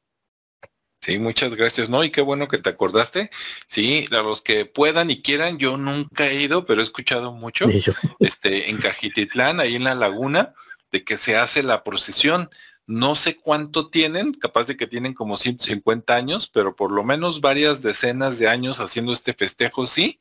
Sí, 1.01 1.17
muchas 1.17 1.55
gracias, 1.55 1.89
¿no? 1.89 2.03
Y 2.03 2.09
qué 2.09 2.22
bueno 2.22 2.47
que 2.47 2.57
te 2.57 2.70
acordaste. 2.70 3.30
Sí, 3.67 4.07
a 4.11 4.22
los 4.22 4.41
que 4.41 4.65
puedan 4.65 5.09
y 5.09 5.22
quieran, 5.22 5.57
yo 5.57 5.78
nunca 5.78 6.28
he 6.28 6.41
ido, 6.41 6.65
pero 6.65 6.82
he 6.82 6.84
escuchado 6.84 7.32
mucho, 7.32 7.67
este, 8.20 8.70
en 8.70 8.78
Cajititlán, 8.78 9.59
ahí 9.59 9.76
en 9.76 9.86
la 9.86 9.95
laguna, 9.95 10.53
de 10.91 11.03
que 11.03 11.17
se 11.17 11.38
hace 11.38 11.63
la 11.63 11.84
procesión 11.84 12.49
no 12.90 13.16
sé 13.16 13.38
cuánto 13.38 13.92
tienen, 13.92 14.34
capaz 14.34 14.64
de 14.64 14.76
que 14.76 14.88
tienen 14.88 15.14
como 15.14 15.38
150 15.38 16.16
años, 16.16 16.50
pero 16.52 16.76
por 16.76 16.92
lo 16.92 17.04
menos 17.04 17.40
varias 17.40 17.84
decenas 17.84 18.40
de 18.40 18.48
años 18.48 18.80
haciendo 18.80 19.14
este 19.14 19.36
festejo, 19.36 19.86
sí. 19.86 20.20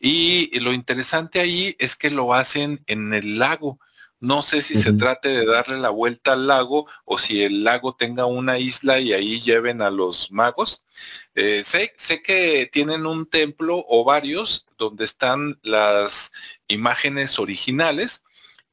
Y 0.00 0.58
lo 0.60 0.72
interesante 0.72 1.38
ahí 1.38 1.76
es 1.78 1.96
que 1.96 2.08
lo 2.08 2.32
hacen 2.32 2.82
en 2.86 3.12
el 3.12 3.38
lago. 3.38 3.78
No 4.20 4.40
sé 4.40 4.62
si 4.62 4.76
se 4.76 4.94
trate 4.94 5.28
de 5.28 5.44
darle 5.44 5.78
la 5.78 5.90
vuelta 5.90 6.32
al 6.32 6.46
lago 6.46 6.86
o 7.04 7.18
si 7.18 7.42
el 7.42 7.62
lago 7.62 7.94
tenga 7.94 8.24
una 8.24 8.58
isla 8.58 8.98
y 9.00 9.12
ahí 9.12 9.38
lleven 9.38 9.82
a 9.82 9.90
los 9.90 10.32
magos. 10.32 10.86
Eh, 11.34 11.62
sé, 11.62 11.92
sé 11.96 12.22
que 12.22 12.70
tienen 12.72 13.04
un 13.04 13.26
templo 13.26 13.84
o 13.86 14.02
varios 14.02 14.66
donde 14.78 15.04
están 15.04 15.58
las 15.62 16.32
imágenes 16.68 17.38
originales, 17.38 18.24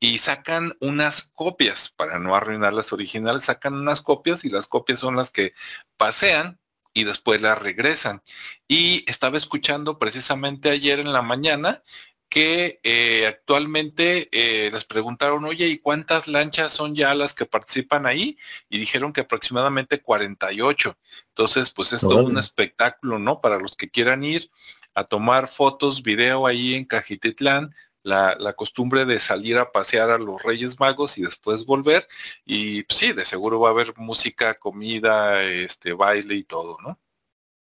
y 0.05 0.19
sacan 0.19 0.77
unas 0.81 1.31
copias, 1.33 1.89
para 1.89 2.19
no 2.19 2.35
arruinar 2.35 2.73
las 2.73 2.93
originales, 2.93 3.45
sacan 3.45 3.73
unas 3.73 4.03
copias 4.03 4.45
y 4.45 4.49
las 4.49 4.67
copias 4.67 4.99
son 4.99 5.15
las 5.15 5.31
que 5.31 5.55
pasean 5.97 6.59
y 6.93 7.05
después 7.05 7.41
las 7.41 7.57
regresan. 7.57 8.21
Y 8.67 9.03
estaba 9.09 9.39
escuchando 9.39 9.97
precisamente 9.97 10.69
ayer 10.69 10.99
en 10.99 11.11
la 11.11 11.23
mañana 11.23 11.81
que 12.29 12.79
eh, 12.83 13.25
actualmente 13.25 14.29
eh, 14.31 14.69
les 14.71 14.85
preguntaron, 14.85 15.43
oye, 15.43 15.65
¿y 15.69 15.79
cuántas 15.79 16.27
lanchas 16.27 16.71
son 16.71 16.93
ya 16.93 17.15
las 17.15 17.33
que 17.33 17.47
participan 17.47 18.05
ahí? 18.05 18.37
Y 18.69 18.77
dijeron 18.77 19.11
que 19.11 19.21
aproximadamente 19.21 20.03
48. 20.03 20.99
Entonces, 21.29 21.71
pues 21.71 21.93
es 21.93 22.01
todo 22.01 22.25
un 22.25 22.37
espectáculo, 22.37 23.17
¿no? 23.17 23.41
Para 23.41 23.57
los 23.57 23.75
que 23.75 23.89
quieran 23.89 24.23
ir 24.23 24.51
a 24.93 25.03
tomar 25.03 25.47
fotos, 25.47 26.03
video 26.03 26.45
ahí 26.45 26.75
en 26.75 26.85
Cajititlán, 26.85 27.73
la, 28.05 28.53
costumbre 28.53 29.05
de 29.05 29.19
salir 29.19 29.57
a 29.57 29.71
pasear 29.71 30.11
a 30.11 30.17
los 30.17 30.41
Reyes 30.43 30.79
Magos 30.79 31.17
y 31.17 31.23
después 31.23 31.65
volver. 31.65 32.07
Y 32.45 32.83
pues, 32.83 32.99
sí, 32.99 33.13
de 33.13 33.25
seguro 33.25 33.59
va 33.59 33.69
a 33.69 33.71
haber 33.71 33.97
música, 33.97 34.53
comida, 34.53 35.43
este 35.43 35.93
baile 35.93 36.35
y 36.35 36.43
todo, 36.43 36.77
¿no? 36.83 36.99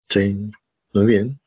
Sí, 0.08 0.50
muy 0.92 1.06
bien. 1.06 1.40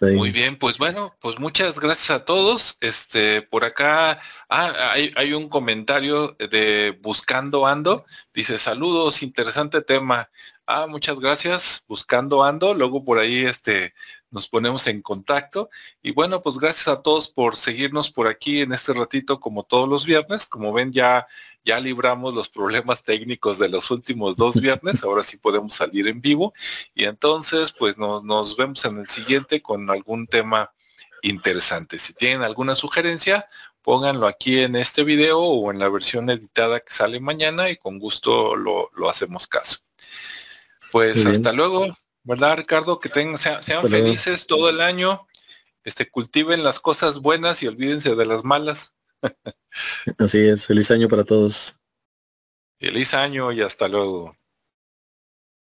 Muy 0.00 0.30
bien, 0.30 0.58
pues 0.58 0.76
bueno, 0.76 1.16
pues 1.20 1.38
muchas 1.38 1.80
gracias 1.80 2.10
a 2.10 2.24
todos. 2.26 2.76
Este, 2.80 3.40
por 3.40 3.64
acá, 3.64 4.20
ah, 4.50 4.90
hay, 4.92 5.10
hay, 5.16 5.32
un 5.32 5.48
comentario 5.48 6.36
de 6.38 6.98
Buscando 7.00 7.66
Ando. 7.66 8.04
Dice, 8.34 8.58
saludos, 8.58 9.22
interesante 9.22 9.80
tema. 9.80 10.28
Ah, 10.66 10.86
muchas 10.86 11.18
gracias, 11.18 11.84
Buscando 11.88 12.44
Ando. 12.44 12.74
Luego 12.74 13.04
por 13.04 13.18
ahí, 13.18 13.46
este, 13.46 13.94
nos 14.36 14.48
ponemos 14.48 14.86
en 14.86 15.00
contacto. 15.00 15.70
Y 16.02 16.12
bueno, 16.12 16.42
pues 16.42 16.58
gracias 16.58 16.88
a 16.88 17.00
todos 17.00 17.28
por 17.28 17.56
seguirnos 17.56 18.10
por 18.10 18.28
aquí 18.28 18.60
en 18.60 18.72
este 18.74 18.92
ratito 18.92 19.40
como 19.40 19.64
todos 19.64 19.88
los 19.88 20.04
viernes. 20.04 20.46
Como 20.46 20.72
ven, 20.74 20.92
ya, 20.92 21.26
ya 21.64 21.80
libramos 21.80 22.34
los 22.34 22.50
problemas 22.50 23.02
técnicos 23.02 23.58
de 23.58 23.70
los 23.70 23.90
últimos 23.90 24.36
dos 24.36 24.60
viernes. 24.60 25.02
Ahora 25.02 25.22
sí 25.22 25.38
podemos 25.38 25.74
salir 25.74 26.06
en 26.06 26.20
vivo. 26.20 26.52
Y 26.94 27.04
entonces, 27.04 27.72
pues 27.72 27.96
nos, 27.96 28.22
nos 28.22 28.56
vemos 28.56 28.84
en 28.84 28.98
el 28.98 29.08
siguiente 29.08 29.62
con 29.62 29.90
algún 29.90 30.26
tema 30.26 30.70
interesante. 31.22 31.98
Si 31.98 32.12
tienen 32.12 32.42
alguna 32.42 32.74
sugerencia, 32.74 33.48
pónganlo 33.80 34.26
aquí 34.26 34.60
en 34.60 34.76
este 34.76 35.02
video 35.02 35.40
o 35.40 35.70
en 35.70 35.78
la 35.78 35.88
versión 35.88 36.28
editada 36.28 36.80
que 36.80 36.92
sale 36.92 37.20
mañana 37.20 37.70
y 37.70 37.76
con 37.76 37.98
gusto 37.98 38.54
lo, 38.54 38.90
hacemos 39.08 39.46
caso. 39.46 39.78
Pues 40.92 41.24
hasta 41.24 41.52
luego, 41.52 41.96
¿verdad 42.26 42.58
Ricardo? 42.58 42.98
Que 42.98 43.08
tengan, 43.08 43.38
sean, 43.38 43.62
felices 43.62 44.46
todo 44.46 44.68
el 44.68 44.80
año, 44.80 45.26
este, 45.84 46.10
cultiven 46.10 46.64
las 46.64 46.80
cosas 46.80 47.20
buenas 47.20 47.62
y 47.62 47.68
olvídense 47.68 48.14
de 48.14 48.26
las 48.26 48.44
malas. 48.44 48.94
Así 50.18 50.38
es, 50.40 50.66
feliz 50.66 50.90
año 50.90 51.08
para 51.08 51.24
todos. 51.24 51.78
Feliz 52.78 53.14
año 53.14 53.52
y 53.52 53.62
hasta 53.62 53.88
luego. 53.88 54.32